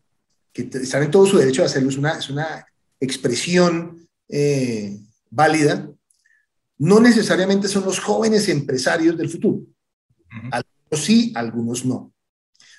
que 0.51 0.63
están 0.63 1.03
en 1.03 1.11
todo 1.11 1.27
su 1.27 1.37
derecho 1.37 1.63
a 1.63 1.67
hacerlo, 1.67 1.91
es 1.91 1.99
una, 1.99 2.13
es 2.13 2.31
una 2.31 2.67
expresión 3.01 4.09
eh, 4.31 4.99
válida, 5.29 5.91
no 6.79 7.01
necesariamente 7.01 7.69
son 7.69 7.85
los 7.85 8.01
jóvenes 8.01 8.49
empresarios 8.49 9.19
del 9.19 9.29
futuro. 9.29 9.61
Algunos 10.51 11.05
sí, 11.05 11.31
algunos 11.37 11.85
no. 11.85 12.15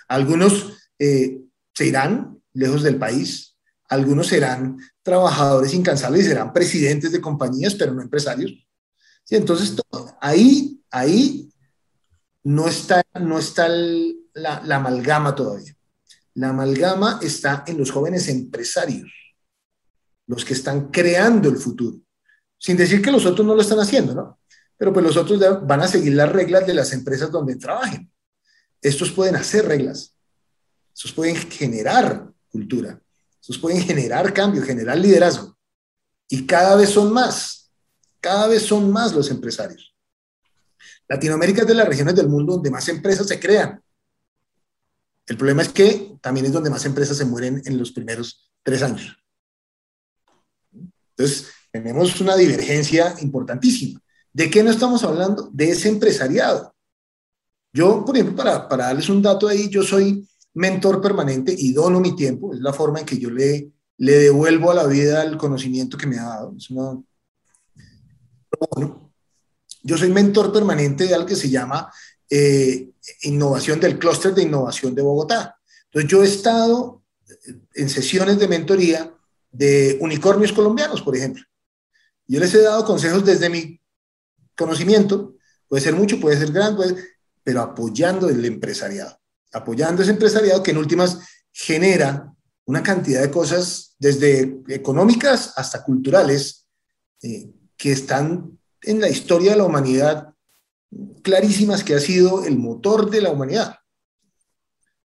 Algunos 0.07 0.73
eh, 0.97 1.41
se 1.75 1.85
irán 1.85 2.41
lejos 2.53 2.81
del 2.81 2.97
país, 2.97 3.55
algunos 3.87 4.25
serán 4.25 4.79
trabajadores 5.03 5.75
incansables 5.75 6.25
y 6.25 6.29
serán 6.29 6.53
presidentes 6.53 7.11
de 7.11 7.21
compañías, 7.21 7.75
pero 7.75 7.93
no 7.93 8.01
empresarios. 8.01 8.51
¿Sí? 9.23 9.35
Entonces, 9.35 9.75
ahí, 10.19 10.81
ahí 10.95 11.49
no 12.43 12.67
está, 12.67 13.03
no 13.19 13.37
está 13.37 13.67
la, 13.67 14.61
la 14.63 14.75
amalgama 14.77 15.35
todavía. 15.35 15.75
La 16.35 16.49
amalgama 16.49 17.19
está 17.21 17.63
en 17.67 17.77
los 17.77 17.91
jóvenes 17.91 18.29
empresarios, 18.29 19.11
los 20.27 20.45
que 20.45 20.53
están 20.53 20.89
creando 20.89 21.49
el 21.49 21.57
futuro. 21.57 21.97
Sin 22.57 22.77
decir 22.77 23.01
que 23.01 23.11
los 23.11 23.25
otros 23.25 23.45
no 23.45 23.55
lo 23.55 23.61
están 23.61 23.79
haciendo, 23.79 24.15
¿no? 24.15 24.39
Pero 24.77 24.93
pues 24.93 25.05
los 25.05 25.17
otros 25.17 25.39
van 25.65 25.81
a 25.81 25.87
seguir 25.87 26.13
las 26.13 26.31
reglas 26.31 26.65
de 26.65 26.73
las 26.73 26.91
empresas 26.93 27.31
donde 27.31 27.55
trabajen. 27.55 28.11
Estos 28.81 29.11
pueden 29.11 29.35
hacer 29.35 29.65
reglas. 29.67 30.15
Estos 30.93 31.11
pueden 31.11 31.35
generar 31.35 32.31
cultura. 32.49 33.01
Estos 33.41 33.57
pueden 33.57 33.81
generar 33.81 34.33
cambio, 34.33 34.63
generar 34.63 34.97
liderazgo. 34.97 35.57
Y 36.29 36.45
cada 36.45 36.75
vez 36.75 36.89
son 36.89 37.11
más, 37.11 37.71
cada 38.19 38.47
vez 38.47 38.63
son 38.63 38.91
más 38.91 39.13
los 39.13 39.29
empresarios. 39.29 39.94
Latinoamérica 41.07 41.61
es 41.61 41.67
de 41.67 41.75
las 41.75 41.87
regiones 41.87 42.15
del 42.15 42.29
mundo 42.29 42.53
donde 42.53 42.71
más 42.71 42.87
empresas 42.89 43.27
se 43.27 43.39
crean. 43.39 43.81
El 45.27 45.37
problema 45.37 45.61
es 45.61 45.69
que 45.69 46.17
también 46.21 46.45
es 46.45 46.53
donde 46.53 46.69
más 46.69 46.85
empresas 46.85 47.17
se 47.17 47.25
mueren 47.25 47.61
en 47.65 47.77
los 47.77 47.91
primeros 47.91 48.51
tres 48.63 48.81
años. 48.83 49.17
Entonces, 51.17 51.47
tenemos 51.71 52.19
una 52.21 52.35
divergencia 52.35 53.15
importantísima. 53.21 54.01
¿De 54.33 54.49
qué 54.49 54.63
no 54.63 54.69
estamos 54.69 55.03
hablando? 55.03 55.49
De 55.53 55.69
ese 55.69 55.89
empresariado. 55.89 56.75
Yo, 57.73 58.05
por 58.05 58.15
ejemplo, 58.15 58.35
para, 58.35 58.67
darles 58.67 59.09
un 59.09 59.21
dato 59.21 59.47
ahí, 59.47 59.69
yo 59.69 59.83
soy 59.83 60.27
mentor 60.53 61.01
permanente 61.01 61.53
y 61.57 61.73
dono 61.73 61.99
mi 61.99 62.15
tiempo, 62.15 62.53
es 62.53 62.59
la 62.61 62.71
forma 62.71 62.99
en 62.99 63.05
que 63.05 63.17
yo 63.17 63.29
le, 63.29 63.71
le 63.97 64.13
devuelvo 64.13 64.71
a 64.71 64.75
la 64.75 64.85
vida 64.87 65.23
el 65.23 65.37
conocimiento 65.37 65.97
que 65.97 66.07
me 66.07 66.17
ha 66.17 66.23
dado. 66.23 66.55
Yo 69.85 69.97
soy 69.97 70.09
mentor 70.09 70.51
permanente 70.51 71.05
de 71.05 71.13
algo 71.13 71.27
que 71.27 71.35
se 71.35 71.49
llama 71.49 71.91
eh, 72.29 72.89
innovación 73.21 73.79
del 73.79 73.99
clúster 73.99 74.33
de 74.33 74.43
innovación 74.43 74.95
de 74.95 75.01
Bogotá. 75.01 75.57
Entonces 75.85 76.11
yo 76.11 76.23
he 76.23 76.27
estado 76.27 77.03
en 77.75 77.89
sesiones 77.89 78.39
de 78.39 78.47
mentoría 78.47 79.13
de 79.51 79.97
unicornios 80.01 80.51
colombianos, 80.51 81.01
por 81.01 81.15
ejemplo. 81.15 81.43
Yo 82.27 82.39
les 82.39 82.53
he 82.55 82.61
dado 82.61 82.83
consejos 82.83 83.23
desde 83.23 83.49
mi 83.49 83.79
conocimiento, 84.57 85.35
puede 85.67 85.83
ser 85.83 85.93
mucho, 85.93 86.19
puede 86.19 86.37
ser 86.37 86.51
grande, 86.51 86.95
pero 87.43 87.61
apoyando 87.61 88.27
el 88.27 88.43
empresariado 88.43 89.19
apoyando 89.55 90.01
ese 90.01 90.11
empresariado 90.11 90.61
que 90.61 90.71
en 90.71 90.77
últimas 90.77 91.19
genera 91.51 92.33
una 92.65 92.83
cantidad 92.83 93.21
de 93.21 93.31
cosas, 93.31 93.95
desde 93.97 94.61
económicas 94.67 95.53
hasta 95.55 95.83
culturales, 95.83 96.65
eh, 97.21 97.49
que 97.77 97.93
están 97.93 98.59
en 98.85 99.01
la 99.01 99.09
historia 99.09 99.51
de 99.51 99.57
la 99.57 99.65
humanidad 99.65 100.33
clarísimas 101.23 101.83
que 101.83 101.95
ha 101.95 101.99
sido 101.99 102.45
el 102.45 102.57
motor 102.57 103.09
de 103.09 103.21
la 103.21 103.31
humanidad. 103.31 103.79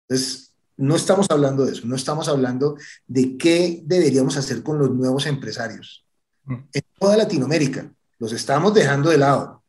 Entonces, 0.08 0.54
no 0.76 0.96
estamos 0.96 1.28
hablando 1.30 1.66
de 1.66 1.74
eso, 1.74 1.88
no 1.88 1.96
estamos 1.96 2.28
hablando 2.28 2.78
de 3.08 3.38
qué 3.38 3.82
deberíamos 3.84 4.38
hacer 4.38 4.64
con 4.64 4.78
los 4.78 4.92
nuevos 4.92 5.26
empresarios. 5.26 6.06
Mm. 6.46 6.56
En 6.74 6.84
toda 7.00 7.18
Latinoamérica, 7.18 7.92
los 8.20 8.32
estamos 8.32 8.74
dejando 8.74 9.10
de 9.10 9.18
lado. 9.18 9.64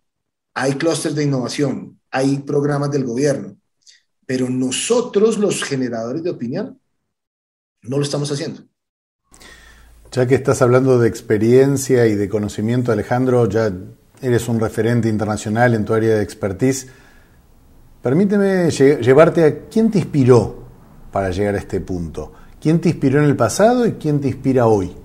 Hay 0.55 0.75
clústeres 0.75 1.17
de 1.17 1.25
innovación, 1.25 2.01
hay 2.11 2.39
programas 2.39 2.91
del 2.91 3.05
gobierno, 3.05 3.57
pero 4.27 4.49
nosotros 4.51 5.39
los 5.39 5.63
generadores 5.63 6.23
de 6.23 6.31
opinión 6.31 6.81
no 7.83 7.97
lo 7.97 8.03
estamos 8.03 8.31
haciendo. 8.31 8.63
Ya 10.11 10.27
que 10.27 10.35
estás 10.35 10.63
hablando 10.63 10.99
de 10.99 11.07
experiencia 11.07 12.07
y 12.07 12.15
de 12.15 12.29
conocimiento, 12.31 12.93
Alejandro, 12.93 13.47
ya 13.47 13.71
eres 14.23 14.49
un 14.49 14.59
referente 14.59 15.09
internacional 15.09 15.75
en 15.75 15.85
tu 15.85 15.93
área 15.93 16.17
de 16.17 16.23
expertise. 16.23 16.89
Permíteme 18.01 18.71
llevarte 18.71 19.45
a 19.45 19.69
quién 19.69 19.91
te 19.91 19.99
inspiró 19.99 20.67
para 21.13 21.31
llegar 21.31 21.57
a 21.57 21.59
este 21.59 21.81
punto. 21.81 22.33
¿Quién 22.59 22.81
te 22.81 22.89
inspiró 22.89 23.19
en 23.19 23.27
el 23.27 23.37
pasado 23.37 23.87
y 23.87 23.93
quién 23.93 24.21
te 24.21 24.29
inspira 24.29 24.67
hoy? 24.67 24.97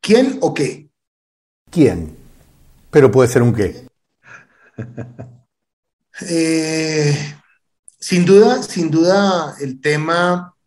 ¿Quién 0.00 0.38
o 0.42 0.52
qué? 0.52 0.90
¿Quién? 1.70 2.14
Pero 2.90 3.10
puede 3.10 3.28
ser 3.28 3.42
un 3.42 3.54
qué. 3.54 3.86
Eh, 6.28 7.16
sin 8.00 8.24
duda, 8.24 8.60
sin 8.60 8.90
duda, 8.90 9.54
el 9.60 9.80
tema 9.80 10.57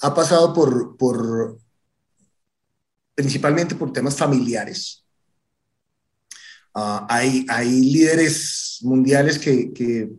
ha 0.00 0.14
pasado 0.14 0.52
por, 0.52 0.96
por 0.96 1.58
principalmente 3.14 3.74
por 3.74 3.92
temas 3.92 4.16
familiares. 4.16 5.04
Ah, 6.74 7.06
hay, 7.10 7.44
hay 7.48 7.68
líderes 7.68 8.78
mundiales 8.82 9.38
que, 9.38 10.10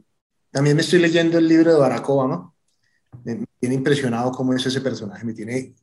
también 0.51 0.75
me 0.75 0.81
estoy 0.81 0.99
leyendo 0.99 1.37
el 1.37 1.47
libro 1.47 1.71
de 1.71 1.79
Barack 1.79 2.09
Obama. 2.09 2.53
Me, 3.23 3.45
tiene 3.59 3.75
impresionado 3.75 4.31
cómo 4.31 4.53
es 4.53 4.65
ese 4.65 4.81
personaje, 4.81 5.23
me 5.25 5.33
tiene 5.33 5.75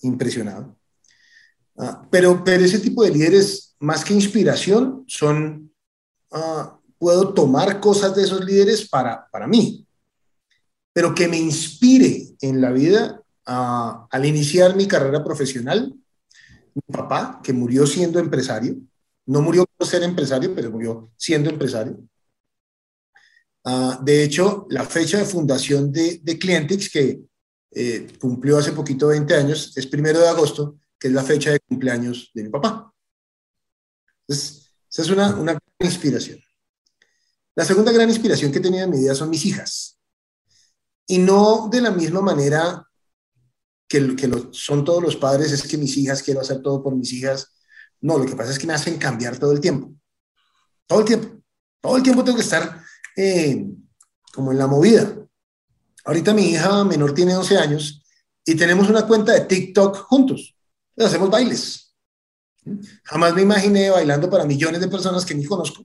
impresionado. 0.00 0.76
Ah, 1.76 2.06
pero, 2.10 2.42
pero 2.42 2.64
ese 2.64 2.80
tipo 2.80 3.04
de 3.04 3.10
líderes, 3.10 3.76
más 3.78 4.04
que 4.04 4.14
inspiración, 4.14 5.04
son 5.06 5.70
uh, 6.30 6.78
puedo 6.98 7.32
tomar 7.32 7.80
cosas 7.80 8.14
de 8.16 8.24
esos 8.24 8.44
líderes 8.44 8.88
para, 8.88 9.28
para 9.30 9.46
mí, 9.46 9.86
pero 10.92 11.14
que 11.14 11.28
me 11.28 11.38
inspire 11.38 12.34
en 12.40 12.60
la 12.60 12.72
vida 12.72 13.17
al 13.48 14.24
iniciar 14.26 14.76
mi 14.76 14.86
carrera 14.86 15.24
profesional. 15.24 15.94
Mi 16.74 16.82
papá, 16.92 17.40
que 17.42 17.52
murió 17.52 17.86
siendo 17.86 18.18
empresario, 18.18 18.76
no 19.26 19.42
murió 19.42 19.66
por 19.76 19.86
ser 19.86 20.02
empresario, 20.02 20.54
pero 20.54 20.70
murió 20.70 21.10
siendo 21.16 21.50
empresario. 21.50 21.98
Ah, 23.64 23.98
de 24.02 24.22
hecho, 24.22 24.66
la 24.70 24.84
fecha 24.84 25.18
de 25.18 25.24
fundación 25.24 25.90
de, 25.90 26.20
de 26.22 26.38
Clientix, 26.38 26.90
que 26.90 27.20
eh, 27.72 28.06
cumplió 28.20 28.58
hace 28.58 28.72
poquito 28.72 29.08
20 29.08 29.34
años, 29.34 29.76
es 29.76 29.86
primero 29.86 30.20
de 30.20 30.28
agosto, 30.28 30.78
que 30.98 31.08
es 31.08 31.14
la 31.14 31.22
fecha 31.22 31.50
de 31.50 31.60
cumpleaños 31.60 32.30
de 32.34 32.44
mi 32.44 32.48
papá. 32.50 32.92
Entonces, 34.26 34.72
esa 34.90 35.02
es 35.02 35.10
una, 35.10 35.36
una 35.36 35.58
inspiración. 35.80 36.38
La 37.54 37.64
segunda 37.64 37.92
gran 37.92 38.08
inspiración 38.08 38.52
que 38.52 38.58
he 38.58 38.62
tenido 38.62 38.84
en 38.84 38.90
mi 38.90 38.98
vida 38.98 39.14
son 39.14 39.30
mis 39.30 39.44
hijas. 39.44 39.98
Y 41.06 41.18
no 41.18 41.68
de 41.70 41.80
la 41.80 41.90
misma 41.90 42.20
manera 42.20 42.87
que, 43.88 44.14
que 44.14 44.28
lo, 44.28 44.52
son 44.52 44.84
todos 44.84 45.02
los 45.02 45.16
padres, 45.16 45.50
es 45.50 45.62
que 45.62 45.78
mis 45.78 45.96
hijas, 45.96 46.22
quiero 46.22 46.40
hacer 46.40 46.60
todo 46.62 46.82
por 46.82 46.94
mis 46.94 47.12
hijas. 47.12 47.54
No, 48.00 48.18
lo 48.18 48.26
que 48.26 48.36
pasa 48.36 48.52
es 48.52 48.58
que 48.58 48.66
me 48.66 48.74
hacen 48.74 48.98
cambiar 48.98 49.38
todo 49.38 49.52
el 49.52 49.60
tiempo. 49.60 49.92
Todo 50.86 51.00
el 51.00 51.06
tiempo. 51.06 51.42
Todo 51.80 51.96
el 51.96 52.02
tiempo 52.02 52.22
tengo 52.22 52.36
que 52.36 52.44
estar 52.44 52.82
eh, 53.16 53.66
como 54.32 54.52
en 54.52 54.58
la 54.58 54.66
movida. 54.66 55.14
Ahorita 56.04 56.34
mi 56.34 56.50
hija 56.50 56.84
menor 56.84 57.14
tiene 57.14 57.36
11 57.36 57.58
años 57.58 58.02
y 58.44 58.54
tenemos 58.54 58.88
una 58.88 59.06
cuenta 59.06 59.32
de 59.32 59.40
TikTok 59.42 59.96
juntos. 60.06 60.54
hacemos 60.96 61.30
bailes. 61.30 61.94
Jamás 63.04 63.34
me 63.34 63.42
imaginé 63.42 63.90
bailando 63.90 64.28
para 64.28 64.44
millones 64.44 64.80
de 64.80 64.88
personas 64.88 65.24
que 65.24 65.34
ni 65.34 65.44
conozco. 65.44 65.84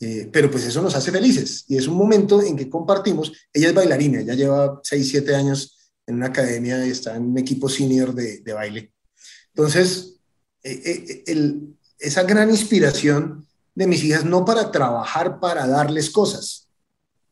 Eh, 0.00 0.30
pero 0.32 0.50
pues 0.50 0.64
eso 0.64 0.80
nos 0.80 0.94
hace 0.94 1.12
felices 1.12 1.64
y 1.68 1.76
es 1.76 1.86
un 1.86 1.94
momento 1.94 2.42
en 2.42 2.56
que 2.56 2.70
compartimos. 2.70 3.32
Ella 3.52 3.68
es 3.68 3.74
bailarina, 3.74 4.20
ella 4.20 4.34
lleva 4.34 4.80
6, 4.82 5.08
7 5.10 5.34
años 5.34 5.79
en 6.06 6.16
una 6.16 6.26
academia 6.26 6.84
y 6.86 6.90
está 6.90 7.16
en 7.16 7.30
un 7.30 7.38
equipo 7.38 7.68
senior 7.68 8.14
de, 8.14 8.40
de 8.40 8.52
baile. 8.52 8.92
Entonces, 9.48 10.20
eh, 10.62 11.24
el, 11.26 11.76
esa 11.98 12.22
gran 12.24 12.50
inspiración 12.50 13.46
de 13.74 13.86
mis 13.86 14.02
hijas 14.04 14.24
no 14.24 14.44
para 14.44 14.70
trabajar 14.70 15.40
para 15.40 15.66
darles 15.66 16.10
cosas, 16.10 16.68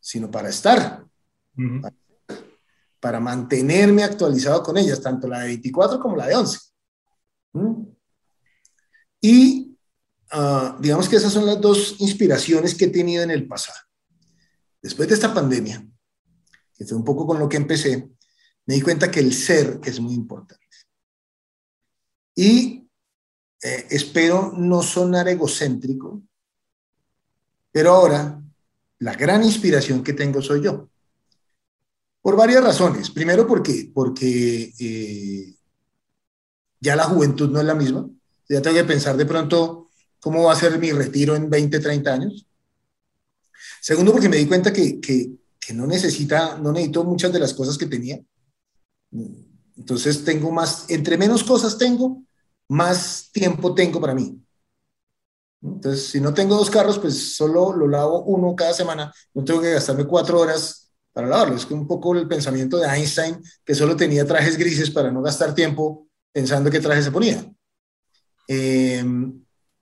sino 0.01 0.31
para 0.31 0.49
estar, 0.49 1.05
para, 3.01 3.21
mantenerme 3.21 4.05
actualizado 4.05 4.63
con 4.63 4.77
ellas, 4.79 5.01
tanto 5.01 5.29
la 5.29 5.41
de 5.41 5.47
24 5.47 5.99
como 5.99 6.17
la 6.17 6.27
de 6.27 6.37
11. 6.37 6.59
Y 9.21 9.69
Ah, 10.31 10.77
digamos 10.79 11.09
que 11.09 11.17
esas 11.17 11.33
son 11.33 11.47
las 11.47 11.61
dos 11.61 11.97
inspiraciones 11.99 12.75
que 12.75 12.87
he 12.87 12.91
tenido 12.91 13.23
en 13.23 13.31
el 13.31 13.47
pasado. 13.47 13.79
Después 14.83 15.09
de 15.09 15.15
esta 15.15 15.33
pandemia, 15.33 15.87
que 16.75 16.85
fue 16.85 16.99
un 16.99 17.05
poco 17.05 17.27
con 17.27 17.39
lo 17.39 17.49
que 17.49 17.57
empecé, 17.57 18.11
me 18.69 18.75
di 18.75 18.83
cuenta 18.83 19.11
que 19.11 19.21
el 19.21 19.33
ser 19.33 19.81
es 19.83 19.99
muy 19.99 20.13
importante. 20.13 20.67
Y 22.35 22.87
eh, 23.63 23.87
espero 23.89 24.53
no 24.55 24.83
sonar 24.83 25.27
egocéntrico, 25.27 26.23
pero 27.73 27.95
ahora 27.95 28.43
la 28.99 29.15
gran 29.15 29.43
inspiración 29.43 30.05
que 30.05 30.13
tengo 30.13 30.43
soy 30.43 30.65
yo. 30.65 30.91
Por 32.21 32.37
varias 32.37 32.63
razones. 32.63 33.11
Primero 33.11 33.47
porque, 33.47 33.91
porque 33.95 34.75
eh, 34.79 35.57
ya 36.79 36.95
la 36.95 37.05
juventud 37.05 37.49
no 37.49 37.61
es 37.61 37.65
la 37.65 37.75
misma. 37.75 38.07
Ya 38.51 38.61
tengo 38.61 38.77
que 38.77 38.85
pensar 38.85 39.17
de 39.17 39.25
pronto 39.25 39.89
cómo 40.21 40.45
va 40.45 40.53
a 40.53 40.57
ser 40.57 40.79
mi 40.79 40.93
retiro 40.93 41.35
en 41.35 41.49
20, 41.49 41.81
30 41.81 42.13
años. 42.13 42.47
Segundo, 43.81 44.13
porque 44.13 44.29
me 44.29 44.37
di 44.37 44.47
cuenta 44.47 44.75
que, 44.75 45.01
que, 45.01 45.31
que 45.59 45.73
no 45.73 45.87
necesita, 45.87 46.59
no 46.59 46.71
necesito 46.71 47.05
muchas 47.05 47.33
de 47.33 47.39
las 47.39 47.55
cosas 47.55 47.79
que 47.79 47.87
tenía. 47.87 48.21
Entonces 49.77 50.25
tengo 50.25 50.51
más, 50.51 50.85
entre 50.89 51.17
menos 51.17 51.45
cosas 51.45 51.79
tengo, 51.79 52.23
más 52.69 53.31
tiempo 53.33 53.75
tengo 53.75 54.01
para 54.01 54.15
mí. 54.15 54.41
Entonces, 55.61 56.07
si 56.07 56.21
no 56.21 56.33
tengo 56.33 56.57
dos 56.57 56.71
carros, 56.71 56.99
pues 56.99 57.35
solo 57.35 57.75
lo 57.75 57.89
lavo 57.89 58.23
uno 58.25 58.55
cada 58.55 58.73
semana. 58.73 59.13
No 59.35 59.45
tengo 59.45 59.61
que 59.61 59.73
gastarme 59.73 60.07
cuatro 60.07 60.41
horas 60.41 60.93
para 61.13 61.27
lavarlo. 61.27 61.57
Es 61.57 61.69
un 61.71 61.87
poco 61.87 62.15
el 62.15 62.29
pensamiento 62.29 62.77
de 62.77 62.87
Einstein, 62.87 63.43
que 63.65 63.75
solo 63.75 63.97
tenía 63.97 64.27
trajes 64.27 64.57
grises 64.57 64.91
para 64.91 65.11
no 65.11 65.23
gastar 65.23 65.55
tiempo 65.55 66.09
pensando 66.33 66.71
qué 66.71 66.81
traje 66.81 67.03
se 67.03 67.11
ponía. 67.11 67.45
Eh, 68.47 69.05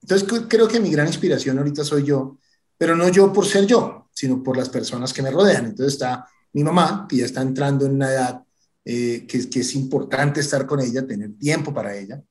entonces 0.03 0.47
creo 0.49 0.69
que 0.69 0.81
mi 0.81 0.91
gran 0.91 1.07
inspiración 1.07 1.59
ahorita 1.59 1.85
soy 1.85 2.05
yo, 2.05 2.39
pero 2.79 2.97
no 2.97 3.09
yo 3.09 3.33
por 3.33 3.45
ser 3.47 3.67
yo, 3.67 4.09
sino 4.13 4.43
por 4.43 4.57
las 4.57 4.69
personas 4.69 5.13
que 5.13 5.23
me 5.23 5.31
rodean. 5.31 5.67
Entonces 5.67 5.95
está 5.95 6.27
mi 6.53 6.65
mamá, 6.65 7.07
que 7.09 7.17
ya 7.17 7.27
está 7.27 7.43
entrando 7.43 7.85
en 7.85 7.97
una 7.97 8.11
edad 8.11 8.46
eh, 8.89 9.27
que, 9.27 9.51
que, 9.51 9.61
es 9.61 9.75
importante 9.75 10.41
estar 10.41 10.65
con 10.65 10.81
ella, 10.81 11.05
tener 11.05 11.37
tiempo 11.37 11.75
para 11.75 11.97
ella. 11.97 12.23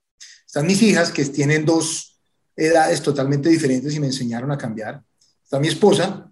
Están 0.47 0.65
mis 0.65 0.81
hijas, 0.81 1.11
que 1.11 1.25
tienen 1.25 1.65
dos 1.65 2.17
edades 2.55 3.01
totalmente 3.01 3.49
diferentes 3.49 3.93
y 3.93 3.99
me 3.99 4.07
enseñaron 4.07 4.49
a 4.51 4.57
cambiar. 4.57 5.03
Está 5.43 5.59
mi 5.59 5.67
esposa, 5.67 6.31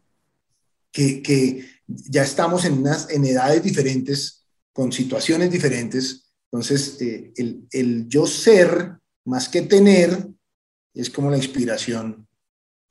que, 0.94 1.22
que 1.22 1.68
ya 1.88 2.24
estamos 2.24 2.64
en, 2.64 2.78
unas, 2.78 3.10
en 3.10 3.26
edades 3.26 3.62
diferentes, 3.62 4.46
con 4.72 4.94
situaciones 4.94 5.52
diferentes. 5.52 6.34
Entonces, 6.50 7.02
eh, 7.02 7.34
el, 7.36 7.68
el 7.72 8.08
yo 8.08 8.26
ser, 8.26 8.94
más 9.26 9.50
que 9.50 9.64
tener, 9.64 10.30
es 10.94 11.10
como 11.10 11.30
la 11.30 11.38
inspiración 11.38 12.26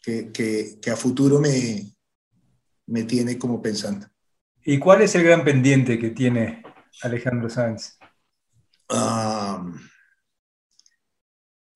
que, 0.03 0.79
a 0.93 0.97
futuro 0.97 1.41
me, 1.41 1.95
me 2.89 3.05
tiene 3.05 3.39
como 3.39 3.63
pensando. 3.63 4.07
¿Y 4.65 4.79
cuál 4.79 5.01
es 5.01 5.15
el 5.15 5.25
gran 5.25 5.45
pendiente 5.45 5.99
que 5.99 6.11
tiene 6.11 6.63
Alejandro 7.03 7.49
Sáenz? 7.49 7.99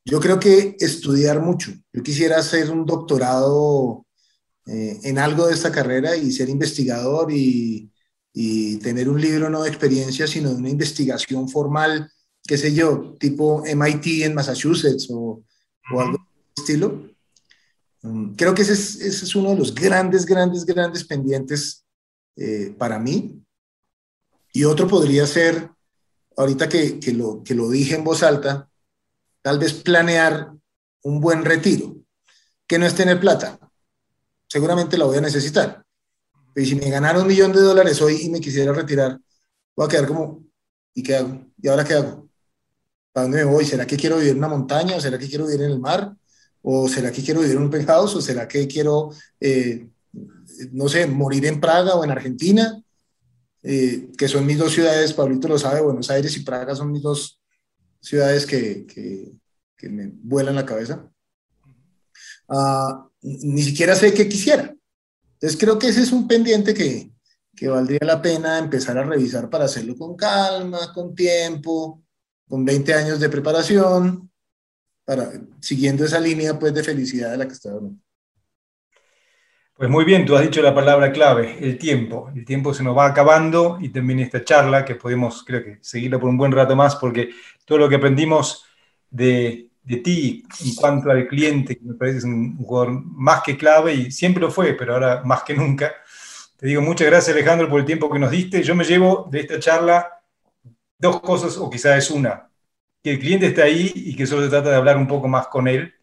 yo 0.04 0.20
creo 0.20 0.38
que 0.38 0.76
estudiar 0.78 1.40
mucho. 1.40 1.72
Yo 1.92 2.02
quisiera 2.02 2.36
hacer 2.38 2.70
un 2.70 2.84
doctorado 2.84 4.06
eh, 4.66 5.00
en 5.02 5.18
algo 5.18 5.46
de 5.46 5.54
esta 5.54 5.72
carrera 5.72 6.16
y 6.16 6.30
ser 6.30 6.48
investigador 6.48 7.32
y, 7.32 7.90
tener 8.82 9.08
un 9.08 9.18
libro 9.18 9.48
no 9.48 9.62
de 9.62 9.70
experiencia, 9.70 10.26
sino 10.26 10.50
de 10.50 10.56
una 10.56 10.68
investigación 10.68 11.48
formal, 11.48 12.10
qué 12.46 12.58
sé 12.58 12.74
yo, 12.74 13.16
tipo 13.18 13.64
MIT 13.64 14.24
en 14.24 14.34
Massachusetts 14.34 15.08
o, 15.10 15.42
o 15.92 16.00
algo 16.00 16.18
estilo. 16.54 17.16
Mm, 18.02 18.34
creo 18.34 18.54
que 18.54 18.62
ese 18.62 18.74
es, 18.74 19.00
ese 19.00 19.24
es, 19.24 19.34
uno 19.34 19.50
de 19.50 19.56
los 19.56 19.74
grandes, 19.74 20.26
grandes, 20.26 20.64
grandes 20.64 21.04
pendientes 21.04 21.86
eh, 22.36 22.74
para 22.78 22.98
mí. 22.98 23.42
Y 24.56 24.64
otro 24.64 24.88
podría 24.88 25.26
ser, 25.26 25.68
ahorita 26.34 26.66
que, 26.66 26.98
que, 26.98 27.12
lo, 27.12 27.42
que 27.44 27.54
lo 27.54 27.68
dije 27.68 27.94
en 27.94 28.04
voz 28.04 28.22
alta, 28.22 28.70
tal 29.42 29.58
vez 29.58 29.74
planear 29.74 30.50
un 31.02 31.20
buen 31.20 31.44
retiro, 31.44 31.94
que 32.66 32.78
no 32.78 32.86
es 32.86 32.94
tener 32.94 33.20
plata. 33.20 33.58
Seguramente 34.48 34.96
la 34.96 35.04
voy 35.04 35.18
a 35.18 35.20
necesitar. 35.20 35.84
Y 36.54 36.64
si 36.64 36.74
me 36.74 36.88
ganara 36.88 37.20
un 37.20 37.26
millón 37.26 37.52
de 37.52 37.60
dólares 37.60 38.00
hoy 38.00 38.18
y 38.22 38.30
me 38.30 38.40
quisiera 38.40 38.72
retirar, 38.72 39.20
voy 39.76 39.84
a 39.84 39.88
quedar 39.90 40.06
como, 40.06 40.42
¿y 40.94 41.02
qué 41.02 41.16
hago? 41.16 41.38
¿Y 41.60 41.68
ahora 41.68 41.84
qué 41.84 41.92
hago? 41.92 42.26
¿Para 43.12 43.24
dónde 43.24 43.44
me 43.44 43.52
voy? 43.52 43.66
¿Será 43.66 43.86
que 43.86 43.98
quiero 43.98 44.16
vivir 44.16 44.32
en 44.32 44.38
una 44.38 44.48
montaña 44.48 44.96
o 44.96 45.00
será 45.02 45.18
que 45.18 45.28
quiero 45.28 45.44
vivir 45.44 45.66
en 45.66 45.72
el 45.72 45.80
mar? 45.80 46.16
¿O 46.62 46.88
será 46.88 47.12
que 47.12 47.22
quiero 47.22 47.40
vivir 47.40 47.56
en 47.56 47.62
un 47.62 47.70
penthouse? 47.70 48.14
¿O 48.14 48.22
será 48.22 48.48
que 48.48 48.66
quiero, 48.66 49.10
eh, 49.38 49.86
no 50.72 50.88
sé, 50.88 51.06
morir 51.06 51.44
en 51.44 51.60
Praga 51.60 51.94
o 51.96 52.04
en 52.04 52.10
Argentina? 52.10 52.82
Eh, 53.68 54.12
que 54.16 54.28
son 54.28 54.46
mis 54.46 54.58
dos 54.58 54.72
ciudades, 54.72 55.12
Pablito 55.12 55.48
lo 55.48 55.58
sabe, 55.58 55.80
Buenos 55.80 56.08
Aires 56.08 56.36
y 56.36 56.44
Praga 56.44 56.76
son 56.76 56.92
mis 56.92 57.02
dos 57.02 57.40
ciudades 58.00 58.46
que, 58.46 58.86
que, 58.86 59.88
me 59.88 60.08
vuelan 60.22 60.54
la 60.54 60.64
cabeza. 60.64 61.10
Uh, 62.46 63.08
ni 63.22 63.62
siquiera 63.62 63.96
sé 63.96 64.14
qué 64.14 64.28
quisiera. 64.28 64.72
Entonces 65.32 65.58
creo 65.58 65.80
que 65.80 65.88
ese 65.88 66.02
es 66.02 66.12
un 66.12 66.28
pendiente 66.28 66.74
que, 66.74 67.10
que 67.56 67.66
valdría 67.66 67.98
la 68.02 68.22
pena 68.22 68.58
empezar 68.58 68.98
a 68.98 69.04
revisar 69.04 69.50
para 69.50 69.64
hacerlo 69.64 69.96
con 69.96 70.14
calma, 70.14 70.92
con 70.94 71.12
tiempo, 71.16 72.04
con 72.48 72.64
20 72.64 72.94
años 72.94 73.18
de 73.18 73.28
preparación, 73.28 74.30
para, 75.04 75.32
siguiendo 75.60 76.04
esa 76.04 76.20
línea 76.20 76.56
pues, 76.56 76.72
de 76.72 76.84
felicidad 76.84 77.32
de 77.32 77.38
la 77.38 77.48
que 77.48 77.54
estoy 77.54 77.72
hablando. 77.72 77.98
Pues 79.76 79.90
muy 79.90 80.06
bien, 80.06 80.24
tú 80.24 80.34
has 80.34 80.42
dicho 80.42 80.62
la 80.62 80.74
palabra 80.74 81.12
clave, 81.12 81.58
el 81.60 81.76
tiempo. 81.76 82.30
El 82.34 82.46
tiempo 82.46 82.72
se 82.72 82.82
nos 82.82 82.96
va 82.96 83.04
acabando 83.04 83.76
y 83.78 83.90
termina 83.90 84.22
esta 84.22 84.42
charla 84.42 84.86
que 84.86 84.94
podemos, 84.94 85.44
creo 85.44 85.62
que, 85.62 85.78
seguirla 85.82 86.18
por 86.18 86.30
un 86.30 86.38
buen 86.38 86.50
rato 86.50 86.74
más 86.74 86.96
porque 86.96 87.28
todo 87.66 87.76
lo 87.76 87.88
que 87.88 87.96
aprendimos 87.96 88.64
de, 89.10 89.68
de 89.82 89.96
ti 89.98 90.44
en 90.64 90.74
cuanto 90.76 91.10
al 91.10 91.28
cliente, 91.28 91.76
que 91.76 91.84
me 91.84 91.92
parece 91.92 92.26
un 92.26 92.56
jugador 92.56 93.02
más 93.04 93.42
que 93.42 93.58
clave 93.58 93.92
y 93.92 94.10
siempre 94.10 94.40
lo 94.40 94.50
fue, 94.50 94.72
pero 94.72 94.94
ahora 94.94 95.22
más 95.26 95.42
que 95.42 95.52
nunca. 95.52 95.94
Te 96.56 96.68
digo 96.68 96.80
muchas 96.80 97.08
gracias 97.08 97.36
Alejandro 97.36 97.68
por 97.68 97.80
el 97.80 97.86
tiempo 97.86 98.10
que 98.10 98.18
nos 98.18 98.30
diste. 98.30 98.62
Yo 98.62 98.74
me 98.74 98.84
llevo 98.84 99.28
de 99.30 99.40
esta 99.40 99.60
charla 99.60 100.22
dos 100.98 101.20
cosas, 101.20 101.58
o 101.58 101.68
quizás 101.68 101.98
es 101.98 102.10
una, 102.10 102.48
que 103.02 103.10
el 103.10 103.18
cliente 103.18 103.48
está 103.48 103.64
ahí 103.64 103.92
y 103.94 104.16
que 104.16 104.26
solo 104.26 104.42
se 104.42 104.48
trata 104.48 104.70
de 104.70 104.76
hablar 104.76 104.96
un 104.96 105.06
poco 105.06 105.28
más 105.28 105.48
con 105.48 105.68
él 105.68 105.95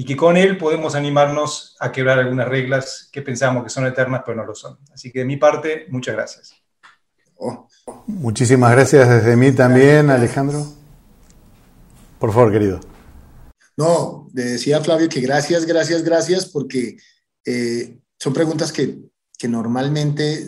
y 0.00 0.04
que 0.04 0.16
con 0.16 0.38
él 0.38 0.56
podemos 0.56 0.94
animarnos 0.94 1.76
a 1.78 1.92
quebrar 1.92 2.18
algunas 2.18 2.48
reglas 2.48 3.10
que 3.12 3.20
pensamos 3.20 3.62
que 3.62 3.68
son 3.68 3.86
eternas, 3.86 4.22
pero 4.24 4.38
no 4.38 4.46
lo 4.46 4.54
son. 4.54 4.78
Así 4.94 5.12
que 5.12 5.18
de 5.18 5.24
mi 5.26 5.36
parte, 5.36 5.86
muchas 5.90 6.14
gracias. 6.14 6.54
Oh. 7.36 7.68
Muchísimas 8.06 8.72
gracias 8.72 9.08
desde 9.08 9.36
mí 9.36 9.52
también, 9.52 10.08
Alejandro. 10.08 10.64
Por 12.18 12.32
favor, 12.32 12.50
querido. 12.50 12.80
No, 13.76 14.30
le 14.32 14.44
decía 14.44 14.78
a 14.78 14.80
Flavio 14.80 15.08
que 15.10 15.20
gracias, 15.20 15.66
gracias, 15.66 16.02
gracias, 16.02 16.46
porque 16.46 16.96
eh, 17.44 17.98
son 18.18 18.32
preguntas 18.32 18.72
que 18.72 19.10
que 19.40 19.48
normalmente 19.48 20.46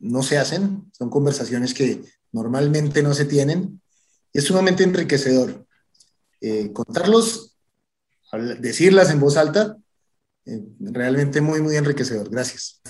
no 0.00 0.24
se 0.24 0.38
hacen, 0.38 0.90
son 0.90 1.08
conversaciones 1.08 1.72
que 1.72 2.02
normalmente 2.32 3.00
no 3.00 3.14
se 3.14 3.26
tienen. 3.26 3.80
Es 4.32 4.42
sumamente 4.42 4.82
enriquecedor. 4.82 5.64
Eh, 6.40 6.72
contarlos, 6.72 7.57
decirlas 8.60 9.10
en 9.10 9.20
voz 9.20 9.36
alta, 9.36 9.76
eh, 10.44 10.62
realmente 10.80 11.40
muy, 11.40 11.60
muy 11.62 11.76
enriquecedor. 11.76 12.30
Gracias. 12.30 12.80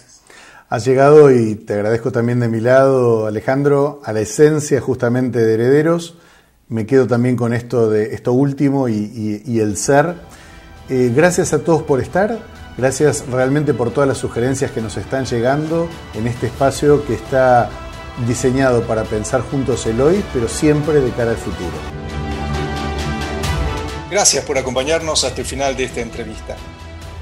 Has 0.68 0.84
llegado, 0.84 1.30
y 1.30 1.54
te 1.54 1.74
agradezco 1.74 2.12
también 2.12 2.40
de 2.40 2.48
mi 2.48 2.60
lado, 2.60 3.26
Alejandro, 3.26 4.00
a 4.04 4.12
la 4.12 4.20
esencia 4.20 4.80
justamente 4.80 5.38
de 5.38 5.54
Herederos. 5.54 6.18
Me 6.68 6.84
quedo 6.84 7.06
también 7.06 7.36
con 7.36 7.54
esto, 7.54 7.88
de, 7.88 8.14
esto 8.14 8.32
último 8.32 8.88
y, 8.88 9.58
el 9.58 9.76
ser. 9.78 10.14
Eh, 10.90 11.10
gracias 11.14 11.54
a 11.54 11.60
todos 11.60 11.82
por 11.82 12.00
estar. 12.00 12.38
Gracias 12.76 13.24
realmente 13.28 13.74
por 13.74 13.90
todas 13.92 14.06
las 14.06 14.18
sugerencias 14.18 14.70
que 14.70 14.80
nos 14.80 14.96
están 14.98 15.24
llegando 15.24 15.88
en 16.14 16.26
este 16.26 16.46
espacio 16.46 17.04
que 17.06 17.14
está 17.14 17.70
diseñado 18.26 18.82
para 18.82 19.04
pensar 19.04 19.40
juntos 19.40 19.86
el 19.86 20.00
hoy, 20.00 20.22
pero 20.32 20.48
siempre 20.48 21.00
de 21.00 21.10
cara 21.10 21.30
al 21.30 21.36
futuro. 21.36 21.97
Gracias 24.10 24.42
por 24.44 24.56
acompañarnos 24.56 25.24
hasta 25.24 25.42
el 25.42 25.46
final 25.46 25.76
de 25.76 25.84
esta 25.84 26.00
entrevista. 26.00 26.56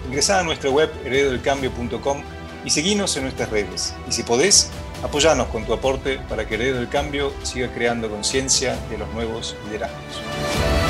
Ingresá 0.07 0.39
a 0.39 0.45
nuestra 0.45 0.71
web 0.71 0.91
heredodelcambio.com 1.05 2.23
y 2.65 2.71
seguinos 2.71 3.17
en 3.17 3.25
nuestras 3.25 3.51
redes. 3.51 3.95
Y 4.09 4.13
si 4.13 4.23
podés, 4.23 4.71
apoyanos 5.03 5.49
con 5.49 5.65
tu 5.65 5.73
aporte 5.73 6.21
para 6.29 6.47
que 6.47 6.55
Heredo 6.55 6.79
del 6.79 6.89
Cambio 6.89 7.33
siga 7.43 7.73
creando 7.73 8.09
conciencia 8.09 8.77
de 8.89 8.99
los 8.99 9.13
nuevos 9.13 9.57
liderazgos. 9.67 10.86